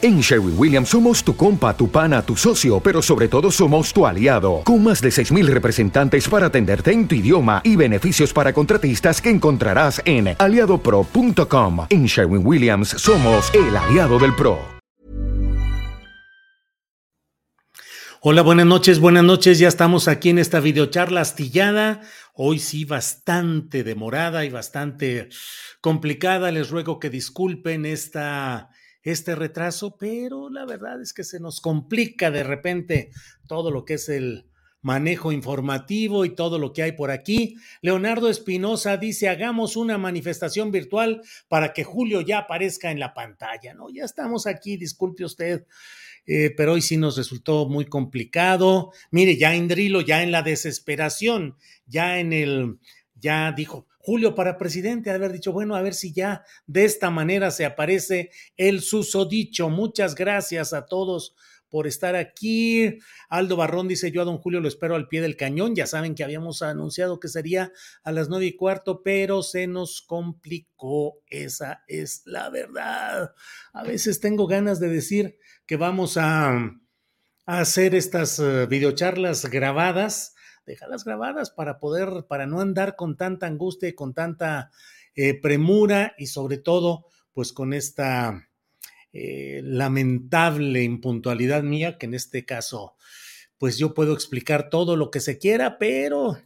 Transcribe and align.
En 0.00 0.20
Sherwin 0.20 0.54
Williams 0.56 0.88
somos 0.88 1.22
tu 1.22 1.36
compa, 1.36 1.76
tu 1.76 1.88
pana, 1.88 2.22
tu 2.22 2.36
socio, 2.36 2.80
pero 2.80 3.02
sobre 3.02 3.28
todo 3.28 3.50
somos 3.50 3.92
tu 3.92 4.06
aliado, 4.06 4.62
con 4.64 4.82
más 4.82 5.00
de 5.00 5.10
6.000 5.10 5.46
representantes 5.46 6.28
para 6.28 6.46
atenderte 6.46 6.92
en 6.92 7.06
tu 7.06 7.14
idioma 7.14 7.60
y 7.64 7.76
beneficios 7.76 8.32
para 8.32 8.52
contratistas 8.52 9.20
que 9.20 9.30
encontrarás 9.30 10.00
en 10.04 10.34
aliadopro.com. 10.38 11.86
En 11.90 12.06
Sherwin 12.06 12.46
Williams 12.46 12.88
somos 12.88 13.52
el 13.54 13.76
aliado 13.76 14.18
del 14.18 14.34
PRO. 14.34 14.72
Hola, 18.24 18.42
buenas 18.42 18.66
noches, 18.66 19.00
buenas 19.00 19.24
noches, 19.24 19.58
ya 19.58 19.66
estamos 19.66 20.06
aquí 20.06 20.30
en 20.30 20.38
esta 20.38 20.60
videocharla 20.60 21.20
astillada, 21.20 22.02
hoy 22.34 22.60
sí 22.60 22.84
bastante 22.84 23.82
demorada 23.82 24.44
y 24.44 24.48
bastante 24.48 25.28
complicada, 25.80 26.52
les 26.52 26.70
ruego 26.70 27.00
que 27.00 27.10
disculpen 27.10 27.84
esta 27.84 28.70
este 29.02 29.34
retraso, 29.34 29.96
pero 29.98 30.48
la 30.50 30.64
verdad 30.64 31.00
es 31.00 31.12
que 31.12 31.24
se 31.24 31.40
nos 31.40 31.60
complica 31.60 32.30
de 32.30 32.44
repente 32.44 33.10
todo 33.46 33.70
lo 33.70 33.84
que 33.84 33.94
es 33.94 34.08
el 34.08 34.46
manejo 34.82 35.32
informativo 35.32 36.24
y 36.24 36.34
todo 36.34 36.58
lo 36.58 36.72
que 36.72 36.82
hay 36.82 36.92
por 36.92 37.10
aquí. 37.10 37.56
Leonardo 37.80 38.28
Espinosa 38.28 38.96
dice, 38.96 39.28
hagamos 39.28 39.76
una 39.76 39.96
manifestación 39.96 40.70
virtual 40.70 41.22
para 41.48 41.72
que 41.72 41.84
Julio 41.84 42.20
ya 42.20 42.38
aparezca 42.38 42.90
en 42.90 42.98
la 42.98 43.14
pantalla, 43.14 43.74
¿no? 43.74 43.88
Ya 43.90 44.04
estamos 44.04 44.46
aquí, 44.46 44.76
disculpe 44.76 45.24
usted. 45.24 45.66
Eh, 46.26 46.52
pero 46.56 46.74
hoy 46.74 46.82
sí 46.82 46.96
nos 46.96 47.16
resultó 47.16 47.68
muy 47.68 47.86
complicado. 47.86 48.92
Mire, 49.10 49.36
ya 49.36 49.54
Indrilo, 49.54 50.00
ya 50.02 50.22
en 50.22 50.30
la 50.30 50.42
desesperación, 50.42 51.56
ya 51.86 52.18
en 52.18 52.32
el, 52.32 52.78
ya 53.14 53.52
dijo, 53.52 53.86
Julio 54.04 54.34
para 54.34 54.58
presidente, 54.58 55.10
de 55.10 55.16
haber 55.16 55.30
dicho, 55.30 55.52
bueno, 55.52 55.76
a 55.76 55.82
ver 55.82 55.94
si 55.94 56.12
ya 56.12 56.44
de 56.66 56.84
esta 56.84 57.08
manera 57.10 57.52
se 57.52 57.64
aparece 57.64 58.30
el 58.56 58.80
susodicho. 58.80 59.70
Muchas 59.70 60.16
gracias 60.16 60.72
a 60.72 60.86
todos 60.86 61.36
por 61.72 61.86
estar 61.86 62.16
aquí. 62.16 62.98
Aldo 63.28 63.56
Barrón 63.56 63.86
dice, 63.86 64.10
yo 64.10 64.20
a 64.20 64.24
don 64.24 64.38
Julio 64.38 64.60
lo 64.60 64.66
espero 64.66 64.96
al 64.96 65.06
pie 65.06 65.22
del 65.22 65.36
cañón. 65.36 65.76
Ya 65.76 65.86
saben 65.86 66.16
que 66.16 66.24
habíamos 66.24 66.62
anunciado 66.62 67.20
que 67.20 67.28
sería 67.28 67.72
a 68.02 68.10
las 68.10 68.28
nueve 68.28 68.46
y 68.46 68.56
cuarto, 68.56 69.02
pero 69.04 69.44
se 69.44 69.68
nos 69.68 70.02
complicó. 70.02 71.20
Esa 71.28 71.84
es 71.86 72.22
la 72.26 72.50
verdad. 72.50 73.32
A 73.72 73.84
veces 73.84 74.18
tengo 74.18 74.48
ganas 74.48 74.80
de 74.80 74.88
decir 74.88 75.38
que 75.64 75.76
vamos 75.76 76.16
a, 76.18 76.72
hacer 77.46 77.94
estas 77.94 78.38
uh, 78.38 78.66
videocharlas 78.68 79.46
grabadas 79.46 80.34
déjalas 80.66 81.04
grabadas 81.04 81.50
para 81.50 81.78
poder, 81.78 82.26
para 82.28 82.46
no 82.46 82.60
andar 82.60 82.96
con 82.96 83.16
tanta 83.16 83.46
angustia 83.46 83.88
y 83.88 83.94
con 83.94 84.14
tanta 84.14 84.70
eh, 85.14 85.38
premura 85.40 86.14
y 86.18 86.26
sobre 86.26 86.58
todo, 86.58 87.06
pues 87.32 87.52
con 87.52 87.72
esta 87.72 88.48
eh, 89.12 89.60
lamentable 89.64 90.82
impuntualidad 90.82 91.62
mía, 91.62 91.98
que 91.98 92.06
en 92.06 92.14
este 92.14 92.44
caso, 92.44 92.96
pues 93.58 93.78
yo 93.78 93.94
puedo 93.94 94.12
explicar 94.14 94.70
todo 94.70 94.96
lo 94.96 95.10
que 95.10 95.20
se 95.20 95.38
quiera, 95.38 95.78
pero 95.78 96.38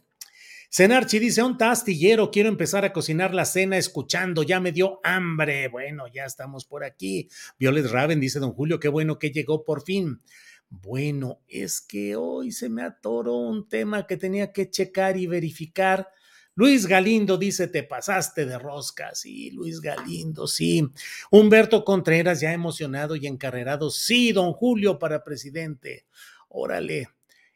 Senarchi 0.69 1.19
dice, 1.19 1.41
un 1.43 1.55
astillero, 1.61 2.29
quiero 2.29 2.49
empezar 2.49 2.83
a 2.83 2.91
cocinar 2.91 3.33
la 3.33 3.45
cena 3.45 3.77
escuchando, 3.77 4.43
ya 4.43 4.59
me 4.59 4.73
dio 4.73 4.99
hambre. 5.03 5.69
Bueno, 5.69 6.07
ya 6.13 6.25
estamos 6.25 6.65
por 6.65 6.83
aquí. 6.83 7.29
Violet 7.57 7.85
Raven 7.85 8.19
dice, 8.19 8.39
don 8.39 8.51
Julio, 8.51 8.79
qué 8.79 8.89
bueno 8.89 9.17
que 9.17 9.31
llegó 9.31 9.63
por 9.63 9.83
fin. 9.83 10.21
Bueno, 10.69 11.41
es 11.47 11.79
que 11.81 12.15
hoy 12.15 12.51
se 12.51 12.69
me 12.69 12.83
atoró 12.83 13.35
un 13.35 13.69
tema 13.69 14.05
que 14.05 14.17
tenía 14.17 14.51
que 14.51 14.69
checar 14.69 15.17
y 15.17 15.27
verificar. 15.27 16.09
Luis 16.55 16.87
Galindo 16.87 17.37
dice, 17.37 17.67
te 17.67 17.83
pasaste 17.83 18.45
de 18.45 18.57
rosca. 18.57 19.13
Sí, 19.15 19.51
Luis 19.51 19.79
Galindo, 19.79 20.47
sí. 20.47 20.85
Humberto 21.31 21.85
Contreras, 21.85 22.41
ya 22.41 22.51
emocionado 22.51 23.15
y 23.15 23.27
encarrerado. 23.27 23.91
Sí, 23.91 24.31
don 24.33 24.53
Julio 24.53 24.99
para 24.99 25.23
presidente. 25.23 26.05
Órale. 26.49 27.09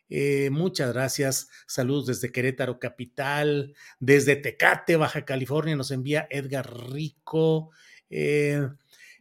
Eh, 0.08 0.50
muchas 0.52 0.94
gracias. 0.94 1.50
Saludos 1.68 2.06
desde 2.06 2.32
Querétaro 2.32 2.80
Capital, 2.80 3.74
desde 4.00 4.36
Tecate, 4.36 4.98
Baja 4.98 5.26
California, 5.26 5.76
nos 5.76 5.90
envía 5.92 6.28
Edgar 6.30 6.70
Rico. 6.92 7.72
Eh, 8.10 8.68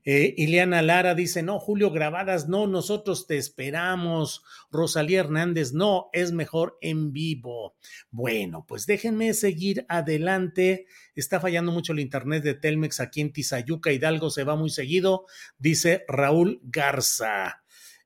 eh, 0.05 0.35
Ileana 0.37 0.83
Lara 0.83 1.15
dice, 1.15 1.43
no, 1.43 1.59
Julio, 1.59 1.91
grabadas, 1.91 2.49
no, 2.49 2.67
nosotros 2.67 3.27
te 3.27 3.37
esperamos. 3.37 4.43
Rosalía 4.71 5.21
Hernández, 5.21 5.73
no, 5.73 6.09
es 6.13 6.33
mejor 6.33 6.79
en 6.81 7.13
vivo. 7.13 7.77
Bueno, 8.11 8.65
pues 8.67 8.87
déjenme 8.87 9.35
seguir 9.35 9.85
adelante. 9.89 10.87
Está 11.15 11.41
fallando 11.41 11.73
mucho 11.73 11.93
el 11.93 12.01
internet 12.01 12.43
de 12.43 12.55
Telmex 12.55 13.01
aquí 13.01 13.21
en 13.21 13.33
Tizayuca, 13.33 13.93
Hidalgo, 13.93 14.31
se 14.31 14.45
va 14.45 14.57
muy 14.57 14.71
seguido, 14.71 15.27
dice 15.59 16.05
Raúl 16.09 16.61
Garza. 16.63 17.63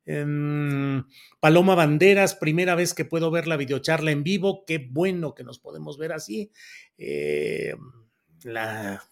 Em, 0.07 1.05
Paloma 1.41 1.75
Banderas, 1.75 2.35
primera 2.35 2.75
vez 2.75 2.93
que 2.93 3.05
puedo 3.05 3.31
ver 3.31 3.47
la 3.47 3.57
videocharla 3.57 4.11
en 4.11 4.23
vivo, 4.23 4.65
qué 4.67 4.79
bueno 4.79 5.35
que 5.35 5.45
nos 5.45 5.59
podemos 5.59 5.97
ver 5.97 6.13
así. 6.13 6.51
Eh, 6.99 7.75
la 8.43 9.03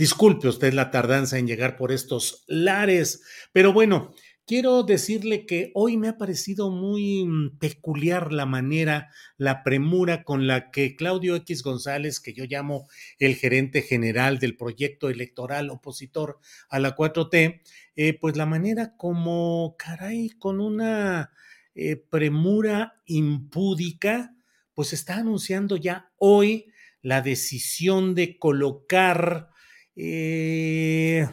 Disculpe 0.00 0.48
usted 0.48 0.72
la 0.72 0.90
tardanza 0.90 1.38
en 1.38 1.46
llegar 1.46 1.76
por 1.76 1.92
estos 1.92 2.42
lares, 2.46 3.22
pero 3.52 3.74
bueno, 3.74 4.14
quiero 4.46 4.82
decirle 4.82 5.44
que 5.44 5.72
hoy 5.74 5.98
me 5.98 6.08
ha 6.08 6.16
parecido 6.16 6.70
muy 6.70 7.26
mm, 7.26 7.58
peculiar 7.58 8.32
la 8.32 8.46
manera, 8.46 9.10
la 9.36 9.62
premura 9.62 10.24
con 10.24 10.46
la 10.46 10.70
que 10.70 10.96
Claudio 10.96 11.36
X 11.36 11.62
González, 11.62 12.18
que 12.18 12.32
yo 12.32 12.46
llamo 12.46 12.88
el 13.18 13.34
gerente 13.34 13.82
general 13.82 14.38
del 14.38 14.56
proyecto 14.56 15.10
electoral 15.10 15.68
opositor 15.68 16.38
a 16.70 16.78
la 16.78 16.96
4T, 16.96 17.60
eh, 17.94 18.18
pues 18.18 18.38
la 18.38 18.46
manera 18.46 18.96
como, 18.96 19.76
caray, 19.78 20.30
con 20.30 20.60
una 20.60 21.30
eh, 21.74 21.96
premura 21.96 23.02
impúdica, 23.04 24.34
pues 24.72 24.94
está 24.94 25.16
anunciando 25.16 25.76
ya 25.76 26.10
hoy 26.16 26.72
la 27.02 27.20
decisión 27.20 28.14
de 28.14 28.38
colocar 28.38 29.50
eh, 29.96 31.28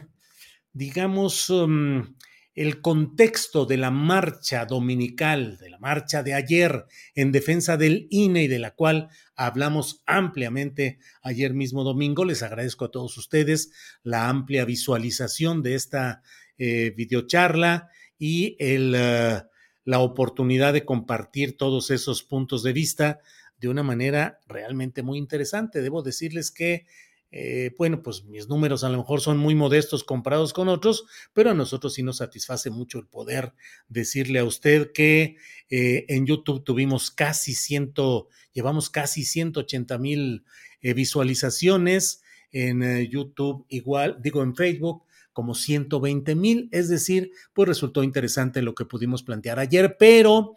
digamos, 0.74 1.50
um, 1.50 2.16
el 2.58 2.82
contexto 2.82 3.68
de 3.68 3.78
la 3.78 3.92
marcha 3.92 4.66
dominical, 4.66 5.58
de 5.60 5.70
la 5.70 5.78
marcha 5.78 6.24
de 6.24 6.34
ayer 6.34 6.86
en 7.14 7.32
defensa 7.32 7.78
del 7.78 8.08
INE 8.10 8.46
y 8.46 8.48
de 8.48 8.58
la 8.58 8.72
cual 8.72 9.10
hablamos 9.36 10.02
ampliamente 10.08 10.98
ayer 11.22 11.54
mismo 11.54 11.84
domingo. 11.84 12.26
Les 12.26 12.42
agradezco 12.42 12.86
a 12.86 12.92
todos 12.92 13.16
ustedes 13.18 13.72
la 14.02 14.28
amplia 14.28 14.66
visualización 14.66 15.62
de 15.62 15.76
esta 15.76 16.24
eh, 16.58 16.94
videocharla 16.98 17.90
y 18.18 18.56
el, 18.58 18.96
uh, 18.96 19.48
la 19.84 20.00
oportunidad 20.00 20.74
de 20.74 20.84
compartir 20.84 21.58
todos 21.58 21.92
esos 21.92 22.24
puntos 22.24 22.64
de 22.64 22.74
vista 22.74 23.20
de 23.60 23.70
una 23.70 23.84
manera 23.84 24.40
realmente 24.48 25.04
muy 25.04 25.18
interesante. 25.18 25.82
Debo 25.82 26.02
decirles 26.02 26.52
que 26.52 26.86
eh, 27.32 27.72
bueno, 27.78 28.02
pues 28.02 28.24
mis 28.24 28.48
números 28.48 28.84
a 28.84 28.90
lo 28.90 28.98
mejor 28.98 29.20
son 29.20 29.38
muy 29.38 29.54
modestos 29.54 30.04
comparados 30.04 30.54
con 30.54 30.70
otros, 30.70 31.06
pero 31.34 31.52
a 31.52 31.54
nosotros 31.54 31.94
sí 31.94 32.04
nos 32.04 32.18
satisface 32.18 32.70
mucho 32.70 33.00
el 33.00 33.08
poder 33.08 33.54
decirle 33.90 34.40
a 34.40 34.46
usted 34.46 34.92
que 34.94 35.36
eh, 35.70 36.06
en 36.08 36.26
YouTube 36.26 36.64
tuvimos 36.64 37.12
casi 37.12 37.54
ciento, 37.54 38.30
llevamos 38.54 38.90
casi 38.90 39.26
180 39.26 39.98
mil 39.98 40.46
eh, 40.82 40.94
visualizaciones, 40.94 42.22
en 42.50 42.82
YouTube 43.10 43.66
igual, 43.68 44.18
digo 44.22 44.42
en 44.42 44.56
Facebook 44.56 45.04
como 45.34 45.54
120 45.54 46.34
mil, 46.34 46.70
es 46.72 46.88
decir, 46.88 47.32
pues 47.54 47.68
resultó 47.68 48.04
interesante 48.04 48.62
lo 48.62 48.74
que 48.74 48.86
pudimos 48.86 49.22
plantear 49.22 49.60
ayer, 49.60 49.98
pero 50.00 50.56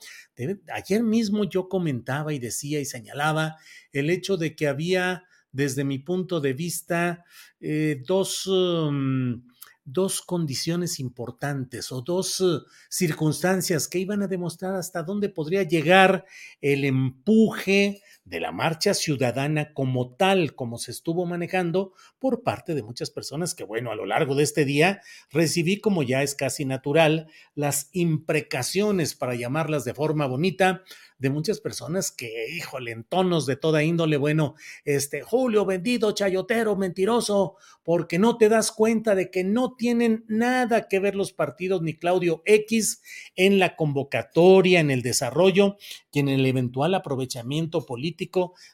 ayer 0.73 1.03
mismo 1.03 1.45
yo 1.45 1.69
comentaba 1.69 2.33
y 2.33 2.39
decía 2.39 2.81
y 2.81 2.85
señalaba 2.85 3.57
el 3.93 4.09
hecho 4.09 4.37
de 4.37 4.55
que 4.55 4.69
había 4.69 5.25
desde 5.53 5.85
mi 5.85 5.99
punto 5.99 6.41
de 6.41 6.53
vista, 6.53 7.25
eh, 7.61 8.03
dos, 8.07 8.47
um, 8.47 9.43
dos 9.85 10.23
condiciones 10.23 11.01
importantes 11.01 11.91
o 11.91 12.01
dos 12.03 12.41
uh, 12.41 12.63
circunstancias 12.89 13.89
que 13.89 13.99
iban 13.99 14.23
a 14.23 14.29
demostrar 14.29 14.75
hasta 14.75 15.03
dónde 15.03 15.29
podría 15.29 15.63
llegar 15.65 16.25
el 16.61 16.85
empuje 16.85 18.03
de 18.31 18.39
la 18.39 18.53
marcha 18.53 18.95
ciudadana 18.95 19.75
como 19.75 20.15
tal, 20.15 20.55
como 20.55 20.79
se 20.79 20.93
estuvo 20.93 21.27
manejando 21.27 21.93
por 22.21 22.45
parte 22.45 22.77
de 22.77 22.83
muchas 22.85 23.11
personas 23.11 23.57
que, 23.57 23.65
bueno, 23.65 23.91
a 23.91 23.97
lo 23.97 24.07
largo 24.07 24.37
de 24.37 24.45
este 24.45 24.65
día 24.65 25.03
recibí, 25.31 25.81
como 25.81 26.05
ya 26.05 26.23
es 26.23 26.37
casi 26.37 26.65
natural, 26.65 27.27
las 27.57 27.91
imprecaciones, 27.93 29.17
para 29.17 29.35
llamarlas 29.35 29.85
de 29.85 29.95
forma 29.95 30.27
bonita, 30.27 30.85
de 31.19 31.29
muchas 31.29 31.61
personas 31.61 32.13
que, 32.13 32.47
híjole, 32.57 32.93
en 32.93 33.05
tonos 33.05 33.45
de 33.47 33.57
toda 33.57 33.83
índole, 33.83 34.17
bueno, 34.17 34.55
este, 34.85 35.23
Julio, 35.23 35.67
vendido, 35.67 36.13
chayotero, 36.13 36.77
mentiroso, 36.77 37.57
porque 37.83 38.19
no 38.19 38.39
te 38.39 38.49
das 38.49 38.73
cuenta 38.73 39.15
de 39.15 39.31
que 39.31 39.45
no 39.45 39.75
tienen 39.75 40.25
nada 40.29 40.89
que 40.89 40.99
ver 40.99 41.17
los 41.17 41.33
partidos 41.33 41.83
ni 41.83 41.99
Claudio 41.99 42.43
X 42.47 43.03
en 43.37 43.59
la 43.59 43.77
convocatoria, 43.77 44.81
en 44.81 44.91
el 44.91 45.03
desarrollo 45.03 45.77
y 46.11 46.21
en 46.21 46.29
el 46.29 46.47
eventual 46.47 46.95
aprovechamiento 46.95 47.85
político 47.85 48.20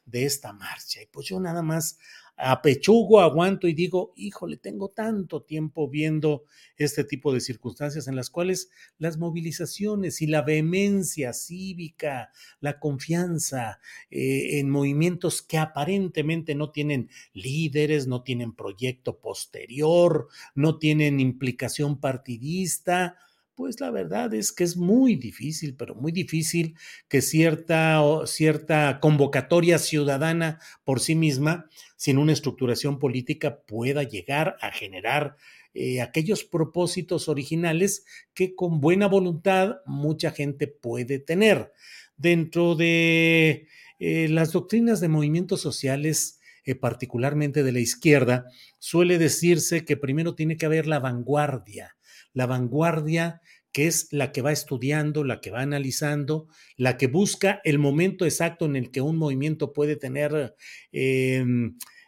de 0.05 0.25
esta 0.25 0.53
marcha. 0.53 1.03
Y 1.03 1.07
pues 1.07 1.27
yo 1.29 1.39
nada 1.39 1.63
más 1.63 1.99
apechugo, 2.37 3.21
aguanto 3.21 3.67
y 3.67 3.73
digo, 3.73 4.13
híjole, 4.15 4.59
tengo 4.59 4.91
tanto 4.91 5.43
tiempo 5.43 5.89
viendo 5.89 6.45
este 6.77 7.03
tipo 7.03 7.33
de 7.33 7.41
circunstancias 7.41 8.09
en 8.09 8.17
las 8.17 8.29
cuales 8.29 8.71
las 8.99 9.17
movilizaciones 9.17 10.21
y 10.21 10.27
la 10.27 10.43
vehemencia 10.43 11.33
cívica, 11.33 12.31
la 12.61 12.79
confianza 12.79 13.81
eh, 14.11 14.59
en 14.59 14.69
movimientos 14.69 15.41
que 15.41 15.57
aparentemente 15.57 16.55
no 16.55 16.71
tienen 16.71 17.09
líderes, 17.33 18.07
no 18.07 18.23
tienen 18.23 18.53
proyecto 18.53 19.19
posterior, 19.19 20.29
no 20.55 20.79
tienen 20.79 21.21
implicación 21.21 22.01
partidista, 22.01 23.17
pues 23.57 23.81
la 23.81 23.91
verdad 23.91 24.35
es 24.35 24.53
que 24.53 24.65
es 24.65 24.77
muy 24.77 25.17
difícil, 25.17 25.75
pero 25.77 25.95
muy 25.95 26.13
difícil 26.13 26.77
que 27.09 27.23
cierta, 27.23 28.03
cierta 28.27 29.01
convocatoria 29.01 29.79
ciudadana 29.79 30.61
por 30.85 31.01
sí 31.01 31.15
misma, 31.15 31.69
sin 31.97 32.19
una 32.19 32.35
estructuración 32.35 32.99
política, 32.99 33.63
pueda 33.67 34.03
llegar 34.03 34.57
a 34.61 34.71
generar 34.71 35.37
eh, 35.73 36.03
aquellos 36.03 36.45
propósitos 36.45 37.29
originales 37.29 38.05
que 38.35 38.55
con 38.55 38.81
buena 38.81 39.09
voluntad 39.09 39.77
mucha 39.87 40.31
gente 40.31 40.69
puede 40.69 41.19
tener. 41.19 41.73
Dentro 42.17 42.77
de 42.77 43.69
eh, 43.99 44.29
las 44.29 44.53
doctrinas 44.53 45.01
de 45.01 45.09
movimientos 45.09 45.63
sociales, 45.63 46.41
eh, 46.65 46.75
particularmente 46.75 47.63
de 47.63 47.73
la 47.73 47.81
izquierda, 47.81 48.47
suele 48.79 49.19
decirse 49.19 49.85
que 49.85 49.97
primero 49.97 50.35
tiene 50.35 50.59
que 50.59 50.67
haber 50.67 50.87
la 50.87 50.99
vanguardia, 50.99 51.96
la 52.37 52.45
vanguardia 52.45 53.41
que 53.73 53.87
es 53.87 54.09
la 54.11 54.31
que 54.31 54.43
va 54.43 54.53
estudiando, 54.53 55.25
la 55.25 55.41
que 55.41 55.51
va 55.51 55.61
analizando, 55.61 56.49
la 56.77 56.97
que 56.97 57.09
busca 57.09 57.61
el 57.65 57.79
momento 57.79 58.25
exacto 58.25 58.67
en 58.67 58.77
el 58.77 58.91
que 58.91 59.01
un 59.01 59.17
movimiento 59.17 59.73
puede 59.73 59.97
tener 59.97 60.55
eh, 60.93 61.45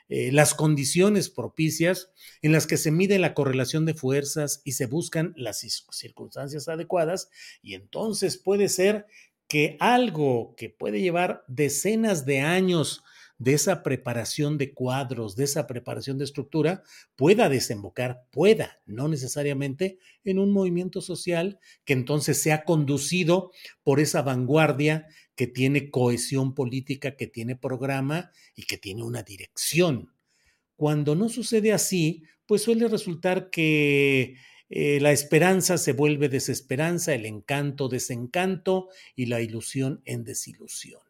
eh, 0.09 0.33
las 0.33 0.55
condiciones 0.55 1.29
propicias 1.31 2.11
en 2.43 2.53
las 2.53 2.67
que 2.67 2.77
se 2.77 2.91
mide 2.91 3.19
la 3.19 3.35
correlación 3.35 3.85
de 3.85 3.95
fuerzas 3.95 4.63
y 4.65 4.73
se 4.73 4.87
buscan 4.87 5.35
las 5.37 5.61
circunstancias 5.91 6.69
adecuadas 6.69 7.31
y 7.63 7.75
entonces 7.75 8.39
puede 8.39 8.69
ser 8.69 9.07
que 9.47 9.77
algo 9.81 10.55
que 10.57 10.69
puede 10.69 11.01
llevar 11.01 11.45
decenas 11.49 12.27
de 12.27 12.41
años 12.41 13.03
de 13.39 13.55
esa 13.55 13.83
preparación 13.83 14.59
de 14.59 14.75
cuadros, 14.75 15.37
de 15.37 15.45
esa 15.45 15.67
preparación 15.67 16.19
de 16.19 16.25
estructura, 16.25 16.83
pueda 17.17 17.49
desembocar, 17.49 18.25
pueda, 18.31 18.81
no 18.85 19.09
necesariamente, 19.09 19.99
en 20.25 20.39
un 20.39 20.53
movimiento 20.53 21.01
social 21.01 21.59
que 21.85 21.93
entonces 21.93 22.43
sea 22.43 22.65
conducido 22.65 23.53
por 23.85 24.01
esa 24.01 24.23
vanguardia 24.23 25.07
que 25.37 25.47
tiene 25.47 25.91
cohesión 25.91 26.55
política, 26.55 27.17
que 27.17 27.29
tiene 27.29 27.55
programa 27.55 28.33
y 28.57 28.65
que 28.65 28.77
tiene 28.77 29.05
una 29.05 29.23
dirección. 29.23 30.13
Cuando 30.75 31.15
no 31.15 31.29
sucede 31.29 31.73
así, 31.73 32.25
pues 32.45 32.63
suele 32.63 32.89
resultar 32.89 33.51
que 33.51 34.37
eh, 34.69 34.99
la 35.01 35.13
esperanza 35.13 35.79
se 35.79 35.93
vuelve 35.93 36.29
desesperanza, 36.29 37.15
el 37.15 37.25
encanto 37.25 37.89
desencanto 37.89 38.89
y 39.15 39.27
la 39.27 39.41
ilusión 39.41 40.03
en 40.05 40.25
desilusión. 40.25 41.08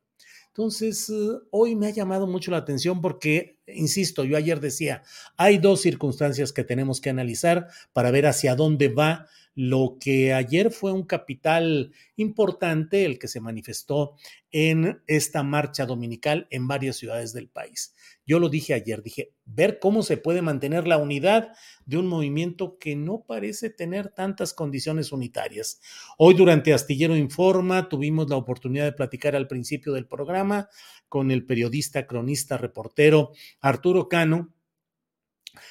Entonces, 0.58 1.08
eh, 1.08 1.38
hoy 1.52 1.76
me 1.76 1.86
ha 1.86 1.90
llamado 1.90 2.26
mucho 2.26 2.50
la 2.50 2.56
atención 2.56 3.00
porque, 3.00 3.60
insisto, 3.68 4.24
yo 4.24 4.36
ayer 4.36 4.58
decía, 4.58 5.04
hay 5.36 5.58
dos 5.58 5.82
circunstancias 5.82 6.52
que 6.52 6.64
tenemos 6.64 7.00
que 7.00 7.10
analizar 7.10 7.68
para 7.92 8.10
ver 8.10 8.26
hacia 8.26 8.56
dónde 8.56 8.88
va 8.88 9.28
lo 9.54 9.98
que 10.00 10.34
ayer 10.34 10.72
fue 10.72 10.90
un 10.92 11.04
capital 11.04 11.92
importante, 12.16 13.04
el 13.04 13.20
que 13.20 13.28
se 13.28 13.40
manifestó 13.40 14.16
en 14.50 15.00
esta 15.06 15.44
marcha 15.44 15.86
dominical 15.86 16.48
en 16.50 16.66
varias 16.66 16.96
ciudades 16.96 17.32
del 17.32 17.48
país. 17.48 17.94
Yo 18.28 18.38
lo 18.38 18.50
dije 18.50 18.74
ayer, 18.74 19.02
dije, 19.02 19.32
ver 19.46 19.78
cómo 19.78 20.02
se 20.02 20.18
puede 20.18 20.42
mantener 20.42 20.86
la 20.86 20.98
unidad 20.98 21.54
de 21.86 21.96
un 21.96 22.06
movimiento 22.06 22.78
que 22.78 22.94
no 22.94 23.24
parece 23.26 23.70
tener 23.70 24.10
tantas 24.10 24.52
condiciones 24.52 25.12
unitarias. 25.12 25.80
Hoy 26.18 26.34
durante 26.34 26.74
Astillero 26.74 27.16
Informa 27.16 27.88
tuvimos 27.88 28.28
la 28.28 28.36
oportunidad 28.36 28.84
de 28.84 28.92
platicar 28.92 29.34
al 29.34 29.48
principio 29.48 29.94
del 29.94 30.06
programa 30.06 30.68
con 31.08 31.30
el 31.30 31.46
periodista, 31.46 32.06
cronista, 32.06 32.58
reportero 32.58 33.32
Arturo 33.62 34.10
Cano, 34.10 34.52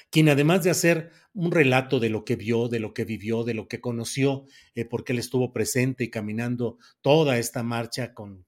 quien 0.10 0.27
además 0.27 0.63
de 0.63 0.71
hacer 0.71 1.12
un 1.36 1.51
relato 1.51 2.00
de 2.00 2.10
lo 2.10 2.25
que 2.25 2.38
vio, 2.38 2.69
de 2.69 2.80
lo 2.80 2.95
que 2.95 3.06
vivió, 3.06 3.44
de 3.44 3.53
lo 3.53 3.68
que 3.68 3.81
conoció, 3.81 4.45
eh, 4.74 4.83
porque 4.83 5.13
él 5.13 5.19
estuvo 5.19 5.53
presente 5.53 6.06
y 6.06 6.10
caminando 6.10 6.80
toda 7.01 7.38
esta 7.38 7.62
marcha 7.62 8.15
con, 8.15 8.48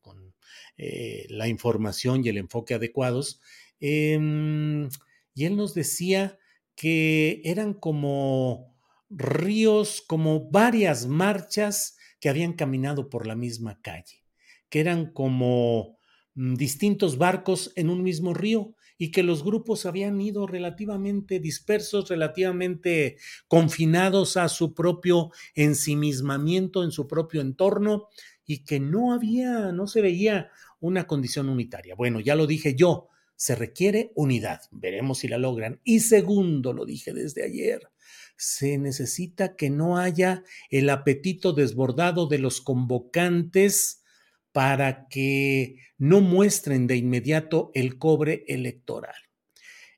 eh, 0.78 1.28
la 1.30 1.48
información 1.48 2.26
y 2.26 2.30
el 2.30 2.40
enfoque 2.40 2.74
adecuados. 2.74 3.40
Em, 3.80 4.90
y 5.34 5.46
él 5.46 5.56
nos 5.56 5.74
decía 5.74 6.38
que 6.76 7.42
eran 7.44 7.74
como 7.74 8.76
ríos, 9.10 10.02
como 10.06 10.50
varias 10.50 11.08
marchas 11.08 11.98
que 12.20 12.30
habían 12.30 12.54
caminado 12.54 13.10
por 13.10 13.26
la 13.26 13.36
misma 13.36 13.82
calle, 13.82 14.24
que 14.70 14.80
eran 14.80 15.12
como 15.12 15.98
mm, 16.36 16.56
distintos 16.56 17.18
barcos 17.18 17.72
en 17.76 17.90
un 17.90 18.04
mismo 18.04 18.34
río 18.34 18.76
y 18.98 19.12
que 19.12 19.24
los 19.24 19.44
grupos 19.44 19.86
habían 19.86 20.20
ido 20.20 20.46
relativamente 20.46 21.40
dispersos, 21.40 22.10
relativamente 22.10 23.16
confinados 23.48 24.36
a 24.36 24.50
su 24.50 24.74
propio 24.74 25.32
ensimismamiento 25.56 26.84
en 26.84 26.92
su 26.92 27.08
propio 27.08 27.40
entorno 27.40 28.10
y 28.46 28.66
que 28.66 28.82
no 28.82 29.14
había, 29.14 29.72
no 29.72 29.88
se 29.88 30.02
veía 30.02 30.50
una 30.82 31.08
condición 31.08 31.48
unitaria. 31.48 31.96
Bueno, 31.96 32.20
ya 32.20 32.36
lo 32.36 32.46
dije 32.46 32.76
yo, 32.76 33.08
se 33.40 33.56
requiere 33.56 34.12
unidad, 34.16 34.64
veremos 34.70 35.20
si 35.20 35.30
la 35.30 35.38
logran. 35.38 35.80
Y 35.86 36.02
segundo, 36.02 36.74
lo 36.74 36.84
dije 36.84 37.14
desde 37.14 37.46
ayer, 37.46 37.90
se 38.36 38.78
necesita 38.78 39.56
que 39.56 39.70
no 39.70 39.98
haya 39.98 40.44
el 40.70 40.90
apetito 40.90 41.54
desbordado 41.54 42.28
de 42.28 42.38
los 42.38 42.60
convocantes 42.60 44.04
para 44.52 45.08
que 45.08 45.78
no 45.98 46.20
muestren 46.20 46.86
de 46.86 46.98
inmediato 46.98 47.72
el 47.76 47.98
cobre 47.98 48.44
electoral. 48.50 49.16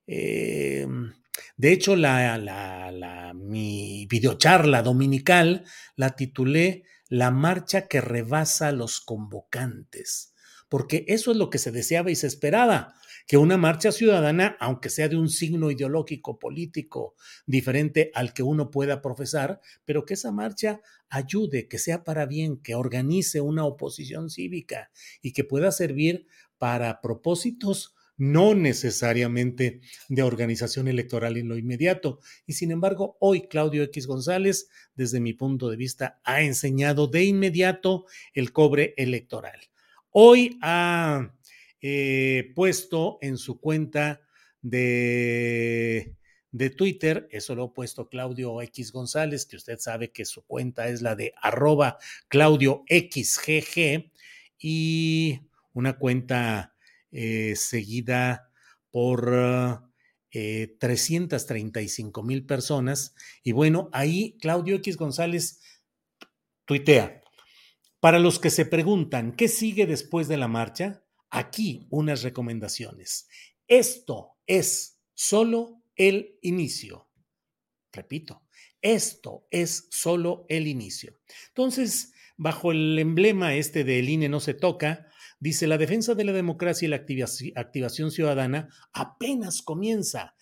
Em, 0.06 1.12
de 1.58 1.74
hecho, 1.74 1.96
la, 1.96 3.34
mi 3.34 4.06
videocharla 4.08 4.84
dominical 4.84 5.66
la 5.96 6.16
titulé 6.16 6.84
La 7.10 7.32
marcha 7.32 7.88
que 7.88 8.02
rebasa 8.02 8.68
a 8.68 8.72
los 8.72 9.02
convocantes, 9.02 10.36
porque 10.70 11.06
eso 11.08 11.32
es 11.32 11.38
lo 11.38 11.50
que 11.50 11.58
se 11.58 11.72
deseaba 11.72 12.12
y 12.12 12.16
se 12.16 12.28
esperaba 12.28 13.01
que 13.28 13.38
una 13.38 13.58
marcha 13.58 13.92
ciudadana, 13.92 14.58
aunque 14.60 14.90
sea 14.90 15.10
de 15.10 15.18
un 15.18 15.30
signo 15.30 15.72
ideológico 15.72 16.40
político 16.40 17.16
diferente 17.46 18.12
al 18.14 18.34
que 18.34 18.44
uno 18.44 18.72
pueda 18.72 19.02
profesar, 19.02 19.60
pero 19.86 20.06
que 20.06 20.16
esa 20.16 20.32
marcha 20.32 20.82
ayude, 21.10 21.68
que 21.68 21.78
sea 21.78 22.04
para 22.04 22.26
bien, 22.26 22.58
que 22.58 22.76
organice 22.76 23.42
una 23.42 23.66
oposición 23.66 24.30
cívica 24.30 24.92
y 25.22 25.34
que 25.34 25.44
pueda 25.44 25.72
servir 25.72 26.28
para 26.58 27.02
propósitos 27.02 27.96
no 28.22 28.54
necesariamente 28.54 29.82
de 30.08 30.22
organización 30.22 30.88
electoral 30.88 31.38
en 31.38 31.48
lo 31.48 31.58
inmediato. 31.58 32.20
Y 32.46 32.54
sin 32.54 32.70
embargo, 32.70 33.18
hoy 33.20 33.48
Claudio 33.48 33.82
X 33.82 34.06
González, 34.06 34.70
desde 34.94 35.20
mi 35.20 35.34
punto 35.34 35.70
de 35.70 35.76
vista, 35.76 36.22
ha 36.24 36.44
enseñado 36.44 37.08
de 37.08 37.24
inmediato 37.24 38.06
el 38.36 38.54
cobre 38.54 38.94
electoral. 38.96 39.60
Hoy 40.12 40.60
ha 40.62 41.34
eh, 41.82 42.52
puesto 42.56 43.18
en 43.22 43.38
su 43.38 43.60
cuenta 43.60 44.22
de, 44.62 46.16
de 46.52 46.70
Twitter, 46.70 47.28
eso 47.32 47.56
lo 47.56 47.64
ha 47.64 47.74
puesto 47.74 48.10
Claudio 48.10 48.62
X 48.62 48.92
González, 48.92 49.46
que 49.46 49.56
usted 49.56 49.80
sabe 49.80 50.12
que 50.12 50.26
su 50.26 50.46
cuenta 50.46 50.88
es 50.90 51.02
la 51.02 51.16
de 51.16 51.34
arroba 51.42 51.98
Claudio 52.28 52.84
XGG 52.88 54.12
y 54.60 55.42
una 55.74 55.98
cuenta 55.98 56.76
eh, 57.12 57.56
seguida 57.56 58.52
por 58.92 59.82
eh, 60.32 60.76
335 60.80 62.24
mil 62.24 62.46
personas. 62.46 63.16
Y 63.44 63.54
bueno, 63.54 63.90
ahí 63.94 64.38
Claudio 64.40 64.76
X 64.76 64.98
González 64.98 65.62
tuitea. 66.66 67.22
Para 68.00 68.20
los 68.20 68.40
que 68.40 68.50
se 68.50 68.66
preguntan 68.66 69.34
qué 69.34 69.48
sigue 69.48 69.86
después 69.86 70.28
de 70.28 70.38
la 70.38 70.48
marcha, 70.48 71.04
aquí 71.32 71.88
unas 71.90 72.22
recomendaciones. 72.22 73.28
Esto 73.68 74.38
es 74.46 75.00
solo 75.14 75.82
el 75.96 76.38
inicio. 76.42 77.10
Repito, 77.92 78.44
esto 78.82 79.48
es 79.50 79.88
solo 79.90 80.46
el 80.50 80.68
inicio. 80.68 81.18
Entonces, 81.48 82.14
bajo 82.38 82.72
el 82.72 83.00
emblema 83.00 83.56
este 83.56 83.84
de 83.84 84.00
el 84.00 84.10
INE 84.10 84.30
no 84.30 84.40
se 84.40 84.54
toca, 84.54 85.08
dice 85.40 85.68
la 85.68 85.78
defensa 85.78 86.16
de 86.16 86.24
la 86.24 86.34
democracia 86.34 86.86
y 86.86 86.90
la 86.90 87.04
activación 87.56 88.12
ciudadana 88.12 88.70
apenas 88.94 89.62
comienza. 89.62 90.36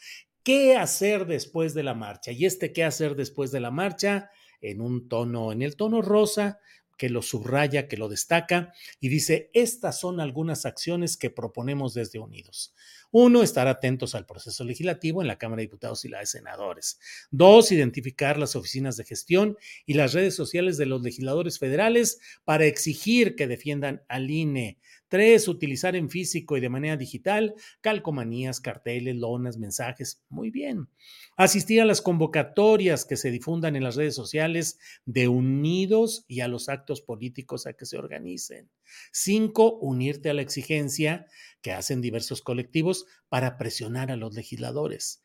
¿Qué 0.44 0.76
hacer 0.76 1.26
después 1.28 1.74
de 1.74 1.84
la 1.84 1.94
marcha? 1.94 2.32
Y 2.32 2.46
este 2.46 2.74
qué 2.74 2.84
hacer 2.84 3.16
después 3.16 3.52
de 3.52 3.60
la 3.60 3.72
marcha, 3.72 4.30
en 4.62 4.82
un 4.82 5.08
tono, 5.08 5.52
en 5.52 5.62
el 5.62 5.76
tono 5.76 6.02
rosa, 6.02 6.60
que 7.00 7.10
lo 7.10 7.22
subraya, 7.22 7.88
que 7.88 7.96
lo 7.96 8.10
destaca, 8.10 8.74
y 9.00 9.08
dice, 9.08 9.50
estas 9.54 9.98
son 9.98 10.20
algunas 10.20 10.66
acciones 10.66 11.16
que 11.16 11.30
proponemos 11.30 11.94
desde 11.94 12.20
Unidos. 12.20 12.76
Uno, 13.10 13.42
estar 13.42 13.70
atentos 13.70 14.16
al 14.16 14.26
proceso 14.26 14.66
legislativo 14.66 15.22
en 15.22 15.30
la 15.30 15.38
Cámara 15.38 15.62
de 15.62 15.68
Diputados 15.68 16.04
y 16.04 16.10
la 16.10 16.20
de 16.20 16.26
Senadores. 16.26 17.00
Dos, 17.32 17.72
identificar 17.72 18.38
las 18.38 18.58
oficinas 18.58 18.98
de 18.98 19.06
gestión 19.06 19.58
y 19.86 19.94
las 19.94 20.14
redes 20.14 20.36
sociales 20.36 20.78
de 20.78 20.88
los 20.88 21.02
legisladores 21.02 21.58
federales 21.58 22.20
para 22.44 22.66
exigir 22.66 23.36
que 23.36 23.48
defiendan 23.48 24.04
al 24.10 24.30
INE. 24.30 24.78
Tres, 25.10 25.48
utilizar 25.48 25.96
en 25.96 26.10
físico 26.10 26.56
y 26.56 26.62
de 26.62 26.70
manera 26.70 26.96
digital 26.96 27.56
calcomanías, 27.82 28.62
carteles, 28.62 29.16
lonas, 29.16 29.58
mensajes. 29.58 30.24
Muy 30.30 30.52
bien. 30.52 30.88
Asistir 31.36 31.82
a 31.82 31.86
las 31.86 32.02
convocatorias 32.02 33.06
que 33.06 33.18
se 33.18 33.32
difundan 33.32 33.76
en 33.76 33.84
las 33.84 33.96
redes 33.96 34.16
sociales 34.16 34.78
de 35.06 35.28
Unidos 35.28 36.26
y 36.28 36.42
a 36.42 36.48
los 36.48 36.70
actos 36.70 37.02
políticos 37.02 37.66
a 37.66 37.74
que 37.74 37.86
se 37.86 37.98
organicen. 37.98 38.70
Cinco, 39.12 39.78
unirte 39.80 40.30
a 40.30 40.34
la 40.34 40.44
exigencia 40.44 41.26
que 41.62 41.72
hacen 41.72 42.02
diversos 42.02 42.42
colectivos 42.42 43.06
para 43.30 43.58
presionar 43.58 44.12
a 44.12 44.16
los 44.16 44.36
legisladores. 44.36 45.24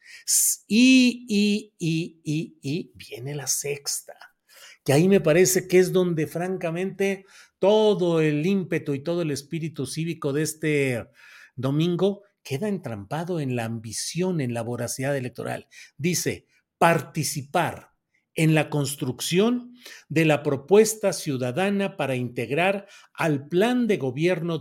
Y, 0.66 1.26
y, 1.28 1.74
y, 1.78 2.20
y, 2.24 2.58
y 2.62 2.92
viene 2.94 3.34
la 3.34 3.46
sexta, 3.46 4.14
que 4.84 4.92
ahí 4.92 5.08
me 5.08 5.20
parece 5.20 5.68
que 5.68 5.78
es 5.78 5.92
donde 5.92 6.26
francamente 6.26 7.26
todo 7.64 8.20
el 8.20 8.44
ímpetu 8.44 8.92
y 8.92 9.02
todo 9.02 9.22
el 9.22 9.30
espíritu 9.30 9.86
cívico 9.86 10.34
de 10.34 10.42
este 10.42 11.08
domingo 11.56 12.20
queda 12.42 12.68
entrampado 12.68 13.40
en 13.40 13.56
la 13.56 13.64
ambición, 13.64 14.42
en 14.42 14.52
la 14.52 14.60
voracidad 14.60 15.16
electoral. 15.16 15.66
Dice, 15.96 16.46
participar 16.76 17.92
en 18.34 18.54
la 18.54 18.68
construcción 18.68 19.72
de 20.10 20.26
la 20.26 20.42
propuesta 20.42 21.14
ciudadana 21.14 21.96
para 21.96 22.16
integrar 22.16 22.86
al 23.14 23.48
Plan 23.48 23.86
de 23.86 23.96
Gobierno 23.96 24.58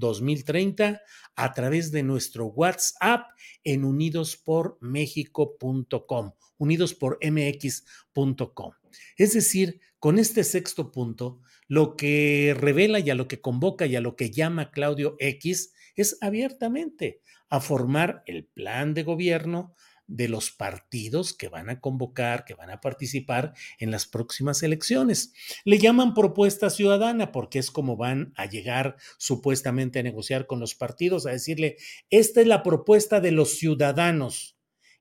2024-2030 0.00 1.00
a 1.36 1.52
través 1.52 1.92
de 1.92 2.02
nuestro 2.02 2.46
WhatsApp 2.46 3.26
en 3.62 3.84
unidospormexico.com, 3.84 6.32
unidospormx.com. 6.58 8.72
Es 9.16 9.34
decir, 9.34 9.80
con 9.98 10.18
este 10.18 10.44
sexto 10.44 10.90
punto, 10.90 11.40
lo 11.68 11.94
que 11.94 12.56
revela 12.58 12.98
y 12.98 13.10
a 13.10 13.14
lo 13.14 13.28
que 13.28 13.40
convoca 13.40 13.86
y 13.86 13.96
a 13.96 14.00
lo 14.00 14.16
que 14.16 14.30
llama 14.30 14.70
Claudio 14.70 15.16
X 15.18 15.74
es 15.94 16.18
abiertamente 16.20 17.20
a 17.48 17.60
formar 17.60 18.22
el 18.26 18.46
plan 18.46 18.94
de 18.94 19.02
gobierno 19.02 19.74
de 20.10 20.28
los 20.28 20.50
partidos 20.50 21.32
que 21.32 21.48
van 21.48 21.70
a 21.70 21.80
convocar, 21.80 22.44
que 22.44 22.54
van 22.54 22.70
a 22.70 22.80
participar 22.80 23.54
en 23.78 23.90
las 23.90 24.06
próximas 24.06 24.62
elecciones. 24.62 25.32
Le 25.64 25.78
llaman 25.78 26.14
propuesta 26.14 26.68
ciudadana 26.68 27.32
porque 27.32 27.60
es 27.60 27.70
como 27.70 27.96
van 27.96 28.32
a 28.36 28.46
llegar 28.46 28.96
supuestamente 29.18 30.00
a 30.00 30.02
negociar 30.02 30.46
con 30.46 30.58
los 30.60 30.74
partidos, 30.74 31.26
a 31.26 31.30
decirle, 31.30 31.76
esta 32.10 32.40
es 32.40 32.46
la 32.46 32.62
propuesta 32.62 33.20
de 33.20 33.30
los 33.30 33.56
ciudadanos 33.56 34.59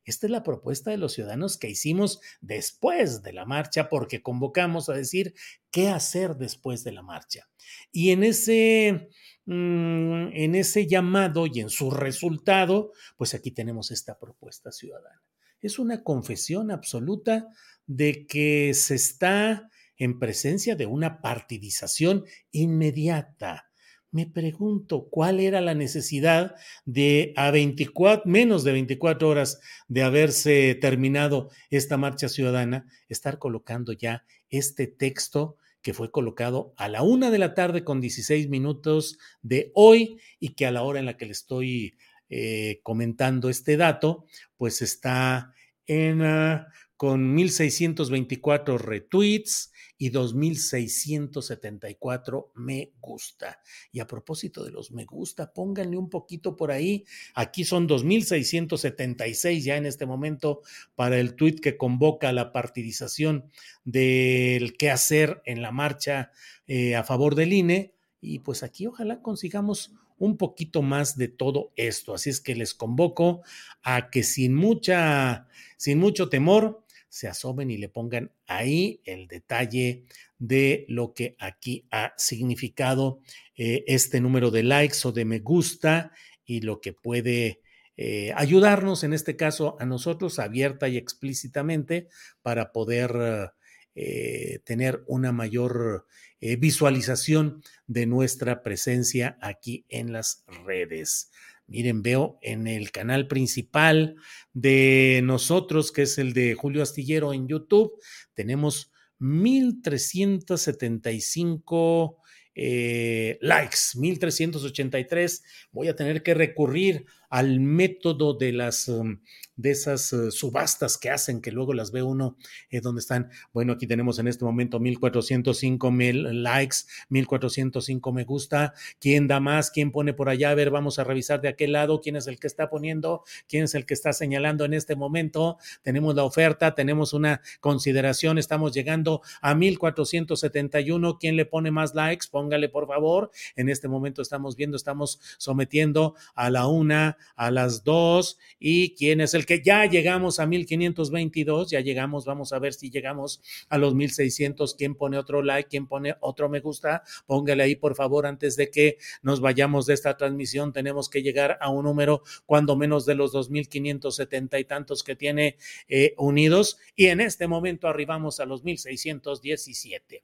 esta 0.09 0.27
es 0.27 0.31
la 0.31 0.43
propuesta 0.43 0.91
de 0.91 0.97
los 0.97 1.13
ciudadanos 1.13 1.57
que 1.57 1.69
hicimos 1.69 2.19
después 2.41 3.21
de 3.23 3.33
la 3.33 3.45
marcha 3.45 3.89
porque 3.89 4.21
convocamos 4.21 4.89
a 4.89 4.93
decir 4.93 5.33
qué 5.71 5.89
hacer 5.89 6.35
después 6.35 6.83
de 6.83 6.91
la 6.91 7.01
marcha. 7.01 7.49
Y 7.91 8.11
en 8.11 8.23
ese, 8.23 9.09
mm, 9.45 10.29
en 10.33 10.55
ese 10.55 10.87
llamado 10.87 11.47
y 11.47 11.59
en 11.59 11.69
su 11.69 11.91
resultado, 11.91 12.91
pues 13.17 13.33
aquí 13.33 13.51
tenemos 13.51 13.91
esta 13.91 14.17
propuesta 14.17 14.71
ciudadana. 14.71 15.21
Es 15.61 15.79
una 15.79 16.03
confesión 16.03 16.71
absoluta 16.71 17.47
de 17.85 18.25
que 18.27 18.73
se 18.73 18.95
está 18.95 19.69
en 19.97 20.17
presencia 20.17 20.75
de 20.75 20.85
una 20.85 21.21
partidización 21.21 22.25
inmediata 22.51 23.68
me 24.11 24.25
pregunto 24.25 25.07
cuál 25.09 25.39
era 25.39 25.61
la 25.61 25.75
necesidad 25.75 26.55
de 26.85 27.33
a 27.35 27.51
24, 27.51 28.23
menos 28.25 28.63
de 28.63 28.71
24 28.71 29.29
horas 29.29 29.59
de 29.87 30.03
haberse 30.03 30.75
terminado 30.75 31.49
esta 31.69 31.97
marcha 31.97 32.29
ciudadana, 32.29 32.87
estar 33.07 33.37
colocando 33.37 33.93
ya 33.93 34.25
este 34.49 34.87
texto 34.87 35.57
que 35.81 35.93
fue 35.93 36.11
colocado 36.11 36.73
a 36.77 36.89
la 36.89 37.03
una 37.03 37.31
de 37.31 37.37
la 37.37 37.53
tarde 37.53 37.83
con 37.83 38.01
16 38.01 38.49
minutos 38.49 39.17
de 39.41 39.71
hoy 39.75 40.19
y 40.39 40.49
que 40.49 40.65
a 40.65 40.71
la 40.71 40.83
hora 40.83 40.99
en 40.99 41.05
la 41.05 41.17
que 41.17 41.25
le 41.25 41.31
estoy 41.31 41.95
eh, 42.29 42.79
comentando 42.83 43.49
este 43.49 43.77
dato, 43.77 44.25
pues 44.57 44.81
está 44.81 45.53
en, 45.87 46.21
uh, 46.21 46.65
con 46.95 47.33
1624 47.33 48.77
retweets, 48.77 49.71
y 50.01 50.11
2.674 50.11 52.51
me 52.55 52.93
gusta. 53.01 53.59
Y 53.91 53.99
a 53.99 54.07
propósito 54.07 54.63
de 54.63 54.71
los 54.71 54.91
me 54.91 55.03
gusta, 55.03 55.51
pónganle 55.53 55.97
un 55.97 56.09
poquito 56.09 56.55
por 56.55 56.71
ahí. 56.71 57.03
Aquí 57.35 57.65
son 57.65 57.85
2.676 57.87 59.59
ya 59.59 59.75
en 59.75 59.85
este 59.85 60.05
momento 60.05 60.61
para 60.95 61.19
el 61.19 61.35
tuit 61.35 61.59
que 61.59 61.75
convoca 61.75 62.31
la 62.31 62.53
partidización 62.53 63.51
del 63.83 64.77
qué 64.77 64.89
hacer 64.89 65.41
en 65.45 65.61
la 65.61 65.71
marcha 65.71 66.31
eh, 66.65 66.95
a 66.95 67.03
favor 67.03 67.35
del 67.35 67.51
INE. 67.51 67.93
Y 68.21 68.39
pues 68.39 68.63
aquí 68.63 68.87
ojalá 68.87 69.21
consigamos 69.21 69.91
un 70.17 70.37
poquito 70.37 70.81
más 70.81 71.17
de 71.17 71.27
todo 71.27 71.73
esto. 71.75 72.13
Así 72.13 72.29
es 72.29 72.39
que 72.39 72.55
les 72.55 72.73
convoco 72.73 73.41
a 73.83 74.09
que 74.09 74.23
sin 74.23 74.55
mucha, 74.55 75.49
sin 75.75 75.99
mucho 75.99 76.29
temor, 76.29 76.85
se 77.09 77.27
asomen 77.27 77.71
y 77.71 77.77
le 77.77 77.89
pongan 77.89 78.31
ahí 78.47 79.01
el 79.03 79.27
detalle 79.27 80.05
de 80.37 80.85
lo 80.87 81.13
que 81.13 81.35
aquí 81.39 81.87
ha 81.91 82.13
significado 82.17 83.21
eh, 83.55 83.83
este 83.87 84.21
número 84.21 84.51
de 84.51 84.63
likes 84.63 84.99
o 85.03 85.11
de 85.11 85.25
me 85.25 85.39
gusta 85.39 86.11
y 86.45 86.61
lo 86.61 86.79
que 86.79 86.93
puede 86.93 87.61
eh, 87.97 88.31
ayudarnos, 88.35 89.03
en 89.03 89.13
este 89.13 89.35
caso 89.35 89.75
a 89.79 89.85
nosotros, 89.85 90.39
abierta 90.39 90.87
y 90.87 90.97
explícitamente, 90.97 92.07
para 92.41 92.71
poder 92.71 93.51
eh, 93.95 94.59
tener 94.63 95.03
una 95.07 95.31
mayor 95.31 96.05
visualización 96.41 97.61
de 97.85 98.05
nuestra 98.05 98.63
presencia 98.63 99.37
aquí 99.41 99.83
en 99.89 100.13
las 100.13 100.45
redes. 100.65 101.31
Miren, 101.69 102.01
veo 102.01 102.39
en 102.41 102.67
el 102.67 102.91
canal 102.91 103.27
principal 103.27 104.15
de 104.53 105.21
nosotros, 105.23 105.91
que 105.91 106.01
es 106.01 106.17
el 106.17 106.33
de 106.33 106.55
Julio 106.55 106.81
Astillero 106.81 107.31
en 107.31 107.47
YouTube, 107.47 107.91
tenemos 108.33 108.91
1375 109.19 112.17
eh, 112.55 113.37
likes, 113.41 113.77
1383. 113.95 115.43
Voy 115.71 115.87
a 115.87 115.95
tener 115.95 116.23
que 116.23 116.33
recurrir 116.33 117.05
al 117.29 117.59
método 117.59 118.33
de 118.33 118.51
las 118.51 118.87
um, 118.87 119.19
de 119.59 119.71
esas 119.71 120.13
uh, 120.13 120.31
subastas 120.31 120.97
que 120.97 121.09
hacen, 121.09 121.41
que 121.41 121.51
luego 121.51 121.73
las 121.73 121.91
ve 121.91 122.01
uno 122.01 122.37
eh, 122.69 122.79
donde 122.79 123.01
están. 123.01 123.29
Bueno, 123.51 123.73
aquí 123.73 123.87
tenemos 123.87 124.17
en 124.17 124.29
este 124.29 124.45
momento 124.45 124.79
1405 124.79 125.91
mil 125.91 126.43
likes, 126.43 126.77
1405 127.09 128.13
me 128.13 128.23
gusta. 128.23 128.73
¿Quién 129.01 129.27
da 129.27 129.41
más? 129.41 129.69
¿Quién 129.69 129.91
pone 129.91 130.13
por 130.13 130.29
allá? 130.29 130.51
A 130.51 130.55
ver, 130.55 130.69
vamos 130.69 130.97
a 130.97 131.03
revisar 131.03 131.41
de 131.41 131.49
aquel 131.49 131.73
lado 131.73 131.99
quién 131.99 132.15
es 132.15 132.27
el 132.27 132.39
que 132.39 132.47
está 132.47 132.69
poniendo, 132.69 133.23
quién 133.49 133.65
es 133.65 133.75
el 133.75 133.85
que 133.85 133.93
está 133.93 134.13
señalando 134.13 134.63
en 134.63 134.73
este 134.73 134.95
momento. 134.95 135.57
Tenemos 135.81 136.15
la 136.15 136.23
oferta, 136.23 136.73
tenemos 136.73 137.11
una 137.11 137.41
consideración, 137.59 138.37
estamos 138.37 138.73
llegando 138.73 139.21
a 139.41 139.55
1471. 139.55 141.17
¿Quién 141.19 141.35
le 141.35 141.45
pone 141.45 141.69
más 141.69 141.93
likes? 141.95 142.27
Póngale 142.31 142.69
por 142.69 142.87
favor. 142.87 143.29
En 143.57 143.67
este 143.67 143.89
momento 143.89 144.21
estamos 144.21 144.55
viendo, 144.55 144.77
estamos 144.77 145.19
sometiendo 145.37 146.15
a 146.33 146.49
la 146.49 146.65
una 146.67 147.17
a 147.35 147.51
las 147.51 147.83
2 147.83 148.37
y 148.59 148.95
quién 148.95 149.21
es 149.21 149.33
el 149.33 149.45
que 149.45 149.61
ya 149.61 149.85
llegamos 149.85 150.39
a 150.39 150.45
1522, 150.45 151.71
ya 151.71 151.79
llegamos, 151.81 152.25
vamos 152.25 152.53
a 152.53 152.59
ver 152.59 152.73
si 152.73 152.89
llegamos 152.89 153.41
a 153.69 153.77
los 153.77 153.95
1600, 153.95 154.75
quién 154.75 154.95
pone 154.95 155.17
otro 155.17 155.41
like, 155.41 155.69
quién 155.69 155.87
pone 155.87 156.15
otro 156.21 156.49
me 156.49 156.59
gusta, 156.59 157.03
póngale 157.25 157.63
ahí 157.63 157.75
por 157.75 157.95
favor 157.95 158.25
antes 158.25 158.55
de 158.55 158.69
que 158.69 158.97
nos 159.21 159.41
vayamos 159.41 159.85
de 159.85 159.93
esta 159.93 160.17
transmisión, 160.17 160.73
tenemos 160.73 161.09
que 161.09 161.21
llegar 161.21 161.57
a 161.61 161.69
un 161.69 161.85
número 161.85 162.23
cuando 162.45 162.75
menos 162.75 163.05
de 163.05 163.15
los 163.15 163.31
2570 163.31 164.59
y 164.59 164.65
tantos 164.65 165.03
que 165.03 165.15
tiene 165.15 165.57
eh, 165.87 166.13
unidos. 166.17 166.77
Y 166.95 167.07
en 167.07 167.21
este 167.21 167.47
momento 167.47 167.87
arribamos 167.87 168.39
a 168.39 168.45
los 168.45 168.63
1617. 168.63 170.23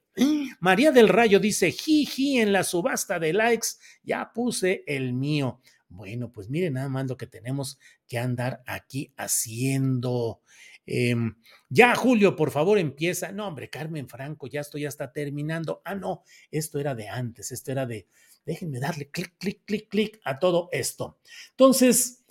María 0.60 0.92
del 0.92 1.08
Rayo 1.08 1.40
dice, 1.40 1.70
jiji, 1.72 2.38
en 2.38 2.52
la 2.52 2.64
subasta 2.64 3.18
de 3.18 3.32
likes 3.32 3.68
ya 4.02 4.32
puse 4.32 4.84
el 4.86 5.12
mío. 5.12 5.60
Bueno, 5.88 6.32
pues 6.32 6.48
miren 6.48 6.74
nada 6.74 6.88
más 6.88 7.06
lo 7.06 7.16
que 7.16 7.26
tenemos 7.26 7.78
que 8.08 8.18
andar 8.18 8.62
aquí 8.66 9.12
haciendo. 9.16 10.40
Em, 10.86 11.36
ya, 11.68 11.94
Julio, 11.96 12.36
por 12.36 12.50
favor, 12.50 12.78
empieza. 12.78 13.32
No, 13.32 13.48
hombre, 13.48 13.70
Carmen 13.70 14.08
Franco, 14.08 14.46
ya 14.46 14.60
esto 14.60 14.78
ya 14.78 14.88
está 14.88 15.12
terminando. 15.12 15.82
Ah, 15.84 15.94
no, 15.94 16.22
esto 16.50 16.78
era 16.78 16.94
de 16.94 17.08
antes, 17.08 17.52
esto 17.52 17.72
era 17.72 17.86
de, 17.86 18.06
déjenme 18.44 18.78
darle 18.78 19.10
clic, 19.10 19.34
clic, 19.38 19.62
clic, 19.64 19.88
clic 19.88 20.20
a 20.24 20.38
todo 20.38 20.68
esto. 20.72 21.18
Entonces, 21.50 22.24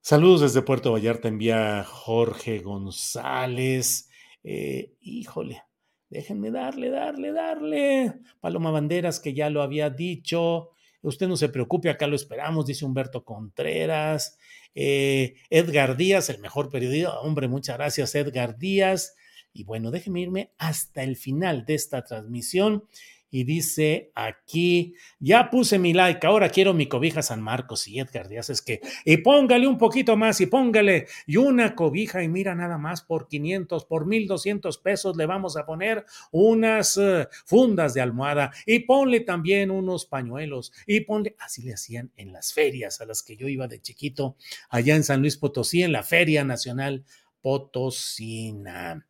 saludos 0.00 0.40
desde 0.42 0.62
Puerto 0.62 0.92
Vallarta, 0.92 1.28
envía 1.28 1.84
Jorge 1.84 2.60
González. 2.60 4.08
Eh, 4.44 4.94
híjole, 5.00 5.64
déjenme 6.08 6.52
darle, 6.52 6.90
darle, 6.90 7.32
darle. 7.32 8.14
Paloma 8.40 8.70
Banderas, 8.70 9.18
que 9.18 9.34
ya 9.34 9.50
lo 9.50 9.62
había 9.62 9.90
dicho. 9.90 10.70
Usted 11.02 11.28
no 11.28 11.36
se 11.36 11.48
preocupe, 11.48 11.90
acá 11.90 12.06
lo 12.06 12.16
esperamos, 12.16 12.66
dice 12.66 12.84
Humberto 12.84 13.24
Contreras. 13.24 14.38
Eh, 14.74 15.34
Edgar 15.50 15.96
Díaz, 15.96 16.30
el 16.30 16.40
mejor 16.40 16.70
periodista. 16.70 17.20
Hombre, 17.20 17.48
muchas 17.48 17.76
gracias, 17.76 18.14
Edgar 18.14 18.58
Díaz. 18.58 19.14
Y 19.52 19.64
bueno, 19.64 19.90
déjeme 19.90 20.20
irme 20.20 20.52
hasta 20.58 21.02
el 21.02 21.16
final 21.16 21.64
de 21.64 21.74
esta 21.74 22.04
transmisión 22.04 22.84
y 23.30 23.44
dice 23.44 24.10
aquí, 24.14 24.94
ya 25.18 25.50
puse 25.50 25.78
mi 25.78 25.92
like, 25.92 26.26
ahora 26.26 26.48
quiero 26.48 26.74
mi 26.74 26.86
cobija 26.86 27.22
San 27.22 27.42
Marcos 27.42 27.86
y 27.88 27.98
Edgar 27.98 28.28
Díaz 28.28 28.50
es 28.50 28.62
que, 28.62 28.80
y 29.04 29.18
póngale 29.18 29.66
un 29.66 29.78
poquito 29.78 30.16
más 30.16 30.40
y 30.40 30.46
póngale 30.46 31.06
y 31.26 31.36
una 31.36 31.74
cobija 31.74 32.22
y 32.22 32.28
mira 32.28 32.54
nada 32.54 32.78
más 32.78 33.02
por 33.02 33.28
500, 33.28 33.84
por 33.84 34.06
1200 34.06 34.78
pesos 34.78 35.16
le 35.16 35.26
vamos 35.26 35.56
a 35.56 35.66
poner 35.66 36.04
unas 36.30 36.96
uh, 36.96 37.26
fundas 37.44 37.94
de 37.94 38.00
almohada 38.00 38.52
y 38.64 38.80
ponle 38.80 39.20
también 39.20 39.70
unos 39.70 40.06
pañuelos 40.06 40.72
y 40.86 41.00
ponle, 41.00 41.36
así 41.38 41.62
le 41.62 41.74
hacían 41.74 42.10
en 42.16 42.32
las 42.32 42.52
ferias 42.52 43.00
a 43.00 43.06
las 43.06 43.22
que 43.22 43.36
yo 43.36 43.48
iba 43.48 43.68
de 43.68 43.80
chiquito 43.80 44.36
allá 44.70 44.96
en 44.96 45.04
San 45.04 45.20
Luis 45.20 45.36
Potosí, 45.36 45.82
en 45.82 45.92
la 45.92 46.02
Feria 46.02 46.44
Nacional 46.44 47.04
Potosina. 47.40 49.04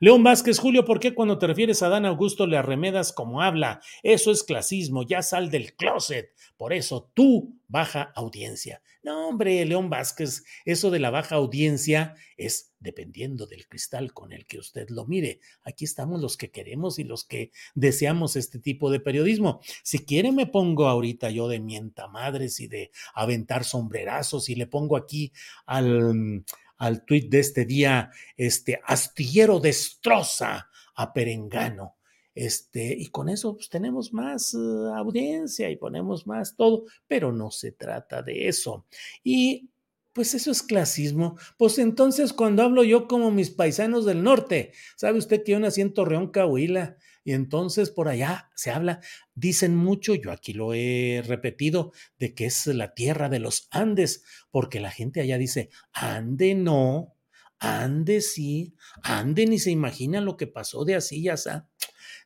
León 0.00 0.24
Vázquez, 0.24 0.58
Julio, 0.58 0.84
¿por 0.84 0.98
qué 0.98 1.14
cuando 1.14 1.38
te 1.38 1.46
refieres 1.46 1.82
a 1.82 1.88
Dan 1.88 2.04
Augusto 2.04 2.46
le 2.46 2.56
arremedas 2.56 3.12
como 3.12 3.42
habla? 3.42 3.80
Eso 4.02 4.32
es 4.32 4.42
clasismo, 4.42 5.04
ya 5.04 5.22
sal 5.22 5.50
del 5.50 5.74
closet. 5.74 6.34
Por 6.56 6.72
eso 6.72 7.10
tú, 7.14 7.60
baja 7.68 8.12
audiencia. 8.16 8.82
No, 9.04 9.28
hombre, 9.28 9.64
León 9.64 9.90
Vázquez, 9.90 10.44
eso 10.64 10.90
de 10.90 10.98
la 10.98 11.10
baja 11.10 11.36
audiencia 11.36 12.14
es 12.36 12.72
dependiendo 12.80 13.46
del 13.46 13.68
cristal 13.68 14.12
con 14.12 14.32
el 14.32 14.46
que 14.46 14.58
usted 14.58 14.88
lo 14.90 15.06
mire. 15.06 15.40
Aquí 15.62 15.84
estamos 15.84 16.20
los 16.20 16.36
que 16.36 16.50
queremos 16.50 16.98
y 16.98 17.04
los 17.04 17.24
que 17.24 17.52
deseamos 17.74 18.36
este 18.36 18.58
tipo 18.58 18.90
de 18.90 19.00
periodismo. 19.00 19.60
Si 19.82 20.04
quiere, 20.04 20.32
me 20.32 20.46
pongo 20.46 20.88
ahorita 20.88 21.30
yo 21.30 21.48
de 21.48 21.60
mienta 21.60 22.08
madres 22.08 22.60
y 22.60 22.66
de 22.66 22.90
aventar 23.14 23.64
sombrerazos 23.64 24.48
y 24.48 24.54
le 24.54 24.66
pongo 24.66 24.96
aquí 24.96 25.32
al 25.66 26.44
al 26.78 27.04
tuit 27.04 27.30
de 27.30 27.40
este 27.40 27.64
día, 27.64 28.10
este 28.36 28.80
astillero 28.84 29.60
destroza 29.60 30.68
a 30.96 31.12
Perengano. 31.12 31.96
Este, 32.34 32.92
y 32.98 33.06
con 33.06 33.28
eso 33.28 33.54
pues, 33.56 33.68
tenemos 33.68 34.12
más 34.12 34.54
uh, 34.54 34.92
audiencia 34.94 35.70
y 35.70 35.76
ponemos 35.76 36.26
más 36.26 36.56
todo, 36.56 36.84
pero 37.06 37.32
no 37.32 37.50
se 37.50 37.72
trata 37.72 38.22
de 38.22 38.48
eso. 38.48 38.86
Y 39.22 39.70
pues 40.12 40.34
eso 40.34 40.50
es 40.50 40.62
clasismo. 40.62 41.36
Pues 41.58 41.78
entonces 41.78 42.32
cuando 42.32 42.62
hablo 42.62 42.84
yo 42.84 43.06
como 43.08 43.30
mis 43.30 43.50
paisanos 43.50 44.04
del 44.04 44.22
norte, 44.22 44.72
¿sabe 44.96 45.18
usted 45.18 45.42
que 45.44 45.52
yo 45.52 45.60
nací 45.60 45.80
en 45.80 45.92
Torreón, 45.92 46.30
Cahuila? 46.30 46.96
Y 47.24 47.32
entonces 47.32 47.90
por 47.90 48.08
allá 48.08 48.50
se 48.54 48.70
habla, 48.70 49.00
dicen 49.34 49.74
mucho, 49.74 50.14
yo 50.14 50.30
aquí 50.30 50.52
lo 50.52 50.74
he 50.74 51.22
repetido, 51.26 51.92
de 52.18 52.34
que 52.34 52.44
es 52.44 52.66
la 52.66 52.94
tierra 52.94 53.30
de 53.30 53.38
los 53.40 53.66
Andes, 53.70 54.24
porque 54.50 54.78
la 54.78 54.90
gente 54.90 55.22
allá 55.22 55.38
dice, 55.38 55.70
ande 55.92 56.54
no, 56.54 57.16
ande 57.58 58.20
sí, 58.20 58.74
ande 59.02 59.46
ni 59.46 59.58
se 59.58 59.70
imagina 59.70 60.20
lo 60.20 60.36
que 60.36 60.46
pasó 60.46 60.84
de 60.84 60.96
así 60.96 61.20
y 61.20 61.28
así. 61.30 61.50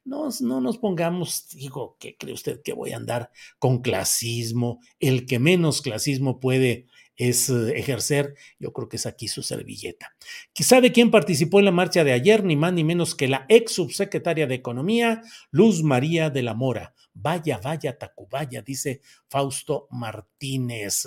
No, 0.04 0.28
no 0.40 0.60
nos 0.60 0.78
pongamos, 0.78 1.48
digo, 1.50 1.96
¿qué 2.00 2.16
cree 2.16 2.34
usted 2.34 2.62
que 2.62 2.72
voy 2.72 2.92
a 2.92 2.96
andar 2.96 3.30
con 3.58 3.82
clasismo? 3.82 4.80
El 4.98 5.26
que 5.26 5.38
menos 5.38 5.82
clasismo 5.82 6.40
puede 6.40 6.86
es 7.18 7.50
eh, 7.50 7.76
ejercer, 7.76 8.34
yo 8.58 8.72
creo 8.72 8.88
que 8.88 8.96
es 8.96 9.04
aquí 9.04 9.28
su 9.28 9.42
servilleta. 9.42 10.14
Quizá 10.54 10.80
de 10.80 10.92
quién 10.92 11.10
participó 11.10 11.58
en 11.58 11.66
la 11.66 11.72
marcha 11.72 12.04
de 12.04 12.12
ayer, 12.12 12.44
ni 12.44 12.56
más 12.56 12.72
ni 12.72 12.84
menos 12.84 13.14
que 13.14 13.28
la 13.28 13.44
ex 13.48 13.72
subsecretaria 13.72 14.46
de 14.46 14.54
Economía, 14.54 15.20
Luz 15.50 15.82
María 15.82 16.30
de 16.30 16.42
la 16.42 16.54
Mora. 16.54 16.94
Vaya, 17.12 17.58
vaya, 17.62 17.98
Tacubaya, 17.98 18.62
dice 18.62 19.02
Fausto 19.28 19.88
Martínez. 19.90 21.06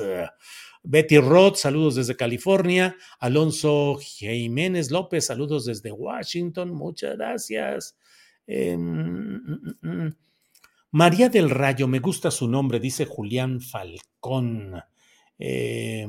Betty 0.84 1.20
Roth, 1.20 1.56
saludos 1.56 1.96
desde 1.96 2.18
California. 2.18 2.96
Alonso 3.20 3.98
Jiménez 4.00 4.92
López, 4.92 5.26
saludos 5.26 5.66
desde 5.66 5.92
Washington, 5.92 6.74
muchas 6.74 7.16
gracias. 7.18 7.98
Em, 8.48 8.82
mm, 8.82 9.78
mm, 9.82 10.06
mm, 10.06 10.16
María 10.92 11.30
del 11.30 11.50
Rayo, 11.50 11.88
me 11.88 12.00
gusta 12.00 12.32
su 12.32 12.50
nombre, 12.50 12.80
dice 12.80 13.06
Julián 13.06 13.62
Falcón. 13.62 14.84
Eh, 15.42 16.08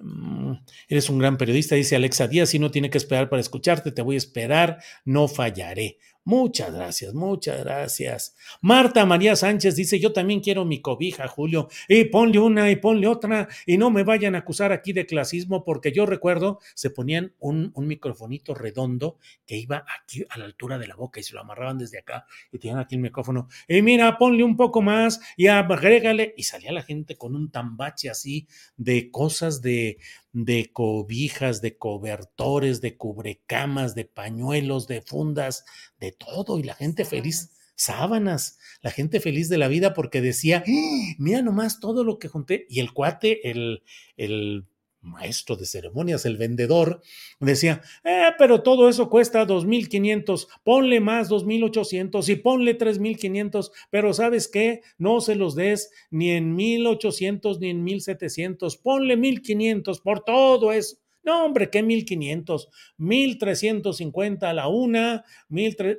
mm, 0.00 0.52
eres 0.88 1.10
un 1.10 1.18
gran 1.18 1.36
periodista, 1.36 1.74
dice 1.74 1.94
Alexa 1.94 2.26
Díaz, 2.26 2.54
y 2.54 2.58
no 2.58 2.70
tiene 2.70 2.90
que 2.90 2.98
esperar 2.98 3.28
para 3.28 3.40
escucharte, 3.40 3.92
te 3.92 4.02
voy 4.02 4.16
a 4.16 4.18
esperar, 4.18 4.78
no 5.04 5.28
fallaré. 5.28 5.98
Muchas 6.24 6.72
gracias, 6.72 7.14
muchas 7.14 7.64
gracias. 7.64 8.36
Marta 8.60 9.04
María 9.04 9.34
Sánchez 9.34 9.74
dice, 9.74 9.98
yo 9.98 10.12
también 10.12 10.38
quiero 10.38 10.64
mi 10.64 10.80
cobija, 10.80 11.26
Julio, 11.26 11.68
y 11.88 12.04
ponle 12.04 12.38
una 12.38 12.70
y 12.70 12.76
ponle 12.76 13.08
otra, 13.08 13.48
y 13.66 13.76
no 13.76 13.90
me 13.90 14.04
vayan 14.04 14.36
a 14.36 14.38
acusar 14.38 14.70
aquí 14.70 14.92
de 14.92 15.04
clasismo, 15.04 15.64
porque 15.64 15.90
yo 15.90 16.06
recuerdo, 16.06 16.60
se 16.74 16.90
ponían 16.90 17.34
un, 17.40 17.72
un 17.74 17.88
microfonito 17.88 18.54
redondo 18.54 19.18
que 19.44 19.56
iba 19.56 19.84
aquí 19.98 20.24
a 20.28 20.38
la 20.38 20.44
altura 20.44 20.78
de 20.78 20.86
la 20.86 20.94
boca 20.94 21.18
y 21.18 21.24
se 21.24 21.34
lo 21.34 21.40
amarraban 21.40 21.78
desde 21.78 21.98
acá 21.98 22.24
y 22.52 22.58
tenían 22.58 22.78
aquí 22.78 22.94
el 22.94 23.00
micrófono, 23.00 23.48
y 23.66 23.82
mira, 23.82 24.16
ponle 24.16 24.44
un 24.44 24.56
poco 24.56 24.80
más 24.80 25.20
y 25.36 25.48
agrégale, 25.48 26.34
y 26.36 26.44
salía 26.44 26.70
la 26.70 26.82
gente 26.82 27.16
con 27.16 27.34
un 27.34 27.50
tambache 27.50 28.08
así 28.10 28.46
de 28.76 29.10
cosas 29.10 29.60
de, 29.60 29.98
de 30.32 30.70
cobijas, 30.72 31.60
de 31.60 31.76
cobertores, 31.76 32.80
de 32.80 32.96
cubrecamas, 32.96 33.94
de 33.94 34.04
pañuelos, 34.04 34.86
de 34.86 35.02
fundas, 35.02 35.64
de 36.00 36.12
todo, 36.12 36.58
y 36.58 36.62
la 36.62 36.74
gente 36.74 37.04
feliz, 37.04 37.50
sábanas, 37.74 38.58
la 38.80 38.90
gente 38.90 39.20
feliz 39.20 39.48
de 39.48 39.58
la 39.58 39.68
vida 39.68 39.92
porque 39.94 40.20
decía, 40.20 40.64
¡Ah! 40.66 41.14
mira 41.18 41.42
nomás 41.42 41.80
todo 41.80 42.04
lo 42.04 42.18
que 42.18 42.28
junté, 42.28 42.66
y 42.68 42.80
el 42.80 42.92
cuate, 42.92 43.50
el, 43.50 43.82
el 44.16 44.66
maestro 45.02 45.56
de 45.56 45.66
ceremonias, 45.66 46.24
el 46.24 46.36
vendedor, 46.36 47.02
decía, 47.40 47.82
eh, 48.04 48.30
pero 48.38 48.62
todo 48.62 48.88
eso 48.88 49.10
cuesta 49.10 49.46
2.500, 49.46 50.46
ponle 50.64 51.00
más 51.00 51.28
2.800 51.28 52.28
y 52.28 52.36
ponle 52.36 52.78
3.500, 52.78 53.70
pero 53.90 54.14
¿sabes 54.14 54.48
qué? 54.48 54.82
No 54.98 55.20
se 55.20 55.34
los 55.34 55.54
des 55.54 55.90
ni 56.10 56.30
en 56.30 56.56
1.800 56.56 57.58
ni 57.58 57.70
en 57.70 57.84
1.700, 57.84 58.80
ponle 58.80 59.16
1.500 59.16 60.02
por 60.02 60.24
todo 60.24 60.72
eso. 60.72 60.96
No, 61.24 61.44
hombre, 61.44 61.70
¿qué 61.70 61.84
1.500? 61.84 62.68
1.350 62.98 64.42
a 64.42 64.52
la 64.52 64.68
una, 64.68 65.24
1.300 65.50 65.98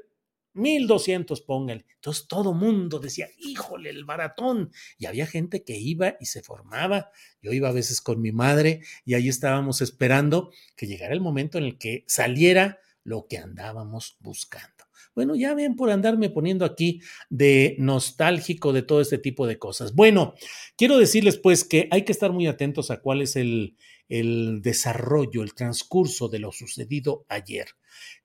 1200 0.53 1.41
póngale. 1.41 1.85
Entonces 1.95 2.27
todo 2.27 2.53
mundo 2.53 2.99
decía, 2.99 3.27
híjole, 3.37 3.89
el 3.89 4.05
maratón. 4.05 4.71
Y 4.97 5.05
había 5.05 5.27
gente 5.27 5.63
que 5.63 5.77
iba 5.77 6.15
y 6.19 6.25
se 6.25 6.41
formaba. 6.41 7.11
Yo 7.41 7.51
iba 7.51 7.69
a 7.69 7.73
veces 7.73 8.01
con 8.01 8.21
mi 8.21 8.31
madre 8.31 8.81
y 9.05 9.13
ahí 9.13 9.29
estábamos 9.29 9.81
esperando 9.81 10.51
que 10.75 10.87
llegara 10.87 11.13
el 11.13 11.21
momento 11.21 11.57
en 11.57 11.65
el 11.65 11.77
que 11.77 12.03
saliera 12.07 12.79
lo 13.03 13.27
que 13.27 13.37
andábamos 13.37 14.17
buscando. 14.19 14.83
Bueno, 15.15 15.35
ya 15.35 15.53
ven 15.53 15.75
por 15.75 15.91
andarme 15.91 16.29
poniendo 16.29 16.65
aquí 16.65 17.01
de 17.29 17.75
nostálgico 17.77 18.73
de 18.73 18.81
todo 18.81 18.99
este 18.99 19.19
tipo 19.19 19.45
de 19.45 19.59
cosas. 19.59 19.93
Bueno, 19.93 20.33
quiero 20.75 20.97
decirles 20.97 21.37
pues 21.37 21.63
que 21.63 21.87
hay 21.91 22.03
que 22.03 22.11
estar 22.11 22.31
muy 22.31 22.47
atentos 22.47 22.89
a 22.89 22.99
cuál 22.99 23.21
es 23.21 23.35
el, 23.35 23.77
el 24.09 24.61
desarrollo, 24.61 25.43
el 25.43 25.53
transcurso 25.53 26.29
de 26.29 26.39
lo 26.39 26.51
sucedido 26.51 27.25
ayer. 27.29 27.67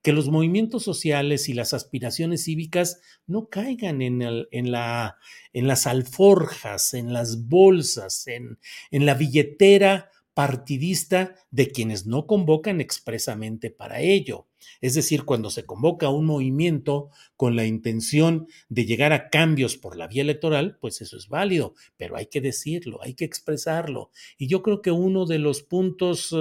Que 0.02 0.12
los 0.12 0.28
movimientos 0.28 0.82
sociales 0.82 1.48
y 1.48 1.54
las 1.54 1.74
aspiraciones 1.74 2.44
cívicas 2.44 3.00
no 3.26 3.48
caigan 3.48 4.02
en, 4.02 4.22
en, 4.22 4.72
la, 4.72 5.18
en 5.52 5.66
las 5.66 5.86
alforjas, 5.86 6.94
en 6.94 7.12
las 7.12 7.46
bolsas, 7.46 8.26
en, 8.26 8.58
en 8.90 9.06
la 9.06 9.14
billetera 9.14 10.10
partidista 10.38 11.34
de 11.50 11.72
quienes 11.72 12.06
no 12.06 12.28
convocan 12.28 12.80
expresamente 12.80 13.72
para 13.72 14.02
ello. 14.02 14.46
Es 14.80 14.94
decir, 14.94 15.24
cuando 15.24 15.50
se 15.50 15.66
convoca 15.66 16.10
un 16.10 16.26
movimiento 16.26 17.10
con 17.34 17.56
la 17.56 17.66
intención 17.66 18.46
de 18.68 18.86
llegar 18.86 19.12
a 19.12 19.30
cambios 19.30 19.76
por 19.76 19.96
la 19.96 20.06
vía 20.06 20.22
electoral, 20.22 20.78
pues 20.80 21.00
eso 21.00 21.16
es 21.16 21.28
válido, 21.28 21.74
pero 21.96 22.16
hay 22.16 22.26
que 22.26 22.40
decirlo, 22.40 23.00
hay 23.02 23.14
que 23.14 23.24
expresarlo. 23.24 24.12
Y 24.36 24.46
yo 24.46 24.62
creo 24.62 24.80
que 24.80 24.92
uno 24.92 25.26
de 25.26 25.40
los 25.40 25.64
puntos, 25.64 26.32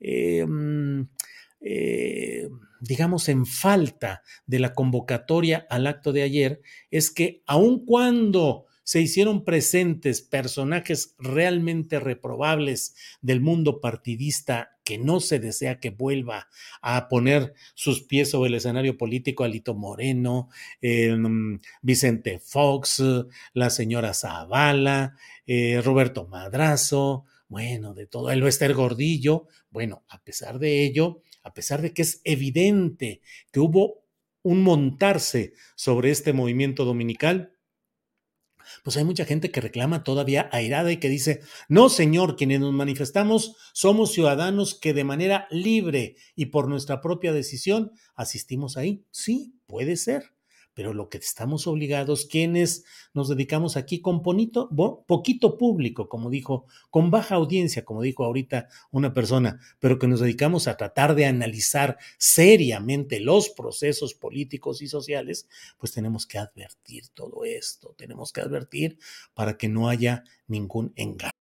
eh, 0.00 0.46
mm, 0.46 1.02
eh, 1.60 2.48
digamos, 2.80 3.28
en 3.28 3.44
falta 3.44 4.22
de 4.46 4.58
la 4.58 4.72
convocatoria 4.72 5.66
al 5.68 5.86
acto 5.86 6.14
de 6.14 6.22
ayer 6.22 6.62
es 6.90 7.10
que 7.10 7.42
aun 7.44 7.84
cuando 7.84 8.68
se 8.84 9.00
hicieron 9.00 9.44
presentes 9.44 10.22
personajes 10.22 11.14
realmente 11.18 12.00
reprobables 12.00 12.94
del 13.20 13.40
mundo 13.40 13.80
partidista 13.80 14.78
que 14.84 14.98
no 14.98 15.20
se 15.20 15.38
desea 15.38 15.78
que 15.78 15.90
vuelva 15.90 16.48
a 16.80 17.08
poner 17.08 17.54
sus 17.74 18.02
pies 18.02 18.30
sobre 18.30 18.48
el 18.48 18.56
escenario 18.56 18.98
político, 18.98 19.44
Alito 19.44 19.74
Moreno, 19.74 20.48
em, 20.80 21.60
Vicente 21.82 22.40
Fox, 22.40 23.02
la 23.54 23.70
señora 23.70 24.14
Zavala, 24.14 25.16
eh, 25.46 25.80
Roberto 25.82 26.26
Madrazo, 26.26 27.24
bueno, 27.48 27.94
de 27.94 28.06
todo, 28.06 28.30
el 28.30 28.42
Esther 28.46 28.74
Gordillo, 28.74 29.46
bueno, 29.70 30.04
a 30.08 30.22
pesar 30.22 30.58
de 30.58 30.84
ello, 30.84 31.20
a 31.42 31.52
pesar 31.52 31.82
de 31.82 31.92
que 31.92 32.02
es 32.02 32.20
evidente 32.24 33.20
que 33.52 33.60
hubo 33.60 34.02
un 34.42 34.62
montarse 34.62 35.52
sobre 35.76 36.10
este 36.10 36.32
movimiento 36.32 36.84
dominical, 36.84 37.52
pues 38.82 38.96
hay 38.96 39.04
mucha 39.04 39.24
gente 39.24 39.50
que 39.50 39.60
reclama 39.60 40.04
todavía 40.04 40.48
airada 40.52 40.92
y 40.92 40.98
que 40.98 41.08
dice, 41.08 41.40
no 41.68 41.88
señor, 41.88 42.36
quienes 42.36 42.60
nos 42.60 42.72
manifestamos 42.72 43.56
somos 43.72 44.12
ciudadanos 44.12 44.74
que 44.74 44.94
de 44.94 45.04
manera 45.04 45.46
libre 45.50 46.16
y 46.34 46.46
por 46.46 46.68
nuestra 46.68 47.00
propia 47.00 47.32
decisión 47.32 47.92
asistimos 48.14 48.76
ahí. 48.76 49.04
Sí, 49.10 49.54
puede 49.66 49.96
ser 49.96 50.32
pero 50.74 50.94
lo 50.94 51.08
que 51.08 51.18
estamos 51.18 51.66
obligados, 51.66 52.26
quienes 52.26 52.84
nos 53.14 53.28
dedicamos 53.28 53.76
aquí 53.76 54.00
con 54.00 54.22
bonito, 54.22 54.68
poquito 55.06 55.58
público, 55.58 56.08
como 56.08 56.30
dijo, 56.30 56.66
con 56.90 57.10
baja 57.10 57.34
audiencia, 57.34 57.84
como 57.84 58.02
dijo 58.02 58.24
ahorita 58.24 58.68
una 58.90 59.12
persona, 59.12 59.60
pero 59.78 59.98
que 59.98 60.08
nos 60.08 60.20
dedicamos 60.20 60.68
a 60.68 60.76
tratar 60.76 61.14
de 61.14 61.26
analizar 61.26 61.98
seriamente 62.18 63.20
los 63.20 63.50
procesos 63.50 64.14
políticos 64.14 64.82
y 64.82 64.88
sociales, 64.88 65.48
pues 65.78 65.92
tenemos 65.92 66.26
que 66.26 66.38
advertir 66.38 67.08
todo 67.08 67.44
esto, 67.44 67.94
tenemos 67.96 68.32
que 68.32 68.40
advertir 68.40 68.98
para 69.34 69.56
que 69.56 69.68
no 69.68 69.88
haya 69.88 70.24
ningún 70.46 70.92
engaño. 70.96 71.41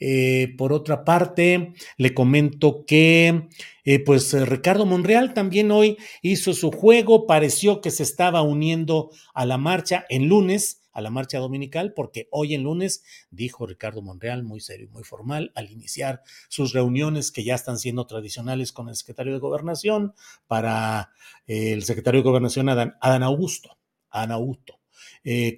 Eh, 0.00 0.54
por 0.56 0.72
otra 0.72 1.04
parte, 1.04 1.74
le 1.98 2.14
comento 2.14 2.86
que 2.86 3.48
eh, 3.84 3.98
pues 3.98 4.32
eh, 4.32 4.46
Ricardo 4.46 4.86
Monreal 4.86 5.34
también 5.34 5.70
hoy 5.70 5.98
hizo 6.22 6.54
su 6.54 6.72
juego, 6.72 7.26
pareció 7.26 7.82
que 7.82 7.90
se 7.90 8.02
estaba 8.02 8.40
uniendo 8.40 9.10
a 9.34 9.44
la 9.44 9.58
marcha 9.58 10.06
en 10.08 10.26
lunes, 10.26 10.80
a 10.92 11.02
la 11.02 11.10
marcha 11.10 11.38
dominical, 11.38 11.92
porque 11.94 12.28
hoy 12.30 12.54
en 12.54 12.62
lunes, 12.62 13.04
dijo 13.30 13.66
Ricardo 13.66 14.00
Monreal, 14.00 14.42
muy 14.42 14.60
serio 14.60 14.86
y 14.86 14.90
muy 14.90 15.04
formal, 15.04 15.52
al 15.54 15.70
iniciar 15.70 16.22
sus 16.48 16.72
reuniones 16.72 17.30
que 17.30 17.44
ya 17.44 17.54
están 17.54 17.78
siendo 17.78 18.06
tradicionales 18.06 18.72
con 18.72 18.88
el 18.88 18.96
secretario 18.96 19.34
de 19.34 19.38
Gobernación, 19.38 20.14
para 20.46 21.10
el 21.46 21.84
secretario 21.84 22.22
de 22.22 22.28
Gobernación 22.28 22.70
Adán, 22.70 23.22
Augusto, 23.22 23.76
Adán 24.10 24.32
Augusto, 24.32 24.80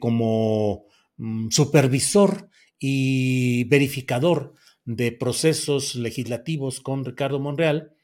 como 0.00 0.86
mm, 1.16 1.48
supervisor 1.50 2.50
y 2.84 3.62
verificador 3.64 4.54
de 4.84 5.12
procesos 5.12 5.94
legislativos 5.94 6.80
con 6.80 7.04
Ricardo 7.04 7.38
Monreal, 7.38 7.94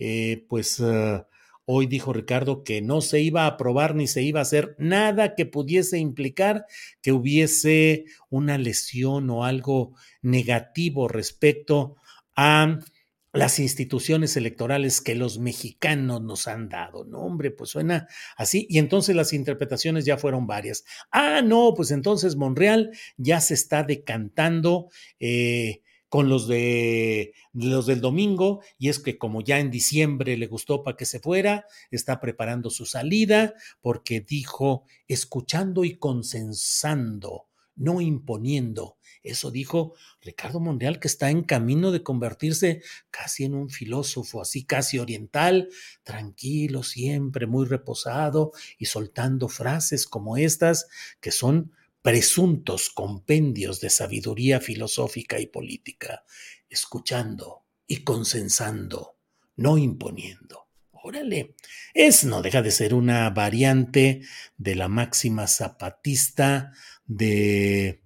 eh, 0.00 0.44
pues 0.48 0.80
eh, 0.80 1.22
hoy 1.64 1.86
dijo 1.86 2.12
Ricardo 2.12 2.64
que 2.64 2.82
no 2.82 3.02
se 3.02 3.20
iba 3.20 3.44
a 3.44 3.50
aprobar 3.50 3.94
ni 3.94 4.08
se 4.08 4.22
iba 4.22 4.40
a 4.40 4.42
hacer 4.42 4.74
nada 4.80 5.36
que 5.36 5.46
pudiese 5.46 5.98
implicar 5.98 6.66
que 7.02 7.12
hubiese 7.12 8.06
una 8.28 8.58
lesión 8.58 9.30
o 9.30 9.44
algo 9.44 9.94
negativo 10.22 11.06
respecto 11.06 11.94
a 12.34 12.80
las 13.36 13.58
instituciones 13.58 14.36
electorales 14.36 15.00
que 15.00 15.14
los 15.14 15.38
mexicanos 15.38 16.22
nos 16.22 16.48
han 16.48 16.68
dado. 16.68 17.04
No, 17.04 17.20
hombre, 17.20 17.50
pues 17.50 17.70
suena 17.70 18.08
así. 18.36 18.66
Y 18.68 18.78
entonces 18.78 19.14
las 19.14 19.32
interpretaciones 19.32 20.04
ya 20.04 20.16
fueron 20.16 20.46
varias. 20.46 20.84
Ah, 21.10 21.42
no, 21.42 21.74
pues 21.76 21.90
entonces 21.90 22.36
Monreal 22.36 22.90
ya 23.16 23.40
se 23.40 23.54
está 23.54 23.82
decantando. 23.82 24.88
Eh, 25.20 25.82
con 26.08 26.28
los 26.28 26.46
de 26.46 27.34
los 27.52 27.86
del 27.86 28.00
domingo 28.00 28.62
y 28.78 28.88
es 28.88 29.00
que 29.00 29.18
como 29.18 29.42
ya 29.42 29.58
en 29.58 29.72
diciembre 29.72 30.36
le 30.36 30.46
gustó 30.46 30.84
para 30.84 30.96
que 30.96 31.04
se 31.04 31.18
fuera, 31.18 31.66
está 31.90 32.20
preparando 32.20 32.70
su 32.70 32.86
salida 32.86 33.54
porque 33.80 34.20
dijo 34.20 34.84
escuchando 35.08 35.84
y 35.84 35.96
consensando, 35.96 37.48
no 37.74 38.00
imponiendo 38.00 38.96
eso 39.30 39.50
dijo 39.50 39.94
Ricardo 40.20 40.60
Monreal, 40.60 41.00
que 41.00 41.08
está 41.08 41.30
en 41.30 41.42
camino 41.42 41.92
de 41.92 42.02
convertirse 42.02 42.82
casi 43.10 43.44
en 43.44 43.54
un 43.54 43.70
filósofo, 43.70 44.40
así 44.40 44.64
casi 44.64 44.98
oriental, 44.98 45.68
tranquilo 46.02 46.82
siempre, 46.82 47.46
muy 47.46 47.66
reposado 47.66 48.52
y 48.78 48.86
soltando 48.86 49.48
frases 49.48 50.06
como 50.06 50.36
estas, 50.36 50.88
que 51.20 51.32
son 51.32 51.72
presuntos 52.02 52.88
compendios 52.90 53.80
de 53.80 53.90
sabiduría 53.90 54.60
filosófica 54.60 55.40
y 55.40 55.46
política, 55.46 56.24
escuchando 56.68 57.64
y 57.86 58.04
consensando, 58.04 59.16
no 59.56 59.76
imponiendo. 59.76 60.68
Órale, 60.92 61.54
es 61.94 62.24
no 62.24 62.42
deja 62.42 62.62
de 62.62 62.70
ser 62.70 62.94
una 62.94 63.30
variante 63.30 64.22
de 64.56 64.74
la 64.74 64.88
máxima 64.88 65.46
zapatista 65.46 66.72
de 67.06 68.02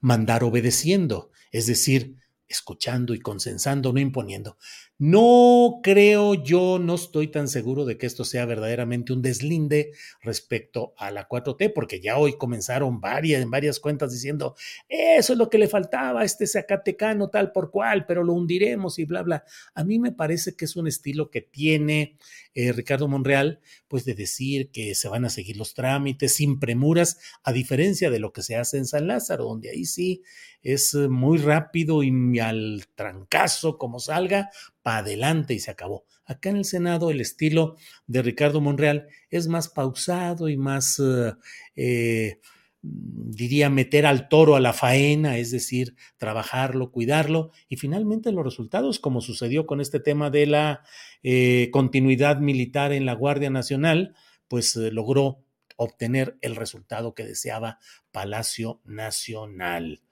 mandar 0.00 0.44
obedeciendo, 0.44 1.30
es 1.52 1.66
decir, 1.66 2.16
escuchando 2.48 3.14
y 3.14 3.20
consensando, 3.20 3.92
no 3.92 4.00
imponiendo. 4.00 4.58
No 4.96 5.80
creo 5.82 6.34
yo, 6.34 6.78
no 6.78 6.94
estoy 6.94 7.26
tan 7.26 7.48
seguro 7.48 7.84
de 7.84 7.98
que 7.98 8.06
esto 8.06 8.24
sea 8.24 8.46
verdaderamente 8.46 9.12
un 9.12 9.22
deslinde 9.22 9.90
respecto 10.22 10.94
a 10.96 11.10
la 11.10 11.28
4T, 11.28 11.72
porque 11.74 12.00
ya 12.00 12.16
hoy 12.16 12.38
comenzaron 12.38 13.00
varias, 13.00 13.42
en 13.42 13.50
varias 13.50 13.80
cuentas 13.80 14.12
diciendo, 14.12 14.54
eso 14.88 15.32
es 15.32 15.38
lo 15.38 15.50
que 15.50 15.58
le 15.58 15.66
faltaba 15.66 16.20
a 16.20 16.24
este 16.24 16.46
Zacatecano 16.46 17.28
tal 17.28 17.50
por 17.50 17.72
cual, 17.72 18.06
pero 18.06 18.22
lo 18.22 18.34
hundiremos 18.34 19.00
y 19.00 19.04
bla, 19.04 19.22
bla. 19.22 19.44
A 19.74 19.82
mí 19.82 19.98
me 19.98 20.12
parece 20.12 20.54
que 20.54 20.64
es 20.64 20.76
un 20.76 20.86
estilo 20.86 21.28
que 21.28 21.40
tiene 21.40 22.16
eh, 22.54 22.70
Ricardo 22.70 23.08
Monreal, 23.08 23.58
pues 23.88 24.04
de 24.04 24.14
decir 24.14 24.70
que 24.70 24.94
se 24.94 25.08
van 25.08 25.24
a 25.24 25.30
seguir 25.30 25.56
los 25.56 25.74
trámites 25.74 26.34
sin 26.34 26.60
premuras, 26.60 27.18
a 27.42 27.52
diferencia 27.52 28.10
de 28.10 28.20
lo 28.20 28.32
que 28.32 28.42
se 28.42 28.54
hace 28.54 28.78
en 28.78 28.86
San 28.86 29.08
Lázaro, 29.08 29.44
donde 29.44 29.70
ahí 29.70 29.86
sí 29.86 30.22
es 30.64 30.94
muy 30.94 31.38
rápido 31.38 32.02
y 32.02 32.40
al 32.40 32.86
trancazo 32.94 33.78
como 33.78 34.00
salga, 34.00 34.50
para 34.82 34.98
adelante 34.98 35.54
y 35.54 35.60
se 35.60 35.70
acabó. 35.70 36.04
Acá 36.24 36.50
en 36.50 36.56
el 36.56 36.64
Senado 36.64 37.10
el 37.10 37.20
estilo 37.20 37.76
de 38.06 38.22
Ricardo 38.22 38.60
Monreal 38.60 39.08
es 39.30 39.46
más 39.46 39.68
pausado 39.68 40.48
y 40.48 40.56
más, 40.56 40.98
eh, 40.98 41.34
eh, 41.76 42.40
diría, 42.82 43.68
meter 43.68 44.06
al 44.06 44.28
toro 44.28 44.56
a 44.56 44.60
la 44.60 44.72
faena, 44.72 45.36
es 45.36 45.50
decir, 45.50 45.94
trabajarlo, 46.16 46.90
cuidarlo 46.90 47.50
y 47.68 47.76
finalmente 47.76 48.32
los 48.32 48.44
resultados, 48.44 48.98
como 48.98 49.20
sucedió 49.20 49.66
con 49.66 49.80
este 49.80 50.00
tema 50.00 50.30
de 50.30 50.46
la 50.46 50.82
eh, 51.22 51.68
continuidad 51.70 52.38
militar 52.38 52.92
en 52.92 53.04
la 53.04 53.14
Guardia 53.14 53.50
Nacional, 53.50 54.14
pues 54.48 54.76
logró 54.76 55.44
obtener 55.76 56.38
el 56.40 56.56
resultado 56.56 57.14
que 57.14 57.24
deseaba 57.24 57.78
Palacio 58.12 58.80
Nacional. 58.84 60.03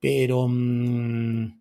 Pero... 0.00 0.48
Mmm, 0.48 1.58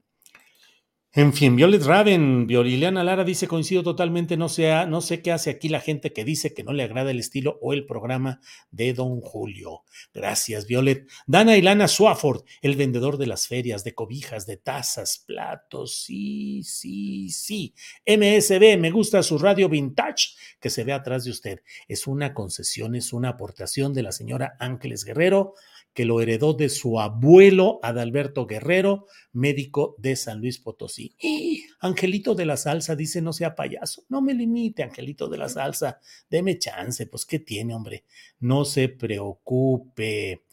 en 1.17 1.33
fin, 1.33 1.55
Violet 1.55 1.81
Raven, 1.81 2.45
Violiliana 2.45 3.03
Lara 3.03 3.23
dice, 3.23 3.47
coincido 3.47 3.81
totalmente, 3.81 4.37
no, 4.37 4.49
sea, 4.49 4.85
no 4.85 5.01
sé 5.01 5.23
qué 5.23 5.31
hace 5.31 5.49
aquí 5.49 5.67
la 5.67 5.79
gente 5.79 6.13
que 6.13 6.23
dice 6.23 6.53
que 6.53 6.63
no 6.63 6.73
le 6.73 6.83
agrada 6.83 7.09
el 7.09 7.17
estilo 7.17 7.57
o 7.59 7.73
el 7.73 7.87
programa 7.87 8.39
de 8.69 8.93
Don 8.93 9.19
Julio. 9.19 9.81
Gracias, 10.13 10.67
Violet. 10.67 11.07
Dana 11.25 11.57
Ilana 11.57 11.87
Swafford, 11.87 12.43
el 12.61 12.75
vendedor 12.75 13.17
de 13.17 13.25
las 13.25 13.47
ferias, 13.47 13.83
de 13.83 13.95
cobijas, 13.95 14.45
de 14.45 14.57
tazas, 14.57 15.23
platos, 15.25 16.03
sí, 16.03 16.61
sí, 16.61 17.31
sí. 17.31 17.73
MSB, 18.05 18.77
me 18.77 18.91
gusta 18.91 19.23
su 19.23 19.39
radio 19.39 19.69
vintage 19.69 20.35
que 20.59 20.69
se 20.69 20.83
ve 20.83 20.93
atrás 20.93 21.23
de 21.23 21.31
usted. 21.31 21.63
Es 21.87 22.05
una 22.05 22.35
concesión, 22.35 22.93
es 22.93 23.11
una 23.11 23.29
aportación 23.29 23.91
de 23.95 24.03
la 24.03 24.11
señora 24.11 24.55
Ángeles 24.59 25.03
Guerrero 25.03 25.55
que 25.97 26.05
lo 26.05 26.21
heredó 26.21 26.53
de 26.53 26.69
su 26.69 26.99
abuelo 26.99 27.79
Adalberto 27.81 28.45
Guerrero, 28.45 29.07
médico 29.33 29.95
de 29.97 30.15
San 30.15 30.41
Luis 30.41 30.59
Potosí. 30.59 31.15
Y 31.19 31.63
Angelito 31.79 32.35
de 32.35 32.45
la 32.45 32.55
Salsa 32.55 32.95
dice, 32.95 33.19
no 33.19 33.33
sea 33.33 33.55
payaso, 33.55 34.03
no 34.07 34.21
me 34.21 34.35
limite, 34.35 34.83
Angelito 34.83 35.27
de 35.27 35.39
la 35.39 35.49
Salsa, 35.49 35.99
deme 36.29 36.59
chance, 36.59 37.07
pues 37.07 37.25
¿qué 37.25 37.39
tiene, 37.39 37.73
hombre? 37.73 38.03
No 38.39 38.63
se 38.63 38.89
preocupe. 38.89 40.43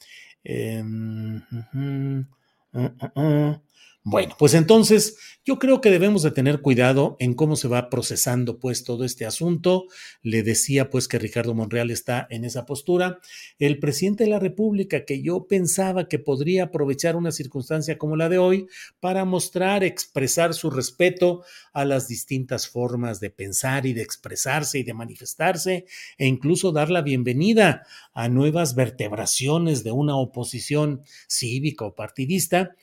Em, 0.42 1.42
bueno, 4.06 4.36
pues 4.38 4.52
entonces 4.52 5.16
yo 5.46 5.58
creo 5.58 5.80
que 5.80 5.90
debemos 5.90 6.22
de 6.22 6.30
tener 6.30 6.60
cuidado 6.60 7.16
en 7.20 7.32
cómo 7.32 7.56
se 7.56 7.68
va 7.68 7.88
procesando 7.88 8.58
pues 8.58 8.84
todo 8.84 9.06
este 9.06 9.24
asunto. 9.24 9.86
Le 10.20 10.42
decía 10.42 10.90
pues 10.90 11.08
que 11.08 11.18
Ricardo 11.18 11.54
Monreal 11.54 11.90
está 11.90 12.26
en 12.28 12.44
esa 12.44 12.66
postura. 12.66 13.18
El 13.58 13.78
presidente 13.78 14.24
de 14.24 14.30
la 14.30 14.38
República, 14.38 15.06
que 15.06 15.22
yo 15.22 15.46
pensaba 15.46 16.06
que 16.06 16.18
podría 16.18 16.64
aprovechar 16.64 17.16
una 17.16 17.32
circunstancia 17.32 17.96
como 17.96 18.14
la 18.16 18.28
de 18.28 18.36
hoy 18.36 18.66
para 19.00 19.24
mostrar, 19.24 19.84
expresar 19.84 20.52
su 20.52 20.68
respeto 20.68 21.42
a 21.72 21.86
las 21.86 22.06
distintas 22.06 22.68
formas 22.68 23.20
de 23.20 23.30
pensar 23.30 23.86
y 23.86 23.94
de 23.94 24.02
expresarse 24.02 24.80
y 24.80 24.82
de 24.82 24.92
manifestarse 24.92 25.86
e 26.18 26.26
incluso 26.26 26.72
dar 26.72 26.90
la 26.90 27.00
bienvenida 27.00 27.86
a 28.12 28.28
nuevas 28.28 28.74
vertebraciones 28.74 29.82
de 29.82 29.92
una 29.92 30.16
oposición 30.16 31.02
cívica 31.26 31.86
o 31.86 31.94
partidista 31.94 32.76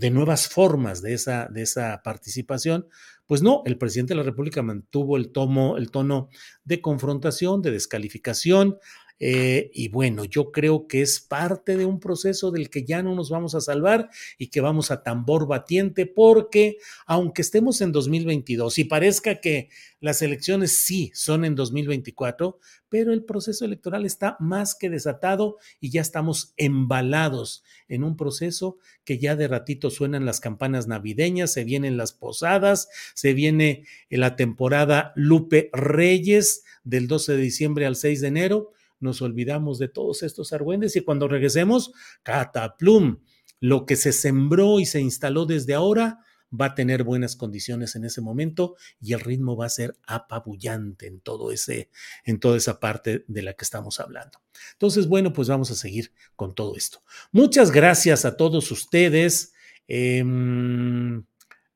de 0.00 0.10
nuevas 0.10 0.48
formas 0.48 1.02
de 1.02 1.14
esa, 1.14 1.48
de 1.50 1.62
esa 1.62 2.02
participación, 2.02 2.88
pues 3.26 3.42
no, 3.42 3.62
el 3.66 3.78
presidente 3.78 4.14
de 4.14 4.18
la 4.18 4.22
República 4.22 4.62
mantuvo 4.62 5.16
el, 5.16 5.32
tomo, 5.32 5.76
el 5.76 5.90
tono 5.90 6.28
de 6.64 6.80
confrontación, 6.80 7.62
de 7.62 7.72
descalificación, 7.72 8.78
eh, 9.18 9.70
y 9.72 9.88
bueno, 9.88 10.24
yo 10.24 10.52
creo 10.52 10.86
que 10.86 11.00
es 11.00 11.20
parte 11.20 11.76
de 11.76 11.86
un 11.86 12.00
proceso 12.00 12.50
del 12.50 12.68
que 12.68 12.84
ya 12.84 13.02
no 13.02 13.14
nos 13.14 13.30
vamos 13.30 13.54
a 13.54 13.62
salvar 13.62 14.10
y 14.36 14.48
que 14.48 14.60
vamos 14.60 14.90
a 14.90 15.02
tambor 15.02 15.46
batiente 15.46 16.04
porque 16.04 16.76
aunque 17.06 17.40
estemos 17.40 17.80
en 17.80 17.92
2022 17.92 18.78
y 18.78 18.84
parezca 18.84 19.40
que 19.40 19.70
las 20.00 20.20
elecciones 20.20 20.72
sí 20.72 21.10
son 21.14 21.46
en 21.46 21.54
2024, 21.54 22.58
pero 22.90 23.12
el 23.12 23.24
proceso 23.24 23.64
electoral 23.64 24.04
está 24.04 24.36
más 24.38 24.74
que 24.74 24.90
desatado 24.90 25.56
y 25.80 25.90
ya 25.90 26.02
estamos 26.02 26.52
embalados 26.58 27.64
en 27.88 28.04
un 28.04 28.16
proceso 28.16 28.76
que 29.04 29.18
ya 29.18 29.34
de 29.34 29.48
ratito 29.48 29.90
suenan 29.90 30.26
las 30.26 30.40
campanas 30.40 30.86
navideñas, 30.86 31.52
se 31.52 31.64
vienen 31.64 31.96
las 31.96 32.12
posadas, 32.12 32.88
se 33.14 33.32
viene 33.32 33.84
la 34.10 34.36
temporada 34.36 35.12
Lupe 35.16 35.70
Reyes 35.72 36.64
del 36.84 37.08
12 37.08 37.32
de 37.32 37.42
diciembre 37.42 37.86
al 37.86 37.96
6 37.96 38.20
de 38.20 38.28
enero 38.28 38.72
nos 39.00 39.22
olvidamos 39.22 39.78
de 39.78 39.88
todos 39.88 40.22
estos 40.22 40.52
argüendes 40.52 40.96
y 40.96 41.02
cuando 41.02 41.28
regresemos, 41.28 41.92
cataplum, 42.22 43.18
lo 43.60 43.86
que 43.86 43.96
se 43.96 44.12
sembró 44.12 44.80
y 44.80 44.86
se 44.86 45.00
instaló 45.00 45.46
desde 45.46 45.74
ahora 45.74 46.20
va 46.58 46.66
a 46.66 46.74
tener 46.74 47.02
buenas 47.02 47.36
condiciones 47.36 47.96
en 47.96 48.04
ese 48.04 48.20
momento 48.20 48.76
y 49.00 49.12
el 49.12 49.20
ritmo 49.20 49.56
va 49.56 49.66
a 49.66 49.70
ser 49.70 49.96
apabullante 50.06 51.06
en 51.06 51.20
todo 51.20 51.50
ese 51.50 51.90
en 52.24 52.38
toda 52.38 52.56
esa 52.56 52.78
parte 52.80 53.24
de 53.26 53.42
la 53.42 53.54
que 53.54 53.64
estamos 53.64 54.00
hablando. 54.00 54.40
Entonces, 54.72 55.08
bueno, 55.08 55.32
pues 55.32 55.48
vamos 55.48 55.70
a 55.70 55.74
seguir 55.74 56.12
con 56.34 56.54
todo 56.54 56.76
esto. 56.76 57.02
Muchas 57.32 57.70
gracias 57.70 58.24
a 58.24 58.36
todos 58.36 58.70
ustedes. 58.70 59.52
Em, 59.88 61.16
mm, 61.16 61.26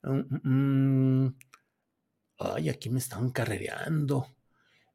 mm, 0.02 1.24
mm. 1.24 1.36
ay, 2.38 2.68
aquí 2.68 2.90
me 2.90 2.98
están 2.98 3.30
carrereando. 3.30 4.26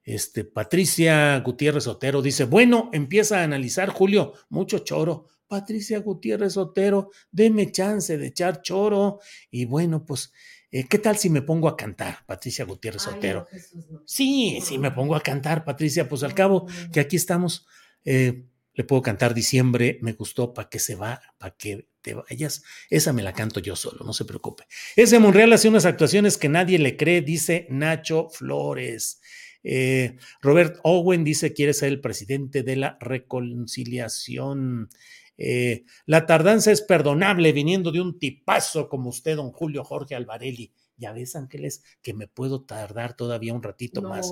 Este, 0.05 0.45
Patricia 0.45 1.39
Gutiérrez 1.39 1.87
Otero 1.87 2.21
dice, 2.21 2.45
bueno, 2.45 2.91
empieza 2.93 3.39
a 3.39 3.43
analizar, 3.43 3.89
Julio, 3.89 4.33
mucho 4.49 4.79
choro. 4.79 5.27
Patricia 5.47 5.99
Gutiérrez 5.99 6.57
Otero, 6.57 7.11
deme 7.31 7.71
chance 7.71 8.17
de 8.17 8.27
echar 8.27 8.61
choro. 8.61 9.19
Y 9.49 9.65
bueno, 9.65 10.05
pues, 10.05 10.31
eh, 10.71 10.85
¿qué 10.87 10.99
tal 10.99 11.17
si 11.17 11.29
me 11.29 11.41
pongo 11.41 11.67
a 11.67 11.75
cantar, 11.75 12.19
Patricia 12.25 12.65
Gutiérrez 12.65 13.07
Otero? 13.07 13.47
Sí, 14.05 14.59
sí, 14.63 14.77
me 14.77 14.91
pongo 14.91 15.15
a 15.15 15.21
cantar, 15.21 15.63
Patricia, 15.63 16.07
pues 16.07 16.23
al 16.23 16.35
cabo 16.35 16.67
que 16.93 16.99
aquí 16.99 17.15
estamos, 17.15 17.65
eh, 18.03 18.45
le 18.73 18.83
puedo 18.83 19.01
cantar 19.01 19.33
diciembre, 19.33 19.97
me 20.01 20.13
gustó, 20.13 20.53
para 20.53 20.69
que 20.69 20.79
se 20.79 20.95
va, 20.95 21.21
para 21.37 21.55
que 21.55 21.87
te 22.01 22.13
vayas. 22.13 22.63
Esa 22.89 23.13
me 23.13 23.23
la 23.23 23.33
canto 23.33 23.59
yo 23.59 23.75
solo, 23.75 24.05
no 24.05 24.13
se 24.13 24.25
preocupe. 24.25 24.65
Ese 24.95 25.17
Monreal 25.17 25.53
hace 25.53 25.69
unas 25.69 25.85
actuaciones 25.85 26.37
que 26.37 26.49
nadie 26.49 26.77
le 26.77 26.97
cree, 26.97 27.21
dice 27.21 27.65
Nacho 27.69 28.29
Flores. 28.29 29.21
Eh, 29.67 30.17
Robert 30.41 30.77
Owen 30.83 31.23
dice 31.23 31.51
quiere 31.51 31.73
ser 31.73 31.89
el 31.89 31.99
presidente 31.99 32.61
de 32.61 32.75
la 32.75 32.97
reconciliación. 33.01 34.89
Eh, 35.37 35.85
la 36.05 36.27
tardanza 36.27 36.71
es 36.71 36.81
perdonable 36.81 37.51
viniendo 37.51 37.91
de 37.91 37.99
un 37.99 38.19
tipazo 38.19 38.87
como 38.87 39.09
usted, 39.09 39.35
don 39.35 39.51
Julio 39.51 39.83
Jorge 39.83 40.13
Alvarelli. 40.13 40.71
Ya 40.97 41.11
ves, 41.11 41.35
Ángeles, 41.35 41.83
que 42.03 42.13
me 42.13 42.27
puedo 42.27 42.61
tardar 42.61 43.15
todavía 43.15 43.55
un 43.55 43.63
ratito 43.63 44.03
más. 44.03 44.31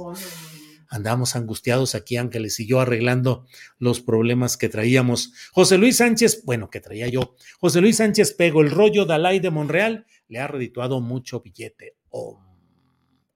Andamos 0.88 1.36
angustiados 1.36 1.96
aquí, 1.96 2.16
Ángeles 2.18 2.60
y 2.60 2.68
yo, 2.68 2.80
arreglando 2.80 3.48
los 3.80 4.02
problemas 4.02 4.56
que 4.56 4.70
traíamos. 4.70 5.34
José 5.52 5.80
Luis 5.80 5.98
Sánchez, 5.98 6.44
bueno, 6.46 6.70
que 6.70 6.80
traía 6.80 7.08
yo. 7.08 7.36
José 7.60 7.82
Luis 7.82 7.98
Sánchez 7.98 8.34
Pego, 8.34 8.62
el 8.62 8.70
rollo 8.70 9.06
Dalai 9.06 9.40
de 9.40 9.50
Monreal, 9.50 10.06
le 10.28 10.40
ha 10.40 10.48
redituado 10.48 11.02
mucho 11.02 11.42
billete. 11.42 11.96
Oh 12.10 12.53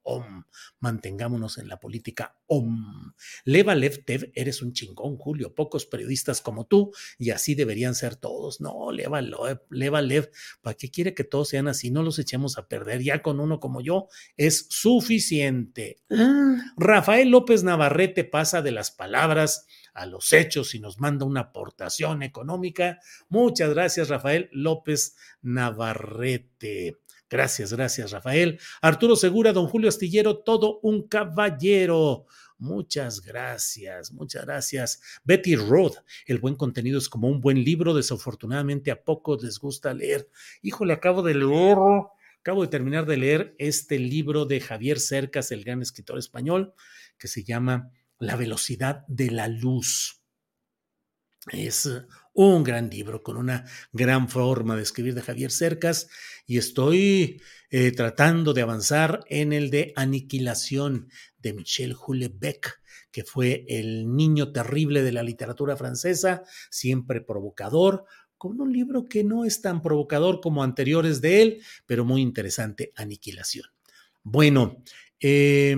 Om. 0.08 0.46
Mantengámonos 0.80 1.58
en 1.58 1.68
la 1.68 1.80
política. 1.80 2.38
Om. 2.48 3.14
Leva 3.44 3.76
Lev 3.76 4.06
Tev, 4.06 4.32
eres 4.36 4.62
un 4.62 4.72
chingón, 4.72 5.18
Julio. 5.18 5.54
Pocos 5.54 5.86
periodistas 5.86 6.42
como 6.42 6.66
tú 6.66 6.94
y 7.20 7.32
así 7.32 7.56
deberían 7.56 7.94
ser 7.94 8.16
todos. 8.16 8.62
No, 8.62 8.92
Leva, 8.92 9.22
Leva 9.70 10.02
Lev, 10.02 10.32
¿para 10.62 10.76
qué 10.76 10.90
quiere 10.90 11.14
que 11.14 11.26
todos 11.26 11.50
sean 11.50 11.68
así? 11.68 11.92
No 11.92 12.04
los 12.04 12.20
echemos 12.20 12.58
a 12.58 12.70
perder. 12.70 13.04
Ya 13.04 13.22
con 13.22 13.42
uno 13.42 13.60
como 13.60 13.82
yo 13.82 14.08
es 14.38 14.68
suficiente. 14.70 16.00
Ah. 16.10 16.74
Rafael 16.78 17.30
López 17.30 17.64
Navarrete 17.64 18.24
pasa 18.24 18.62
de 18.62 18.72
las 18.72 18.92
palabras 18.92 19.68
a 19.94 20.06
los 20.06 20.32
hechos 20.32 20.74
y 20.76 20.80
nos 20.80 21.00
manda 21.00 21.26
una 21.26 21.42
aportación 21.42 22.24
económica. 22.24 23.00
Muchas 23.30 23.72
gracias, 23.72 24.10
Rafael 24.10 24.48
López 24.54 25.18
Navarrete. 25.42 26.98
Gracias, 27.30 27.74
gracias, 27.74 28.12
Rafael. 28.12 28.60
Arturo 28.82 29.16
Segura, 29.16 29.52
don 29.52 29.68
Julio 29.68 29.90
Astillero, 29.90 30.38
todo 30.38 30.80
un 30.82 31.08
caballero. 31.08 32.26
Muchas 32.58 33.22
gracias, 33.22 34.12
muchas 34.12 34.46
gracias. 34.46 35.02
Betty 35.24 35.56
Roth, 35.56 35.98
el 36.26 36.40
buen 36.40 36.56
contenido 36.56 36.98
es 36.98 37.10
como 37.10 37.28
un 37.28 37.42
buen 37.42 37.64
libro, 37.64 37.94
desafortunadamente 37.94 38.92
a 38.92 39.04
pocos 39.04 39.44
les 39.44 39.60
gusta 39.60 39.94
leer. 39.94 40.30
Híjole, 40.62 40.94
acabo 40.94 41.22
de 41.22 41.36
leer, 41.36 41.78
acabo 42.40 42.62
de 42.62 42.70
terminar 42.70 43.06
de 43.06 43.18
leer 43.18 43.56
este 43.60 44.00
libro 44.00 44.46
de 44.46 44.60
Javier 44.60 45.00
Cercas, 45.00 45.52
el 45.52 45.66
gran 45.66 45.82
escritor 45.82 46.18
español, 46.18 46.74
que 47.18 47.28
se 47.28 47.44
llama 47.44 47.92
La 48.18 48.36
velocidad 48.38 49.06
de 49.08 49.30
la 49.32 49.50
luz. 49.50 50.24
Es 51.52 51.90
un 52.38 52.64
gran 52.64 52.92
libro 52.92 53.24
con 53.24 53.36
una 53.36 53.66
gran 53.92 54.30
forma 54.30 54.76
de 54.76 54.84
escribir 54.84 55.16
de 55.16 55.24
Javier 55.24 55.52
Cercas 55.52 56.08
y 56.46 56.60
estoy 56.60 57.42
eh, 57.72 57.92
tratando 57.92 58.54
de 58.54 58.62
avanzar 58.62 59.22
en 59.28 59.54
el 59.54 59.72
de 59.72 59.92
Aniquilación 59.96 61.10
de 61.40 61.54
Michel 61.54 61.96
Houellebecq, 61.96 62.80
que 63.12 63.24
fue 63.24 63.66
el 63.68 64.16
niño 64.16 64.52
terrible 64.52 65.02
de 65.02 65.14
la 65.14 65.24
literatura 65.24 65.76
francesa, 65.76 66.44
siempre 66.70 67.22
provocador, 67.22 68.06
con 68.38 68.62
un 68.62 68.72
libro 68.72 69.06
que 69.06 69.24
no 69.24 69.44
es 69.44 69.64
tan 69.64 69.82
provocador 69.82 70.40
como 70.40 70.64
anteriores 70.64 71.22
de 71.22 71.42
él, 71.42 71.64
pero 71.88 72.06
muy 72.06 72.22
interesante, 72.22 72.94
Aniquilación. 72.96 73.66
Bueno, 74.22 74.84
eh, 75.20 75.76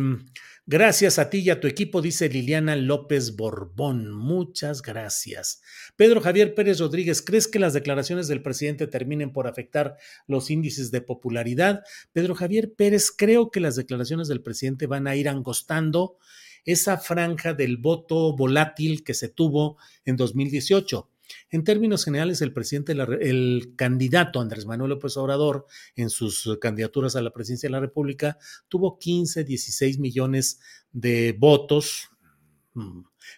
Gracias 0.71 1.17
a 1.17 1.31
ti 1.31 1.39
y 1.39 1.49
a 1.49 1.59
tu 1.59 1.67
equipo, 1.67 1.99
dice 1.99 2.29
Liliana 2.29 2.75
López 2.75 3.35
Borbón. 3.35 4.11
Muchas 4.11 4.83
gracias. 4.83 5.63
Pedro 5.95 6.21
Javier 6.21 6.53
Pérez 6.53 6.77
Rodríguez, 6.77 7.23
¿crees 7.23 7.47
que 7.47 7.57
las 7.57 7.73
declaraciones 7.73 8.27
del 8.27 8.43
presidente 8.43 8.85
terminen 8.85 9.33
por 9.33 9.47
afectar 9.47 9.97
los 10.27 10.51
índices 10.51 10.91
de 10.91 11.01
popularidad? 11.01 11.81
Pedro 12.13 12.35
Javier 12.35 12.71
Pérez, 12.75 13.09
creo 13.09 13.49
que 13.49 13.61
las 13.61 13.77
declaraciones 13.77 14.27
del 14.27 14.43
presidente 14.43 14.85
van 14.85 15.07
a 15.07 15.15
ir 15.15 15.27
angostando 15.27 16.19
esa 16.65 16.97
franja 16.97 17.55
del 17.55 17.77
voto 17.77 18.35
volátil 18.35 19.03
que 19.03 19.15
se 19.15 19.27
tuvo 19.27 19.79
en 20.05 20.17
2018. 20.17 21.09
En 21.49 21.63
términos 21.63 22.05
generales, 22.05 22.41
el 22.41 22.53
presidente, 22.53 22.93
el 22.93 23.73
candidato 23.75 24.39
Andrés 24.39 24.65
Manuel 24.65 24.91
López 24.91 25.17
Obrador, 25.17 25.65
en 25.95 26.09
sus 26.09 26.57
candidaturas 26.59 27.15
a 27.15 27.21
la 27.21 27.31
presidencia 27.31 27.67
de 27.67 27.71
la 27.71 27.79
República, 27.79 28.37
tuvo 28.67 28.97
15, 28.97 29.43
16 29.43 29.99
millones 29.99 30.59
de 30.91 31.35
votos, 31.37 32.09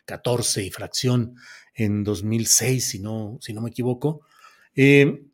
14 0.06 0.62
mm, 0.62 0.65
y 0.65 0.69
fracción 0.69 1.36
en 1.73 2.04
2006, 2.04 2.89
si 2.89 2.99
no, 2.99 3.38
si 3.41 3.54
no 3.54 3.62
me 3.62 3.69
equivoco. 3.69 4.21
Eh, 4.75 5.25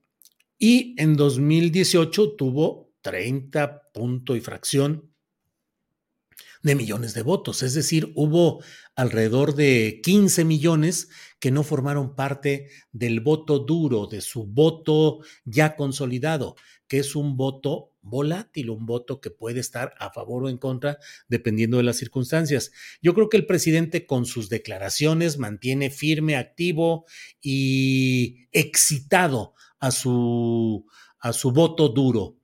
y 0.60 0.96
en 0.98 1.15
2018 1.15 2.36
tuvo 2.36 2.91
30 3.02 3.91
punto 3.93 4.36
y 4.36 4.41
fracción 4.41 5.07
de 6.68 6.76
millones 6.76 7.14
de 7.14 7.24
votos. 7.24 7.64
Es 7.64 7.74
decir, 7.74 8.12
hubo 8.16 8.64
alrededor 8.96 9.56
de 9.56 10.00
15 10.04 10.46
millones 10.46 11.10
que 11.40 11.52
no 11.52 11.64
formaron 11.64 12.16
parte 12.16 12.70
del 12.92 13.20
voto 13.22 13.60
duro, 13.60 14.08
de 14.08 14.22
su 14.22 14.46
voto 14.46 15.20
ya 15.46 15.76
consolidado, 15.76 16.56
que 16.88 17.00
es 17.00 17.16
un 17.16 17.38
voto 17.38 17.94
volátil, 18.02 18.70
un 18.70 18.86
voto 18.86 19.20
que 19.20 19.30
puede 19.30 19.60
estar 19.60 19.94
a 20.00 20.12
favor 20.12 20.46
o 20.46 20.50
en 20.50 20.58
contra 20.58 20.98
dependiendo 21.28 21.78
de 21.78 21.84
las 21.84 21.98
circunstancias. 21.98 22.72
Yo 23.02 23.14
creo 23.14 23.30
que 23.30 23.38
el 23.38 23.46
presidente 23.46 24.06
con 24.06 24.26
sus 24.26 24.50
declaraciones 24.50 25.38
mantiene 25.38 25.90
firme, 25.90 26.36
activo 26.36 27.06
y 27.42 28.48
excitado 28.52 29.54
a 29.80 29.92
su, 29.92 30.86
a 31.20 31.34
su 31.34 31.52
voto 31.52 31.90
duro. 31.90 32.37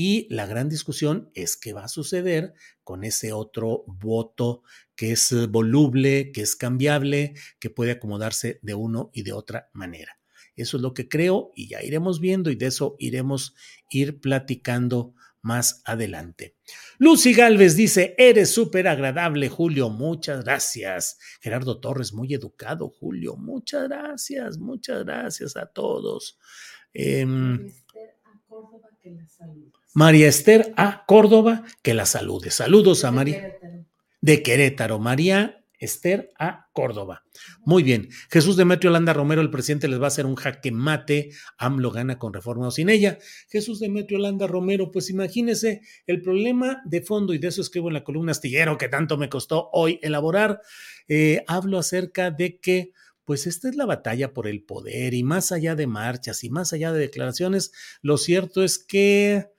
Y 0.00 0.32
la 0.32 0.46
gran 0.46 0.68
discusión 0.68 1.28
es 1.34 1.56
qué 1.56 1.72
va 1.72 1.82
a 1.82 1.88
suceder 1.88 2.54
con 2.84 3.02
ese 3.02 3.32
otro 3.32 3.82
voto 3.88 4.62
que 4.94 5.10
es 5.10 5.32
eh, 5.32 5.48
voluble, 5.48 6.30
que 6.30 6.42
es 6.42 6.54
cambiable, 6.54 7.34
que 7.58 7.68
puede 7.68 7.90
acomodarse 7.90 8.60
de 8.62 8.74
uno 8.74 9.10
y 9.12 9.24
de 9.24 9.32
otra 9.32 9.70
manera. 9.72 10.20
Eso 10.54 10.76
es 10.76 10.84
lo 10.84 10.94
que 10.94 11.08
creo 11.08 11.50
y 11.56 11.68
ya 11.68 11.82
iremos 11.82 12.20
viendo 12.20 12.52
y 12.52 12.54
de 12.54 12.66
eso 12.66 12.94
iremos 13.00 13.56
ir 13.90 14.20
platicando 14.20 15.14
más 15.42 15.82
adelante. 15.84 16.54
Lucy 16.98 17.34
Galvez 17.34 17.74
dice, 17.74 18.14
eres 18.18 18.50
súper 18.50 18.86
agradable, 18.86 19.48
Julio, 19.48 19.90
muchas 19.90 20.44
gracias. 20.44 21.18
Gerardo 21.40 21.80
Torres, 21.80 22.12
muy 22.12 22.32
educado, 22.34 22.88
Julio, 22.88 23.34
muchas 23.34 23.88
gracias, 23.88 24.58
muchas 24.58 25.04
gracias 25.04 25.56
a 25.56 25.66
todos. 25.66 26.38
María 29.94 30.28
Esther 30.28 30.72
A. 30.76 31.04
Córdoba, 31.06 31.64
que 31.82 31.94
la 31.94 32.06
salude. 32.06 32.50
Saludos 32.50 33.04
a 33.04 33.10
María. 33.10 33.56
De 34.20 34.42
Querétaro. 34.42 34.98
María 34.98 35.64
Esther 35.78 36.30
A. 36.38 36.68
Córdoba. 36.72 37.24
Muy 37.64 37.82
bien. 37.82 38.08
Jesús 38.30 38.56
Demetrio 38.56 38.90
Landa 38.90 39.12
Romero, 39.12 39.40
el 39.40 39.50
presidente, 39.50 39.88
les 39.88 40.00
va 40.00 40.04
a 40.04 40.08
hacer 40.08 40.26
un 40.26 40.34
jaque 40.34 40.72
mate. 40.72 41.30
AMLO 41.56 41.90
gana 41.90 42.18
con 42.18 42.34
reforma 42.34 42.68
o 42.68 42.70
sin 42.70 42.90
ella. 42.90 43.18
Jesús 43.48 43.80
Demetrio 43.80 44.18
Landa 44.18 44.46
Romero, 44.46 44.90
pues 44.90 45.08
imagínese 45.08 45.80
el 46.06 46.20
problema 46.20 46.82
de 46.84 47.00
fondo, 47.00 47.32
y 47.32 47.38
de 47.38 47.48
eso 47.48 47.62
escribo 47.62 47.88
en 47.88 47.94
la 47.94 48.04
columna 48.04 48.32
astillero 48.32 48.76
que 48.76 48.88
tanto 48.88 49.16
me 49.16 49.28
costó 49.28 49.70
hoy 49.72 49.98
elaborar. 50.02 50.60
Eh, 51.08 51.44
hablo 51.46 51.78
acerca 51.78 52.30
de 52.30 52.58
que 52.58 52.92
pues 53.24 53.46
esta 53.46 53.68
es 53.68 53.76
la 53.76 53.84
batalla 53.84 54.32
por 54.32 54.48
el 54.48 54.62
poder 54.62 55.12
y 55.12 55.22
más 55.22 55.52
allá 55.52 55.74
de 55.74 55.86
marchas 55.86 56.44
y 56.44 56.50
más 56.50 56.72
allá 56.72 56.92
de 56.92 57.00
declaraciones, 57.00 57.72
lo 58.00 58.16
cierto 58.16 58.64
es 58.64 58.78
que 58.78 59.50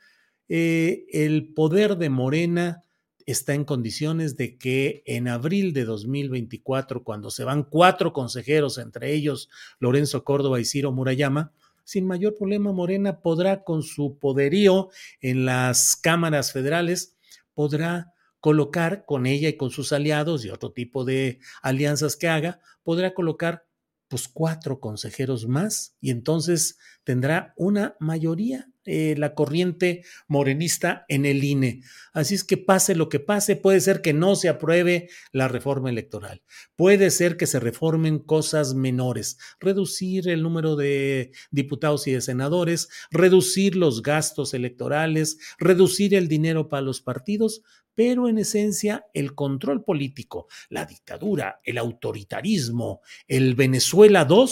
eh, 0.49 1.05
el 1.11 1.53
poder 1.53 1.97
de 1.97 2.09
Morena 2.09 2.83
está 3.25 3.53
en 3.53 3.63
condiciones 3.63 4.35
de 4.35 4.57
que 4.57 5.03
en 5.05 5.27
abril 5.27 5.71
de 5.73 5.85
2024, 5.85 7.03
cuando 7.03 7.29
se 7.29 7.43
van 7.43 7.63
cuatro 7.63 8.11
consejeros, 8.11 8.79
entre 8.79 9.13
ellos 9.13 9.49
Lorenzo 9.79 10.23
Córdoba 10.23 10.59
y 10.59 10.65
Ciro 10.65 10.91
Murayama, 10.91 11.53
sin 11.83 12.05
mayor 12.05 12.35
problema 12.35 12.71
Morena 12.71 13.21
podrá 13.21 13.63
con 13.63 13.83
su 13.83 14.17
poderío 14.17 14.89
en 15.21 15.45
las 15.45 15.95
cámaras 15.95 16.51
federales, 16.51 17.17
podrá 17.53 18.13
colocar 18.39 19.05
con 19.05 19.25
ella 19.25 19.49
y 19.49 19.57
con 19.57 19.69
sus 19.69 19.91
aliados 19.91 20.45
y 20.45 20.49
otro 20.49 20.71
tipo 20.71 21.05
de 21.05 21.39
alianzas 21.61 22.15
que 22.15 22.27
haga, 22.27 22.61
podrá 22.83 23.13
colocar 23.13 23.65
pues 24.07 24.27
cuatro 24.27 24.79
consejeros 24.79 25.47
más 25.47 25.95
y 26.01 26.09
entonces 26.09 26.79
tendrá 27.03 27.53
una 27.57 27.95
mayoría 27.99 28.67
eh, 28.85 29.15
la 29.17 29.35
corriente 29.35 30.03
morenista 30.27 31.05
en 31.09 31.25
el 31.25 31.43
INE. 31.43 31.81
Así 32.13 32.35
es 32.35 32.43
que 32.43 32.57
pase 32.57 32.95
lo 32.95 33.09
que 33.09 33.19
pase, 33.19 33.55
puede 33.55 33.81
ser 33.81 34.01
que 34.01 34.13
no 34.13 34.35
se 34.35 34.49
apruebe 34.49 35.09
la 35.31 35.47
reforma 35.47 35.89
electoral, 35.89 36.41
puede 36.75 37.11
ser 37.11 37.37
que 37.37 37.45
se 37.45 37.59
reformen 37.59 38.19
cosas 38.19 38.73
menores, 38.73 39.37
reducir 39.59 40.29
el 40.29 40.41
número 40.43 40.75
de 40.75 41.31
diputados 41.51 42.07
y 42.07 42.13
de 42.13 42.21
senadores, 42.21 42.89
reducir 43.11 43.75
los 43.75 44.01
gastos 44.01 44.53
electorales, 44.53 45.37
reducir 45.59 46.15
el 46.15 46.27
dinero 46.27 46.69
para 46.69 46.81
los 46.81 47.01
partidos, 47.01 47.61
pero 47.95 48.29
en 48.29 48.37
esencia 48.37 49.05
el 49.13 49.35
control 49.35 49.83
político, 49.83 50.47
la 50.69 50.85
dictadura, 50.85 51.59
el 51.65 51.77
autoritarismo, 51.77 53.01
el 53.27 53.55
Venezuela 53.55 54.25
II, 54.29 54.45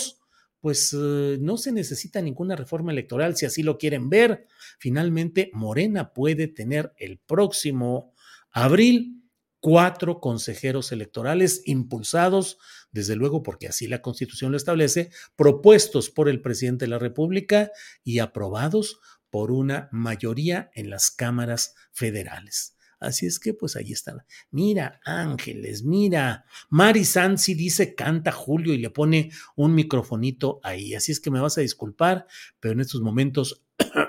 pues 0.60 0.94
eh, 0.94 1.38
no 1.40 1.58
se 1.58 1.72
necesita 1.72 2.22
ninguna 2.22 2.56
reforma 2.56 2.92
electoral 2.92 3.36
si 3.36 3.46
así 3.46 3.64
lo 3.64 3.78
quieren 3.78 4.10
ver. 4.10 4.48
Finalmente, 4.80 5.52
Morena 5.54 6.14
puede 6.14 6.48
tener 6.48 6.94
el 6.98 7.20
próximo 7.20 8.14
abril 8.52 9.18
cuatro 9.60 10.20
consejeros 10.20 10.92
electorales 10.92 11.62
impulsados, 11.66 12.58
desde 12.92 13.16
luego 13.16 13.44
porque 13.44 13.68
así 13.68 13.88
la 13.88 14.02
constitución 14.02 14.52
lo 14.52 14.58
establece, 14.58 15.10
propuestos 15.36 16.10
por 16.10 16.30
el 16.30 16.42
presidente 16.42 16.86
de 16.86 16.92
la 16.92 17.00
República 17.00 17.72
y 18.04 18.20
aprobados 18.20 19.00
por 19.30 19.52
una 19.52 19.90
mayoría 19.92 20.72
en 20.74 20.90
las 20.90 21.12
cámaras 21.12 21.76
federales. 21.92 22.77
Así 23.00 23.26
es 23.28 23.40
que 23.40 23.54
pues 23.54 23.76
ahí 23.76 23.92
está. 23.92 24.26
Mira, 24.52 25.00
Ángeles, 25.06 25.84
mira. 25.84 26.46
Mari 26.70 27.06
Sansi 27.06 27.54
dice 27.54 27.96
canta 27.96 28.32
Julio 28.32 28.74
y 28.74 28.78
le 28.78 28.90
pone 28.90 29.32
un 29.56 29.76
microfonito 29.76 30.60
ahí. 30.64 30.96
Así 30.96 31.12
es 31.12 31.20
que 31.20 31.32
me 31.32 31.40
vas 31.40 31.58
a 31.58 31.62
disculpar, 31.62 32.26
pero 32.60 32.74
en 32.74 32.82
estos 32.82 33.02
momentos... 33.02 33.64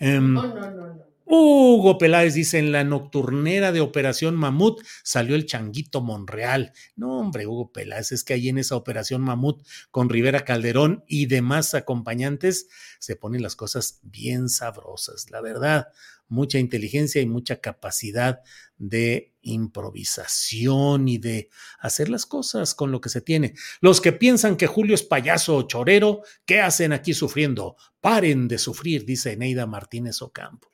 Em, 0.00 0.32
no, 0.32 0.46
no, 0.54 0.70
no, 0.70 1.07
Hugo 1.30 1.98
Peláez 1.98 2.34
dice, 2.34 2.58
en 2.58 2.72
la 2.72 2.84
nocturnera 2.84 3.70
de 3.70 3.80
Operación 3.80 4.34
Mamut 4.34 4.80
salió 5.02 5.34
el 5.34 5.46
changuito 5.46 6.00
Monreal. 6.00 6.72
No, 6.96 7.18
hombre, 7.18 7.46
Hugo 7.46 7.70
Peláez, 7.70 8.12
es 8.12 8.24
que 8.24 8.34
ahí 8.34 8.48
en 8.48 8.58
esa 8.58 8.76
Operación 8.76 9.20
Mamut 9.22 9.62
con 9.90 10.08
Rivera 10.08 10.44
Calderón 10.44 11.04
y 11.06 11.26
demás 11.26 11.74
acompañantes 11.74 12.68
se 12.98 13.16
ponen 13.16 13.42
las 13.42 13.56
cosas 13.56 14.00
bien 14.02 14.48
sabrosas, 14.48 15.30
la 15.30 15.40
verdad 15.40 15.88
mucha 16.28 16.58
inteligencia 16.58 17.20
y 17.20 17.26
mucha 17.26 17.60
capacidad 17.60 18.40
de 18.76 19.34
improvisación 19.42 21.08
y 21.08 21.18
de 21.18 21.48
hacer 21.80 22.08
las 22.10 22.26
cosas 22.26 22.74
con 22.74 22.92
lo 22.92 23.00
que 23.00 23.08
se 23.08 23.20
tiene. 23.20 23.54
Los 23.80 24.00
que 24.00 24.12
piensan 24.12 24.56
que 24.56 24.66
Julio 24.66 24.94
es 24.94 25.02
payaso 25.02 25.56
o 25.56 25.62
chorero, 25.62 26.22
¿qué 26.44 26.60
hacen 26.60 26.92
aquí 26.92 27.14
sufriendo? 27.14 27.76
Paren 28.00 28.46
de 28.46 28.58
sufrir, 28.58 29.04
dice 29.04 29.36
Neida 29.36 29.66
Martínez 29.66 30.22
Ocampo. 30.22 30.68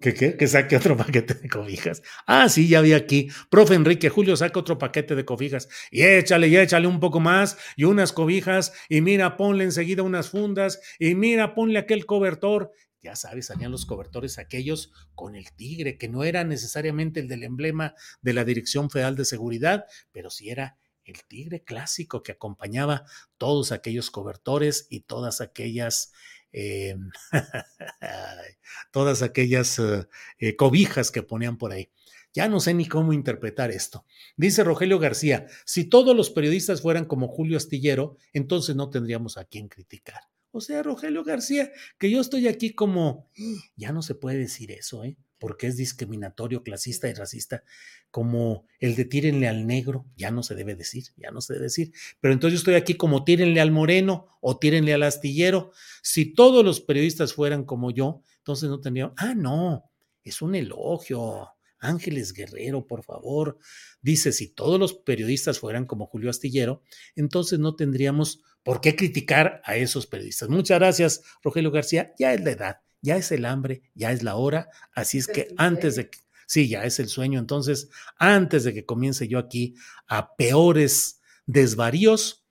¿Qué, 0.00 0.14
qué? 0.14 0.34
Que 0.36 0.48
saque 0.48 0.76
otro 0.76 0.96
paquete 0.96 1.34
de 1.34 1.48
cobijas. 1.48 2.02
Ah, 2.26 2.48
sí, 2.48 2.68
ya 2.68 2.80
vi 2.80 2.94
aquí. 2.94 3.28
Profe 3.50 3.74
Enrique 3.74 4.08
Julio 4.08 4.34
saca 4.34 4.58
otro 4.58 4.78
paquete 4.78 5.14
de 5.14 5.26
cobijas. 5.26 5.68
Y 5.90 6.02
échale, 6.02 6.48
y 6.48 6.56
échale 6.56 6.86
un 6.86 7.00
poco 7.00 7.20
más, 7.20 7.58
y 7.76 7.84
unas 7.84 8.12
cobijas, 8.12 8.72
y 8.88 9.02
mira, 9.02 9.36
ponle 9.36 9.64
enseguida 9.64 10.02
unas 10.02 10.30
fundas, 10.30 10.80
y 10.98 11.14
mira, 11.14 11.54
ponle 11.54 11.78
aquel 11.78 12.06
cobertor. 12.06 12.72
Ya 13.02 13.14
sabes, 13.14 13.46
salían 13.46 13.72
los 13.72 13.86
cobertores 13.86 14.38
aquellos 14.38 14.92
con 15.14 15.34
el 15.34 15.52
tigre, 15.52 15.98
que 15.98 16.08
no 16.08 16.24
era 16.24 16.44
necesariamente 16.44 17.20
el 17.20 17.28
del 17.28 17.44
emblema 17.44 17.94
de 18.22 18.32
la 18.32 18.44
Dirección 18.44 18.90
Federal 18.90 19.16
de 19.16 19.24
Seguridad, 19.26 19.84
pero 20.12 20.30
sí 20.30 20.50
era 20.50 20.78
el 21.04 21.24
tigre 21.24 21.62
clásico 21.62 22.22
que 22.22 22.32
acompañaba 22.32 23.04
todos 23.36 23.72
aquellos 23.72 24.10
cobertores 24.10 24.86
y 24.90 25.00
todas 25.00 25.40
aquellas 25.40 26.12
eh, 26.52 26.96
todas 28.92 29.22
aquellas 29.22 29.78
eh, 29.78 30.06
eh, 30.38 30.56
cobijas 30.56 31.10
que 31.10 31.22
ponían 31.22 31.58
por 31.58 31.72
ahí. 31.72 31.90
Ya 32.32 32.48
no 32.48 32.60
sé 32.60 32.74
ni 32.74 32.86
cómo 32.86 33.12
interpretar 33.12 33.70
esto. 33.70 34.06
Dice 34.36 34.62
Rogelio 34.62 34.98
García, 34.98 35.46
si 35.64 35.84
todos 35.84 36.16
los 36.16 36.30
periodistas 36.30 36.80
fueran 36.80 37.04
como 37.04 37.28
Julio 37.28 37.56
Astillero, 37.56 38.16
entonces 38.32 38.76
no 38.76 38.88
tendríamos 38.88 39.36
a 39.36 39.44
quién 39.44 39.68
criticar. 39.68 40.20
O 40.52 40.60
sea, 40.60 40.82
Rogelio 40.82 41.24
García, 41.24 41.72
que 41.98 42.10
yo 42.10 42.20
estoy 42.20 42.46
aquí 42.46 42.72
como, 42.72 43.28
ya 43.76 43.92
no 43.92 44.02
se 44.02 44.14
puede 44.14 44.38
decir 44.38 44.70
eso, 44.70 45.04
¿eh? 45.04 45.16
Porque 45.40 45.66
es 45.66 45.76
discriminatorio, 45.76 46.62
clasista 46.62 47.08
y 47.08 47.14
racista, 47.14 47.64
como 48.10 48.66
el 48.78 48.94
de 48.94 49.06
tírenle 49.06 49.48
al 49.48 49.66
negro, 49.66 50.06
ya 50.14 50.30
no 50.30 50.42
se 50.42 50.54
debe 50.54 50.76
decir, 50.76 51.04
ya 51.16 51.30
no 51.30 51.40
se 51.40 51.54
debe 51.54 51.64
decir. 51.64 51.92
Pero 52.20 52.34
entonces 52.34 52.58
yo 52.58 52.60
estoy 52.60 52.74
aquí 52.74 52.94
como 52.94 53.24
tírenle 53.24 53.60
al 53.60 53.72
moreno 53.72 54.28
o 54.40 54.58
tírenle 54.58 54.92
al 54.92 55.02
astillero. 55.02 55.72
Si 56.02 56.34
todos 56.34 56.64
los 56.64 56.80
periodistas 56.80 57.32
fueran 57.32 57.64
como 57.64 57.90
yo, 57.90 58.22
entonces 58.38 58.68
no 58.68 58.80
tendría, 58.80 59.12
ah, 59.16 59.34
no, 59.34 59.90
es 60.22 60.42
un 60.42 60.54
elogio. 60.54 61.48
Ángeles 61.82 62.34
Guerrero, 62.34 62.86
por 62.86 63.02
favor. 63.02 63.58
Dice, 64.02 64.32
si 64.32 64.52
todos 64.52 64.78
los 64.78 64.92
periodistas 64.92 65.58
fueran 65.58 65.86
como 65.86 66.04
Julio 66.04 66.28
Astillero, 66.28 66.82
entonces 67.16 67.58
no 67.58 67.74
tendríamos 67.74 68.42
por 68.62 68.82
qué 68.82 68.94
criticar 68.94 69.62
a 69.64 69.76
esos 69.76 70.06
periodistas. 70.06 70.50
Muchas 70.50 70.78
gracias, 70.78 71.22
Rogelio 71.42 71.70
García. 71.70 72.12
Ya 72.18 72.34
es 72.34 72.42
la 72.42 72.50
edad 72.50 72.80
ya 73.02 73.16
es 73.16 73.32
el 73.32 73.44
hambre, 73.44 73.82
ya 73.94 74.12
es 74.12 74.22
la 74.22 74.36
hora, 74.36 74.68
así 74.92 75.18
es 75.18 75.26
que 75.26 75.48
antes 75.56 75.96
de 75.96 76.10
que, 76.10 76.18
sí, 76.46 76.68
ya 76.68 76.84
es 76.84 76.98
el 76.98 77.08
sueño, 77.08 77.38
entonces, 77.38 77.88
antes 78.16 78.64
de 78.64 78.74
que 78.74 78.84
comience 78.84 79.28
yo 79.28 79.38
aquí 79.38 79.74
a 80.06 80.34
peores 80.36 81.20
desvaríos, 81.46 82.44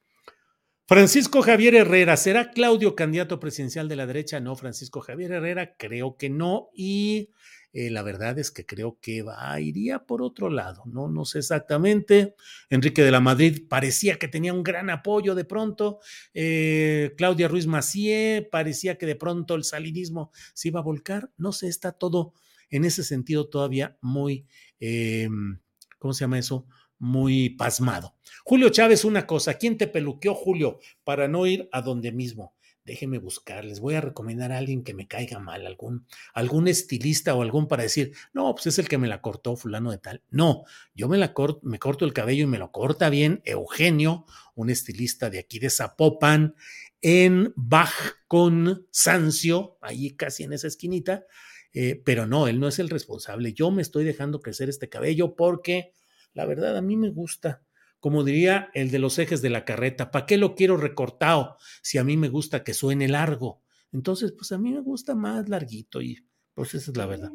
Francisco 0.88 1.44
Javier 1.44 1.76
Herrera, 1.76 2.18
¿será 2.18 2.50
Claudio 2.50 2.96
candidato 2.96 3.40
presidencial 3.40 3.88
de 3.88 3.96
la 3.96 4.08
derecha? 4.08 4.40
No, 4.40 4.56
Francisco 4.56 5.02
Javier 5.02 5.34
Herrera, 5.34 5.76
creo 5.78 6.18
que 6.18 6.32
no, 6.32 6.70
y 6.74 7.30
eh, 7.72 7.90
la 7.92 8.02
verdad 8.02 8.40
es 8.40 8.50
que 8.50 8.66
creo 8.66 8.98
que 9.00 9.22
va, 9.22 9.60
iría 9.60 10.06
por 10.06 10.22
otro 10.22 10.50
lado, 10.50 10.84
¿no? 10.86 11.08
No 11.08 11.26
sé 11.26 11.40
exactamente. 11.40 12.36
Enrique 12.70 13.04
de 13.04 13.12
la 13.12 13.20
Madrid 13.20 13.64
parecía 13.70 14.18
que 14.18 14.28
tenía 14.28 14.54
un 14.54 14.64
gran 14.64 14.90
apoyo 14.90 15.36
de 15.36 15.46
pronto. 15.46 16.00
Eh, 16.34 17.14
Claudia 17.18 17.48
Ruiz 17.48 17.68
Macié 17.68 18.48
parecía 18.52 18.98
que 18.98 19.06
de 19.06 19.16
pronto 19.16 19.56
el 19.56 19.64
salinismo 19.64 20.32
se 20.54 20.70
iba 20.70 20.80
a 20.80 20.84
volcar. 20.84 21.32
No 21.38 21.52
sé, 21.52 21.68
está 21.68 21.92
todo 21.92 22.34
en 22.72 22.86
ese 22.86 23.04
sentido 23.04 23.50
todavía 23.50 23.98
muy, 24.02 24.48
em, 24.80 25.60
¿cómo 26.00 26.14
se 26.14 26.22
llama 26.22 26.40
eso? 26.40 26.68
Muy 26.98 27.52
pasmado. 27.52 28.16
Julio 28.44 28.70
Chávez, 28.70 29.06
una 29.06 29.26
cosa, 29.26 29.54
¿quién 29.56 29.78
te 29.78 29.88
peluqueó, 29.88 30.34
Julio, 30.34 30.80
para 31.04 31.28
no 31.28 31.46
ir 31.46 31.70
a 31.72 31.82
donde 31.82 32.12
mismo? 32.12 32.56
Déjenme 32.86 33.20
buscar, 33.20 33.66
les 33.66 33.80
voy 33.80 33.96
a 33.96 34.02
recomendar 34.02 34.52
a 34.52 34.58
alguien 34.58 34.84
que 34.84 34.94
me 34.94 35.08
caiga 35.08 35.40
mal, 35.40 35.66
algún, 35.68 36.06
algún 36.34 36.68
estilista 36.68 37.36
o 37.36 37.42
algún 37.42 37.68
para 37.68 37.84
decir, 37.84 38.14
no, 38.34 38.54
pues 38.56 38.68
es 38.68 38.80
el 38.80 38.88
que 38.88 38.98
me 38.98 39.08
la 39.08 39.22
cortó 39.22 39.56
fulano 39.56 39.92
de 39.92 40.00
tal. 40.00 40.24
No, 40.30 40.64
yo 40.96 41.08
me 41.08 41.18
la 41.18 41.34
corto, 41.34 41.60
me 41.64 41.80
corto 41.80 42.06
el 42.06 42.14
cabello 42.14 42.44
y 42.44 42.48
me 42.48 42.58
lo 42.58 42.72
corta 42.72 43.10
bien 43.10 43.42
Eugenio, 43.46 44.26
un 44.56 44.70
estilista 44.70 45.30
de 45.30 45.40
aquí 45.40 45.60
de 45.60 45.70
Zapopan, 45.70 46.56
en 47.02 47.54
Baj 47.56 47.92
con 48.28 48.88
Sancio, 48.92 49.78
ahí 49.82 50.12
casi 50.12 50.44
en 50.44 50.54
esa 50.54 50.68
esquinita, 50.68 51.26
eh, 51.74 52.02
pero 52.04 52.26
no, 52.26 52.48
él 52.48 52.60
no 52.60 52.68
es 52.68 52.80
el 52.80 52.90
responsable. 52.90 53.54
Yo 53.54 53.72
me 53.72 53.82
estoy 53.82 54.04
dejando 54.04 54.42
crecer 54.42 54.70
este 54.70 54.90
cabello 54.90 55.36
porque 55.36 55.94
la 56.34 56.46
verdad 56.46 56.76
a 56.78 56.82
mí 56.82 56.98
me 56.98 57.10
gusta 57.10 57.64
como 58.00 58.24
diría 58.24 58.70
el 58.74 58.92
de 58.92 59.00
los 59.00 59.20
ejes 59.20 59.42
de 59.42 59.50
la 59.50 59.66
carreta, 59.66 60.12
¿para 60.12 60.26
qué 60.26 60.38
lo 60.38 60.56
quiero 60.56 60.78
recortado 60.78 61.58
si 61.82 61.98
a 61.98 62.04
mí 62.04 62.18
me 62.18 62.30
gusta 62.30 62.64
que 62.64 62.74
suene 62.74 63.08
largo? 63.08 63.62
Entonces, 63.92 64.32
pues 64.32 64.52
a 64.52 64.58
mí 64.58 64.72
me 64.72 64.82
gusta 64.82 65.16
más 65.16 65.50
larguito 65.50 66.02
y 66.02 66.26
pues 66.54 66.74
esa 66.74 66.92
es 66.92 66.98
la 66.98 67.06
verdad. 67.06 67.32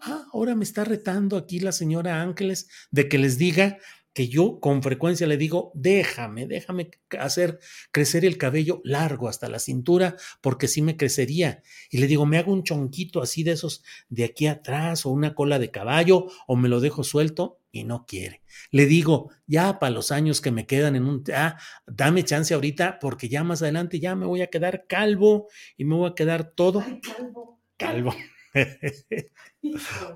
Ah, 0.00 0.26
ahora 0.32 0.54
me 0.54 0.64
está 0.64 0.84
retando 0.84 1.36
aquí 1.36 1.60
la 1.60 1.72
señora 1.72 2.22
Ángeles 2.22 2.68
de 2.90 3.08
que 3.08 3.18
les 3.18 3.38
diga 3.38 3.78
que 4.16 4.28
yo 4.28 4.60
con 4.60 4.82
frecuencia 4.82 5.26
le 5.26 5.36
digo, 5.36 5.72
déjame, 5.74 6.46
déjame 6.46 6.90
hacer 7.20 7.58
crecer 7.92 8.24
el 8.24 8.38
cabello 8.38 8.80
largo 8.82 9.28
hasta 9.28 9.46
la 9.46 9.58
cintura, 9.58 10.16
porque 10.40 10.68
sí 10.68 10.80
me 10.80 10.96
crecería. 10.96 11.62
Y 11.90 11.98
le 11.98 12.06
digo, 12.06 12.24
me 12.24 12.38
hago 12.38 12.50
un 12.50 12.62
chonquito 12.62 13.20
así 13.20 13.42
de 13.42 13.52
esos 13.52 13.84
de 14.08 14.24
aquí 14.24 14.46
atrás, 14.46 15.04
o 15.04 15.10
una 15.10 15.34
cola 15.34 15.58
de 15.58 15.70
caballo, 15.70 16.28
o 16.46 16.56
me 16.56 16.70
lo 16.70 16.80
dejo 16.80 17.04
suelto, 17.04 17.60
y 17.80 17.84
no 17.84 18.06
quiere. 18.06 18.42
Le 18.70 18.86
digo, 18.86 19.30
ya 19.46 19.78
para 19.78 19.90
los 19.90 20.12
años 20.12 20.40
que 20.40 20.50
me 20.50 20.66
quedan 20.66 20.96
en 20.96 21.04
un, 21.04 21.24
ah, 21.34 21.58
dame 21.86 22.24
chance 22.24 22.54
ahorita, 22.54 22.98
porque 22.98 23.28
ya 23.28 23.44
más 23.44 23.62
adelante 23.62 24.00
ya 24.00 24.14
me 24.14 24.26
voy 24.26 24.42
a 24.42 24.48
quedar 24.48 24.86
calvo 24.86 25.48
y 25.76 25.84
me 25.84 25.94
voy 25.94 26.10
a 26.10 26.14
quedar 26.14 26.52
todo 26.52 26.84
calvo. 27.02 27.60
calvo. 27.76 28.14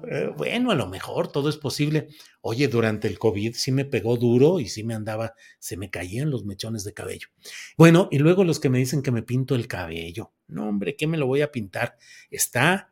Eh, 0.08 0.30
bueno, 0.36 0.70
a 0.70 0.76
lo 0.76 0.86
mejor 0.86 1.32
todo 1.32 1.48
es 1.48 1.56
posible. 1.56 2.08
Oye, 2.40 2.68
durante 2.68 3.08
el 3.08 3.18
COVID 3.18 3.54
sí 3.54 3.72
me 3.72 3.84
pegó 3.84 4.16
duro 4.16 4.60
y 4.60 4.68
sí 4.68 4.84
me 4.84 4.94
andaba, 4.94 5.34
se 5.58 5.76
me 5.76 5.90
caían 5.90 6.30
los 6.30 6.44
mechones 6.44 6.84
de 6.84 6.94
cabello. 6.94 7.28
Bueno, 7.76 8.08
y 8.12 8.18
luego 8.18 8.44
los 8.44 8.60
que 8.60 8.70
me 8.70 8.78
dicen 8.78 9.02
que 9.02 9.10
me 9.10 9.24
pinto 9.24 9.56
el 9.56 9.66
cabello. 9.66 10.32
No, 10.46 10.68
hombre, 10.68 10.94
¿qué 10.94 11.08
me 11.08 11.18
lo 11.18 11.26
voy 11.26 11.42
a 11.42 11.50
pintar? 11.50 11.96
Está 12.30 12.89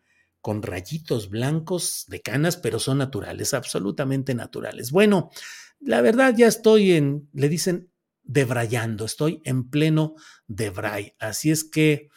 con 0.48 0.62
rayitos 0.62 1.28
blancos 1.28 2.06
de 2.08 2.22
canas, 2.22 2.56
pero 2.56 2.78
son 2.78 2.96
naturales, 2.96 3.52
absolutamente 3.52 4.34
naturales. 4.34 4.90
Bueno, 4.92 5.28
la 5.78 6.00
verdad 6.00 6.34
ya 6.34 6.46
estoy 6.46 6.92
en, 6.92 7.28
le 7.34 7.50
dicen 7.50 7.90
debrayando, 8.22 9.04
estoy 9.04 9.42
en 9.44 9.68
pleno 9.68 10.14
debray. 10.46 11.12
Así 11.18 11.50
es 11.50 11.64
que 11.64 12.08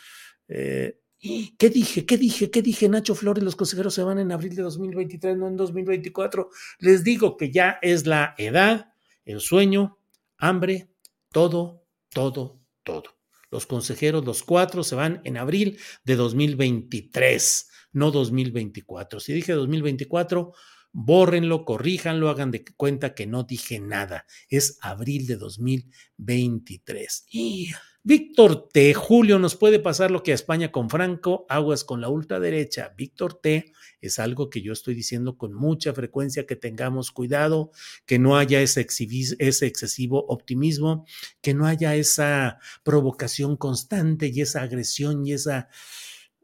eh, 0.47 0.97
¿Qué 1.19 1.69
dije? 1.69 2.05
¿Qué 2.05 2.17
dije? 2.17 2.49
¿Qué 2.49 2.61
dije? 2.61 2.87
Nacho 2.87 3.15
Flores, 3.15 3.43
los 3.43 3.57
consejeros 3.57 3.93
se 3.93 4.03
van 4.03 4.17
en 4.17 4.31
abril 4.31 4.55
de 4.55 4.61
2023, 4.61 5.35
no 5.35 5.49
en 5.49 5.57
2024. 5.57 6.51
Les 6.79 7.03
digo 7.03 7.35
que 7.35 7.51
ya 7.51 7.79
es 7.81 8.07
la 8.07 8.33
edad, 8.37 8.93
el 9.25 9.41
sueño, 9.41 9.99
hambre, 10.37 10.89
todo, 11.33 11.85
todo, 12.13 12.61
todo. 12.83 13.03
Los 13.49 13.65
consejeros, 13.65 14.23
los 14.23 14.41
cuatro, 14.41 14.85
se 14.85 14.95
van 14.95 15.19
en 15.25 15.35
abril 15.35 15.77
de 16.05 16.15
2023, 16.15 17.70
no 17.91 18.11
2024. 18.11 19.19
Si 19.19 19.33
dije 19.33 19.53
2024, 19.53 20.53
bórrenlo, 20.91 21.65
corríjanlo, 21.65 22.29
hagan 22.29 22.51
de 22.51 22.65
cuenta 22.77 23.13
que 23.13 23.27
no 23.27 23.43
dije 23.43 23.79
nada. 23.79 24.25
Es 24.49 24.77
abril 24.81 25.27
de 25.27 25.37
2023. 25.37 27.25
Y 27.31 27.71
Víctor 28.03 28.69
T. 28.69 28.95
Julio 28.95 29.37
nos 29.37 29.55
puede 29.55 29.77
pasar 29.77 30.09
lo 30.09 30.23
que 30.23 30.31
a 30.31 30.35
España 30.35 30.71
con 30.71 30.89
Franco, 30.89 31.45
aguas 31.49 31.83
con 31.83 32.01
la 32.01 32.09
ultraderecha. 32.09 32.93
Víctor 32.97 33.35
T. 33.35 33.71
es 34.01 34.17
algo 34.17 34.49
que 34.49 34.63
yo 34.63 34.73
estoy 34.73 34.95
diciendo 34.95 35.37
con 35.37 35.53
mucha 35.53 35.93
frecuencia, 35.93 36.47
que 36.47 36.55
tengamos 36.55 37.11
cuidado, 37.11 37.69
que 38.07 38.17
no 38.17 38.37
haya 38.37 38.59
ese, 38.59 38.81
excesivo 38.81 40.25
optimismo, 40.29 41.05
que 41.41 41.53
no 41.53 41.67
haya 41.67 41.93
esa 41.93 42.57
provocación 42.83 43.55
constante 43.55 44.31
y 44.33 44.41
esa 44.41 44.63
agresión 44.63 45.25
y 45.25 45.33
esa... 45.33 45.69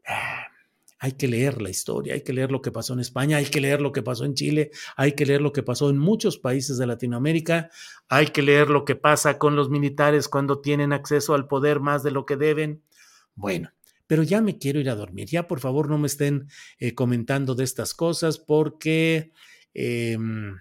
Ah, 0.06 0.46
hay 0.98 1.12
que 1.12 1.28
leer 1.28 1.62
la 1.62 1.70
historia, 1.70 2.14
hay 2.14 2.22
que 2.22 2.32
leer 2.32 2.50
lo 2.50 2.60
que 2.60 2.72
pasó 2.72 2.92
en 2.92 3.00
España, 3.00 3.36
hay 3.36 3.46
que 3.46 3.60
leer 3.60 3.80
lo 3.80 3.92
que 3.92 4.02
pasó 4.02 4.24
en 4.24 4.34
Chile, 4.34 4.70
hay 4.96 5.12
que 5.12 5.26
leer 5.26 5.40
lo 5.40 5.52
que 5.52 5.62
pasó 5.62 5.90
en 5.90 5.98
muchos 5.98 6.38
países 6.38 6.78
de 6.78 6.86
Latinoamérica, 6.86 7.70
hay 8.08 8.26
que 8.26 8.42
leer 8.42 8.68
lo 8.68 8.84
que 8.84 8.96
pasa 8.96 9.38
con 9.38 9.54
los 9.54 9.70
militares 9.70 10.28
cuando 10.28 10.60
tienen 10.60 10.92
acceso 10.92 11.34
al 11.34 11.46
poder 11.46 11.80
más 11.80 12.02
de 12.02 12.10
lo 12.10 12.26
que 12.26 12.36
deben. 12.36 12.82
Bueno, 13.34 13.70
pero 14.06 14.22
ya 14.22 14.40
me 14.40 14.58
quiero 14.58 14.80
ir 14.80 14.90
a 14.90 14.96
dormir. 14.96 15.28
Ya 15.28 15.46
por 15.46 15.60
favor 15.60 15.88
no 15.88 15.98
me 15.98 16.06
estén 16.06 16.48
eh, 16.78 16.94
comentando 16.94 17.54
de 17.54 17.64
estas 17.64 17.94
cosas 17.94 18.38
porque... 18.38 19.32
Em, 19.74 20.56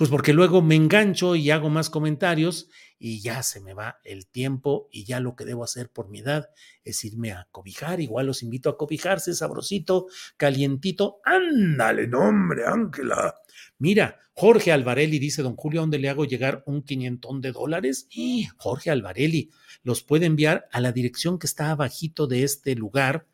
pues 0.00 0.08
porque 0.08 0.32
luego 0.32 0.62
me 0.62 0.76
engancho 0.76 1.36
y 1.36 1.50
hago 1.50 1.68
más 1.68 1.90
comentarios 1.90 2.70
y 2.98 3.20
ya 3.20 3.42
se 3.42 3.60
me 3.60 3.74
va 3.74 3.98
el 4.02 4.26
tiempo 4.26 4.88
y 4.90 5.04
ya 5.04 5.20
lo 5.20 5.36
que 5.36 5.44
debo 5.44 5.62
hacer 5.62 5.90
por 5.90 6.08
mi 6.08 6.20
edad 6.20 6.48
es 6.84 7.04
irme 7.04 7.32
a 7.32 7.48
cobijar. 7.50 8.00
Igual 8.00 8.24
los 8.24 8.42
invito 8.42 8.70
a 8.70 8.78
cobijarse, 8.78 9.34
sabrosito, 9.34 10.06
calientito. 10.38 11.20
Ándale, 11.22 12.06
nombre, 12.06 12.64
Ángela. 12.64 13.34
Mira, 13.76 14.18
Jorge 14.32 14.72
Alvarelli 14.72 15.18
dice, 15.18 15.42
don 15.42 15.54
Julio, 15.54 15.82
¿dónde 15.82 15.98
le 15.98 16.08
hago 16.08 16.24
llegar 16.24 16.62
un 16.64 16.80
quinientón 16.80 17.42
de 17.42 17.52
dólares? 17.52 18.06
Y 18.08 18.48
Jorge 18.56 18.90
Alvarelli 18.90 19.50
los 19.82 20.02
puede 20.02 20.24
enviar 20.24 20.66
a 20.72 20.80
la 20.80 20.92
dirección 20.92 21.38
que 21.38 21.46
está 21.46 21.72
abajito 21.72 22.26
de 22.26 22.44
este 22.44 22.74
lugar 22.74 23.26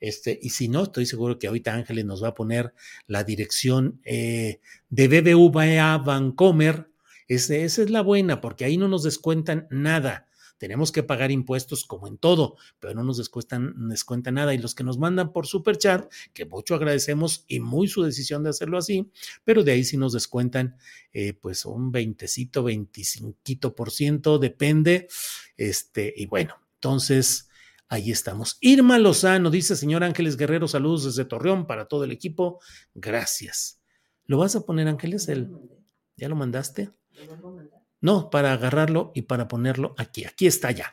Este, 0.00 0.38
y 0.40 0.50
si 0.50 0.68
no, 0.68 0.84
estoy 0.84 1.06
seguro 1.06 1.38
que 1.38 1.46
ahorita 1.46 1.74
Ángeles 1.74 2.04
nos 2.04 2.22
va 2.22 2.28
a 2.28 2.34
poner 2.34 2.74
la 3.06 3.24
dirección 3.24 4.00
eh, 4.04 4.60
de 4.88 5.08
BBVA 5.08 5.98
Vancomer. 5.98 6.90
esa 7.28 7.54
es 7.56 7.90
la 7.90 8.02
buena, 8.02 8.40
porque 8.40 8.64
ahí 8.64 8.76
no 8.76 8.88
nos 8.88 9.02
descuentan 9.02 9.66
nada. 9.70 10.26
Tenemos 10.58 10.90
que 10.90 11.02
pagar 11.02 11.30
impuestos 11.30 11.84
como 11.84 12.08
en 12.08 12.16
todo, 12.16 12.56
pero 12.80 12.94
no 12.94 13.04
nos 13.04 13.18
descuentan, 13.18 13.88
descuentan 13.88 14.34
nada. 14.34 14.54
Y 14.54 14.58
los 14.58 14.74
que 14.74 14.84
nos 14.84 14.98
mandan 14.98 15.32
por 15.32 15.46
super 15.46 15.76
chat, 15.76 16.10
que 16.32 16.46
mucho 16.46 16.74
agradecemos 16.74 17.44
y 17.46 17.60
muy 17.60 17.88
su 17.88 18.02
decisión 18.02 18.42
de 18.42 18.50
hacerlo 18.50 18.78
así, 18.78 19.10
pero 19.44 19.64
de 19.64 19.72
ahí 19.72 19.84
sí 19.84 19.98
nos 19.98 20.14
descuentan 20.14 20.76
eh, 21.12 21.34
pues 21.34 21.66
un 21.66 21.92
20, 21.92 22.26
25 22.62 23.74
por 23.74 23.90
ciento, 23.90 24.38
depende. 24.38 25.08
Este, 25.58 26.12
y 26.16 26.26
bueno, 26.26 26.54
entonces 26.74 27.48
Ahí 27.88 28.10
estamos. 28.10 28.58
Irma 28.60 28.98
Lozano 28.98 29.50
dice, 29.50 29.76
señor 29.76 30.02
Ángeles 30.02 30.36
Guerrero, 30.36 30.66
saludos 30.66 31.04
desde 31.04 31.24
Torreón 31.24 31.66
para 31.66 31.86
todo 31.86 32.04
el 32.04 32.12
equipo. 32.12 32.60
Gracias. 32.94 33.80
¿Lo 34.24 34.38
vas 34.38 34.56
a 34.56 34.62
poner, 34.62 34.88
Ángeles? 34.88 35.28
El, 35.28 35.52
¿Ya 36.16 36.28
lo 36.28 36.36
mandaste? 36.36 36.90
No, 38.00 38.28
para 38.30 38.52
agarrarlo 38.52 39.12
y 39.14 39.22
para 39.22 39.48
ponerlo 39.48 39.94
aquí. 39.98 40.24
Aquí 40.24 40.46
está 40.46 40.70
ya 40.70 40.92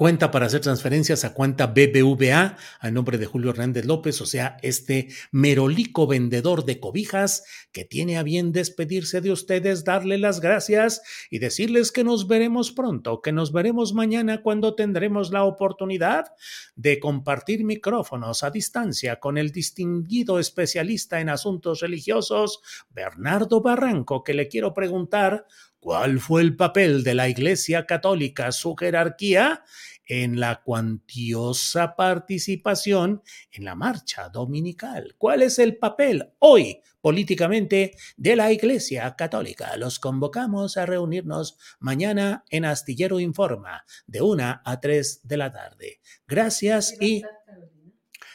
cuenta 0.00 0.30
para 0.30 0.46
hacer 0.46 0.62
transferencias 0.62 1.26
a 1.26 1.34
cuenta 1.34 1.66
BBVA 1.66 2.56
a 2.80 2.90
nombre 2.90 3.18
de 3.18 3.26
Julio 3.26 3.50
Hernández 3.50 3.84
López, 3.84 4.18
o 4.22 4.24
sea, 4.24 4.56
este 4.62 5.08
merolico 5.30 6.06
vendedor 6.06 6.64
de 6.64 6.80
cobijas 6.80 7.44
que 7.70 7.84
tiene 7.84 8.16
a 8.16 8.22
bien 8.22 8.50
despedirse 8.50 9.20
de 9.20 9.30
ustedes, 9.30 9.84
darle 9.84 10.16
las 10.16 10.40
gracias 10.40 11.02
y 11.28 11.38
decirles 11.38 11.92
que 11.92 12.02
nos 12.02 12.26
veremos 12.28 12.72
pronto, 12.72 13.20
que 13.20 13.30
nos 13.30 13.52
veremos 13.52 13.92
mañana 13.92 14.40
cuando 14.40 14.74
tendremos 14.74 15.32
la 15.32 15.44
oportunidad 15.44 16.32
de 16.76 16.98
compartir 16.98 17.62
micrófonos 17.62 18.42
a 18.42 18.50
distancia 18.50 19.20
con 19.20 19.36
el 19.36 19.50
distinguido 19.50 20.38
especialista 20.38 21.20
en 21.20 21.28
asuntos 21.28 21.80
religiosos, 21.80 22.62
Bernardo 22.88 23.60
Barranco, 23.60 24.24
que 24.24 24.32
le 24.32 24.48
quiero 24.48 24.72
preguntar 24.72 25.44
¿Cuál 25.80 26.20
fue 26.20 26.42
el 26.42 26.56
papel 26.56 27.02
de 27.02 27.14
la 27.14 27.30
Iglesia 27.30 27.86
Católica, 27.86 28.52
su 28.52 28.76
jerarquía, 28.76 29.64
en 30.04 30.38
la 30.38 30.60
cuantiosa 30.62 31.96
participación 31.96 33.22
en 33.50 33.64
la 33.64 33.74
marcha 33.74 34.28
dominical? 34.28 35.14
¿Cuál 35.16 35.40
es 35.40 35.58
el 35.58 35.78
papel 35.78 36.34
hoy 36.38 36.82
políticamente 37.00 37.94
de 38.18 38.36
la 38.36 38.52
Iglesia 38.52 39.16
Católica? 39.16 39.74
Los 39.78 39.98
convocamos 39.98 40.76
a 40.76 40.84
reunirnos 40.84 41.56
mañana 41.78 42.44
en 42.50 42.66
Astillero 42.66 43.18
Informa, 43.18 43.84
de 44.06 44.20
una 44.20 44.60
a 44.66 44.80
tres 44.80 45.26
de 45.26 45.36
la 45.38 45.50
tarde. 45.50 46.00
Gracias 46.26 46.94
y... 47.00 47.22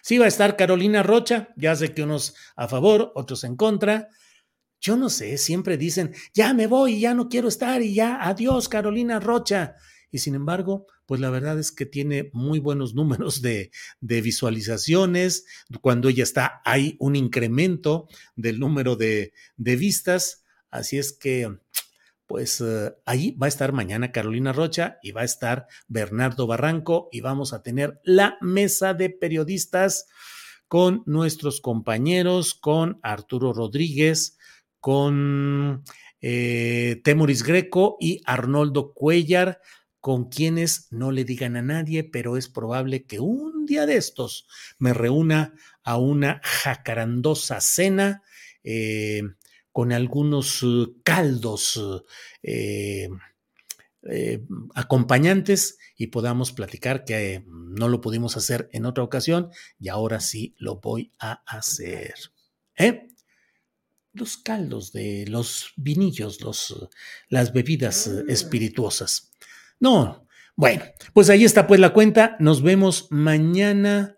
Sí 0.02 0.20
va 0.20 0.26
a 0.26 0.28
estar 0.28 0.56
Carolina 0.56 1.02
Rocha, 1.02 1.50
ya 1.56 1.76
sé 1.76 1.96
que 1.96 2.04
unos 2.04 2.36
a 2.56 2.68
favor, 2.68 3.12
otros 3.16 3.44
en 3.44 3.56
contra. 3.56 4.10
Yo 4.86 4.96
no 4.98 5.10
sé, 5.10 5.40
siempre 5.40 5.78
dicen, 5.78 6.14
ya 6.32 6.54
me 6.54 6.68
voy, 6.68 7.00
ya 7.00 7.16
no 7.16 7.28
quiero 7.28 7.48
estar 7.48 7.82
y 7.82 7.96
ya, 7.96 8.22
adiós 8.22 8.70
Carolina 8.70 9.20
Rocha. 9.20 9.78
Y 10.12 10.20
sin 10.20 10.36
embargo, 10.36 10.86
pues 11.08 11.20
la 11.20 11.32
verdad 11.32 11.58
es 11.58 11.72
que 11.72 11.88
tiene 11.88 12.30
muy 12.34 12.60
buenos 12.60 12.94
números 12.94 13.42
de, 13.42 13.72
visualizaciones. 14.00 15.48
Cuando 15.82 16.08
ella 16.08 16.22
está, 16.22 16.62
hay 16.66 16.98
un 17.00 17.16
incremento 17.16 18.08
del 18.36 18.60
número 18.60 18.96
de, 18.96 19.34
vistas. 19.58 20.44
Así 20.70 21.00
es 21.00 21.14
que, 21.14 21.58
pues 22.28 22.62
eh, 22.62 22.94
ahí 23.08 23.32
va 23.32 23.48
a 23.48 23.50
estar 23.50 23.72
mañana 23.72 24.12
Carolina 24.12 24.54
Rocha 24.54 25.00
y 25.02 25.14
va 25.14 25.22
a 25.22 25.26
estar 25.26 25.66
Bernardo 25.88 26.46
Barranco 26.46 27.10
y 27.12 27.22
vamos 27.22 27.54
a 27.54 27.64
tener 27.64 28.00
la 28.04 28.38
mesa 28.40 28.94
de 28.94 29.10
periodistas 29.10 30.06
con 30.68 31.02
nuestros 31.08 31.60
compañeros, 31.60 32.54
con 32.54 33.00
Arturo 33.02 33.52
Rodríguez, 33.52 34.38
con 34.86 35.84
eh, 36.22 37.02
Temuris 37.04 37.42
Greco 37.42 37.98
y 38.00 38.22
Arnoldo 38.24 38.94
Cuellar, 38.94 39.60
con 40.00 40.30
quienes 40.30 40.90
no 40.92 41.12
le 41.12 41.24
digan 41.24 41.58
a 41.58 41.64
nadie, 41.64 42.04
pero 42.04 42.38
es 42.38 42.50
probable 42.50 43.08
que 43.08 43.20
un 43.20 43.66
día 43.66 43.88
de 43.88 43.98
estos 43.98 44.48
me 44.78 44.94
reúna 44.94 45.56
a 45.84 45.98
una 45.98 46.40
jacarandosa 46.44 47.62
cena 47.62 48.22
eh, 48.64 49.24
con 49.72 49.92
algunos 49.92 50.62
eh, 50.62 50.86
caldos 51.04 51.82
acompañantes 54.76 55.80
y 55.98 56.08
podamos 56.08 56.52
platicar 56.52 57.06
que 57.06 57.44
no 57.48 57.90
lo 57.90 58.02
pudimos 58.02 58.38
hacer 58.38 58.70
en 58.72 58.86
otra 58.86 59.04
ocasión 59.04 59.50
y 59.80 59.88
ahora 59.88 60.20
sí 60.20 60.54
lo 60.60 60.80
voy 60.80 61.12
a 61.18 61.42
hacer. 61.48 62.14
¿Eh? 62.78 63.08
Los 64.16 64.38
caldos 64.38 64.92
de 64.92 65.26
los 65.28 65.74
vinillos, 65.76 66.42
los, 66.42 66.90
las 67.30 67.54
bebidas 67.54 68.08
eh, 68.08 68.24
espirituosas. 68.28 69.32
No, 69.80 70.28
bueno, 70.56 70.86
pues 71.14 71.30
ahí 71.30 71.44
está 71.44 71.68
pues 71.68 71.80
la 71.80 71.94
cuenta. 71.94 72.38
Nos 72.40 72.62
vemos 72.62 73.08
mañana. 73.12 74.18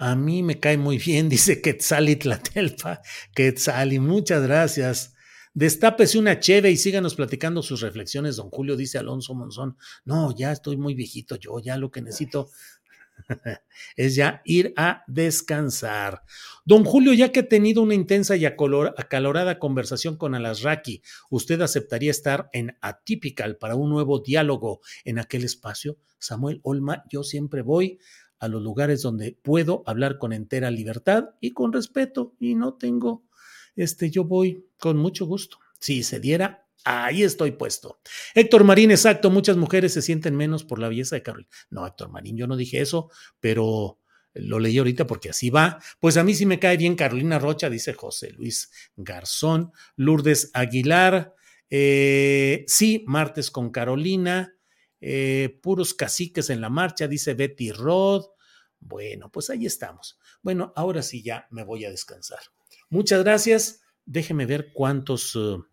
a 0.00 0.14
mí 0.14 0.42
me 0.42 0.60
cae 0.60 0.76
muy 0.76 0.98
bien, 0.98 1.28
dice 1.30 1.62
Quetzalitlatelpa. 1.62 3.00
Quetzali, 3.34 3.98
muchas 3.98 4.42
gracias. 4.42 5.14
Destápese 5.54 6.18
una 6.18 6.38
cheve 6.38 6.70
y 6.70 6.76
síganos 6.76 7.14
platicando 7.16 7.62
sus 7.62 7.80
reflexiones, 7.80 8.36
don 8.36 8.50
Julio, 8.50 8.76
dice 8.76 8.98
Alonso 8.98 9.34
Monzón. 9.34 9.76
No, 10.04 10.32
ya 10.36 10.52
estoy 10.52 10.76
muy 10.76 10.94
viejito 10.94 11.34
yo, 11.36 11.58
ya 11.58 11.76
lo 11.76 11.90
que 11.90 12.02
necesito 12.02 12.50
es 13.96 14.14
ya 14.14 14.42
ir 14.44 14.72
a 14.76 15.04
descansar. 15.06 16.22
Don 16.64 16.84
Julio, 16.84 17.12
ya 17.12 17.32
que 17.32 17.40
ha 17.40 17.48
tenido 17.48 17.82
una 17.82 17.94
intensa 17.94 18.36
y 18.36 18.44
acalorada 18.44 19.58
conversación 19.58 20.16
con 20.16 20.34
Alasraki, 20.34 21.02
¿usted 21.30 21.60
aceptaría 21.60 22.10
estar 22.10 22.48
en 22.52 22.76
Atypical 22.80 23.56
para 23.56 23.74
un 23.74 23.90
nuevo 23.90 24.20
diálogo 24.20 24.80
en 25.04 25.18
aquel 25.18 25.44
espacio? 25.44 25.98
Samuel 26.18 26.60
Olma, 26.62 27.04
yo 27.10 27.22
siempre 27.22 27.62
voy 27.62 27.98
a 28.38 28.48
los 28.48 28.62
lugares 28.62 29.02
donde 29.02 29.38
puedo 29.42 29.82
hablar 29.86 30.18
con 30.18 30.32
entera 30.32 30.70
libertad 30.70 31.30
y 31.40 31.52
con 31.52 31.72
respeto 31.72 32.34
y 32.38 32.54
no 32.54 32.74
tengo, 32.74 33.24
este, 33.74 34.10
yo 34.10 34.24
voy 34.24 34.66
con 34.78 34.96
mucho 34.96 35.26
gusto. 35.26 35.58
Si 35.80 36.02
se 36.02 36.20
diera, 36.20 36.67
Ahí 36.84 37.22
estoy 37.22 37.52
puesto. 37.52 38.00
Héctor 38.34 38.64
Marín, 38.64 38.90
exacto, 38.90 39.30
muchas 39.30 39.56
mujeres 39.56 39.92
se 39.92 40.02
sienten 40.02 40.36
menos 40.36 40.64
por 40.64 40.78
la 40.78 40.88
belleza 40.88 41.16
de 41.16 41.22
Carolina. 41.22 41.50
No, 41.70 41.86
Héctor 41.86 42.10
Marín, 42.10 42.36
yo 42.36 42.46
no 42.46 42.56
dije 42.56 42.80
eso, 42.80 43.10
pero 43.40 43.98
lo 44.34 44.58
leí 44.58 44.78
ahorita 44.78 45.06
porque 45.06 45.30
así 45.30 45.50
va. 45.50 45.80
Pues 46.00 46.16
a 46.16 46.24
mí 46.24 46.34
sí 46.34 46.46
me 46.46 46.58
cae 46.58 46.76
bien 46.76 46.94
Carolina 46.94 47.38
Rocha, 47.38 47.68
dice 47.68 47.92
José 47.92 48.30
Luis 48.30 48.70
Garzón, 48.96 49.72
Lourdes 49.96 50.50
Aguilar, 50.54 51.34
eh, 51.70 52.64
sí, 52.66 53.04
martes 53.06 53.50
con 53.50 53.70
Carolina, 53.70 54.54
eh, 55.00 55.58
puros 55.62 55.94
caciques 55.94 56.50
en 56.50 56.60
la 56.60 56.70
marcha, 56.70 57.08
dice 57.08 57.34
Betty 57.34 57.72
Rod. 57.72 58.24
Bueno, 58.80 59.30
pues 59.30 59.50
ahí 59.50 59.66
estamos. 59.66 60.18
Bueno, 60.42 60.72
ahora 60.76 61.02
sí 61.02 61.22
ya 61.22 61.46
me 61.50 61.64
voy 61.64 61.84
a 61.84 61.90
descansar. 61.90 62.40
Muchas 62.88 63.22
gracias. 63.22 63.82
Déjeme 64.04 64.46
ver 64.46 64.72
cuántos... 64.72 65.34
Uh, 65.34 65.64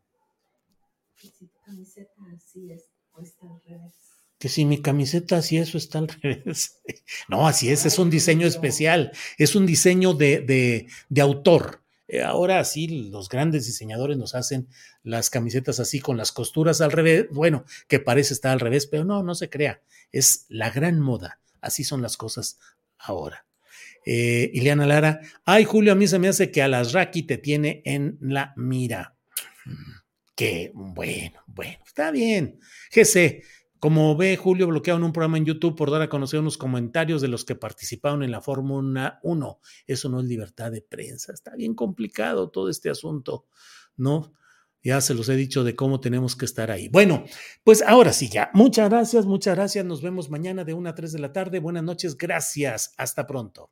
que 4.38 4.50
si 4.50 4.66
mi 4.66 4.82
camiseta 4.82 5.38
así 5.38 5.58
eso 5.58 5.78
está 5.78 6.00
al 6.00 6.08
revés. 6.22 6.82
No, 7.28 7.48
así 7.48 7.72
es, 7.72 7.86
es 7.86 8.00
un 8.00 8.10
diseño 8.10 8.48
especial, 8.48 9.12
es 9.38 9.56
un 9.56 9.66
diseño 9.66 10.14
de, 10.14 10.88
de, 11.10 11.22
autor. 11.22 11.82
Eh, 12.08 12.22
ahora 12.22 12.64
sí, 12.64 13.10
los 13.10 13.30
grandes 13.30 13.66
diseñadores 13.66 14.18
nos 14.18 14.36
hacen 14.36 14.68
las 15.04 15.30
camisetas 15.30 15.80
así 15.80 16.00
con 16.00 16.18
las 16.18 16.32
costuras 16.32 16.82
al 16.82 16.92
revés. 16.92 17.28
Bueno, 17.32 17.66
que 17.88 18.00
parece 18.00 18.34
estar 18.34 18.52
al 18.52 18.60
revés, 18.60 18.88
pero 18.88 19.06
no, 19.06 19.24
no 19.24 19.34
se 19.36 19.50
crea. 19.50 19.82
Es 20.12 20.46
la 20.50 20.70
gran 20.70 21.00
moda. 21.00 21.40
Así 21.62 21.84
son 21.84 22.02
las 22.02 22.18
cosas 22.18 22.60
ahora. 23.00 23.46
Eh, 24.06 24.52
Ileana 24.54 24.86
Lara, 24.86 25.22
ay 25.46 25.64
Julio, 25.64 25.94
a 25.94 25.96
mí 25.96 26.08
se 26.08 26.20
me 26.20 26.28
hace 26.28 26.52
que 26.52 26.62
a 26.62 26.68
las 26.68 26.94
Raki 26.94 27.24
te 27.24 27.40
tiene 27.40 27.82
en 27.86 28.20
la 28.22 28.54
mira 28.56 29.16
que, 30.36 30.72
bueno, 30.74 31.42
bueno, 31.48 31.80
está 31.86 32.12
bien. 32.12 32.60
GC, 32.92 33.44
como 33.80 34.16
ve 34.16 34.36
Julio 34.38 34.68
bloqueado 34.68 35.00
en 35.00 35.06
un 35.06 35.14
programa 35.14 35.38
en 35.38 35.46
YouTube 35.46 35.76
por 35.76 35.92
dar 35.92 36.02
a 36.02 36.10
conocer 36.10 36.40
unos 36.40 36.58
comentarios 36.58 37.22
de 37.22 37.28
los 37.28 37.46
que 37.46 37.56
participaron 37.56 38.24
en 38.24 38.32
la 38.32 38.42
Fórmula 38.42 39.20
1. 39.24 39.60
Eso 39.88 40.10
no 40.10 40.20
es 40.20 40.26
libertad 40.26 40.72
de 40.72 40.82
prensa. 40.82 41.34
Está 41.34 41.56
bien 41.56 41.74
complicado 41.74 42.50
todo 42.50 42.70
este 42.70 42.90
asunto, 42.90 43.46
¿no? 43.96 44.34
Ya 44.84 45.02
se 45.02 45.16
los 45.16 45.30
he 45.30 45.36
dicho 45.36 45.64
de 45.64 45.76
cómo 45.76 46.00
tenemos 46.00 46.36
que 46.36 46.46
estar 46.46 46.70
ahí. 46.70 46.90
Bueno, 46.90 47.26
pues 47.64 47.82
ahora 47.82 48.14
sí 48.14 48.30
ya. 48.30 48.52
Muchas 48.54 48.90
gracias, 48.90 49.26
muchas 49.26 49.56
gracias. 49.56 49.84
Nos 49.84 50.02
vemos 50.02 50.30
mañana 50.30 50.64
de 50.64 50.74
1 50.74 50.90
a 50.90 50.96
3 50.96 51.12
de 51.12 51.20
la 51.20 51.34
tarde. 51.34 51.60
Buenas 51.60 51.84
noches, 51.84 52.18
gracias. 52.18 52.94
Hasta 52.98 53.26
pronto. 53.26 53.72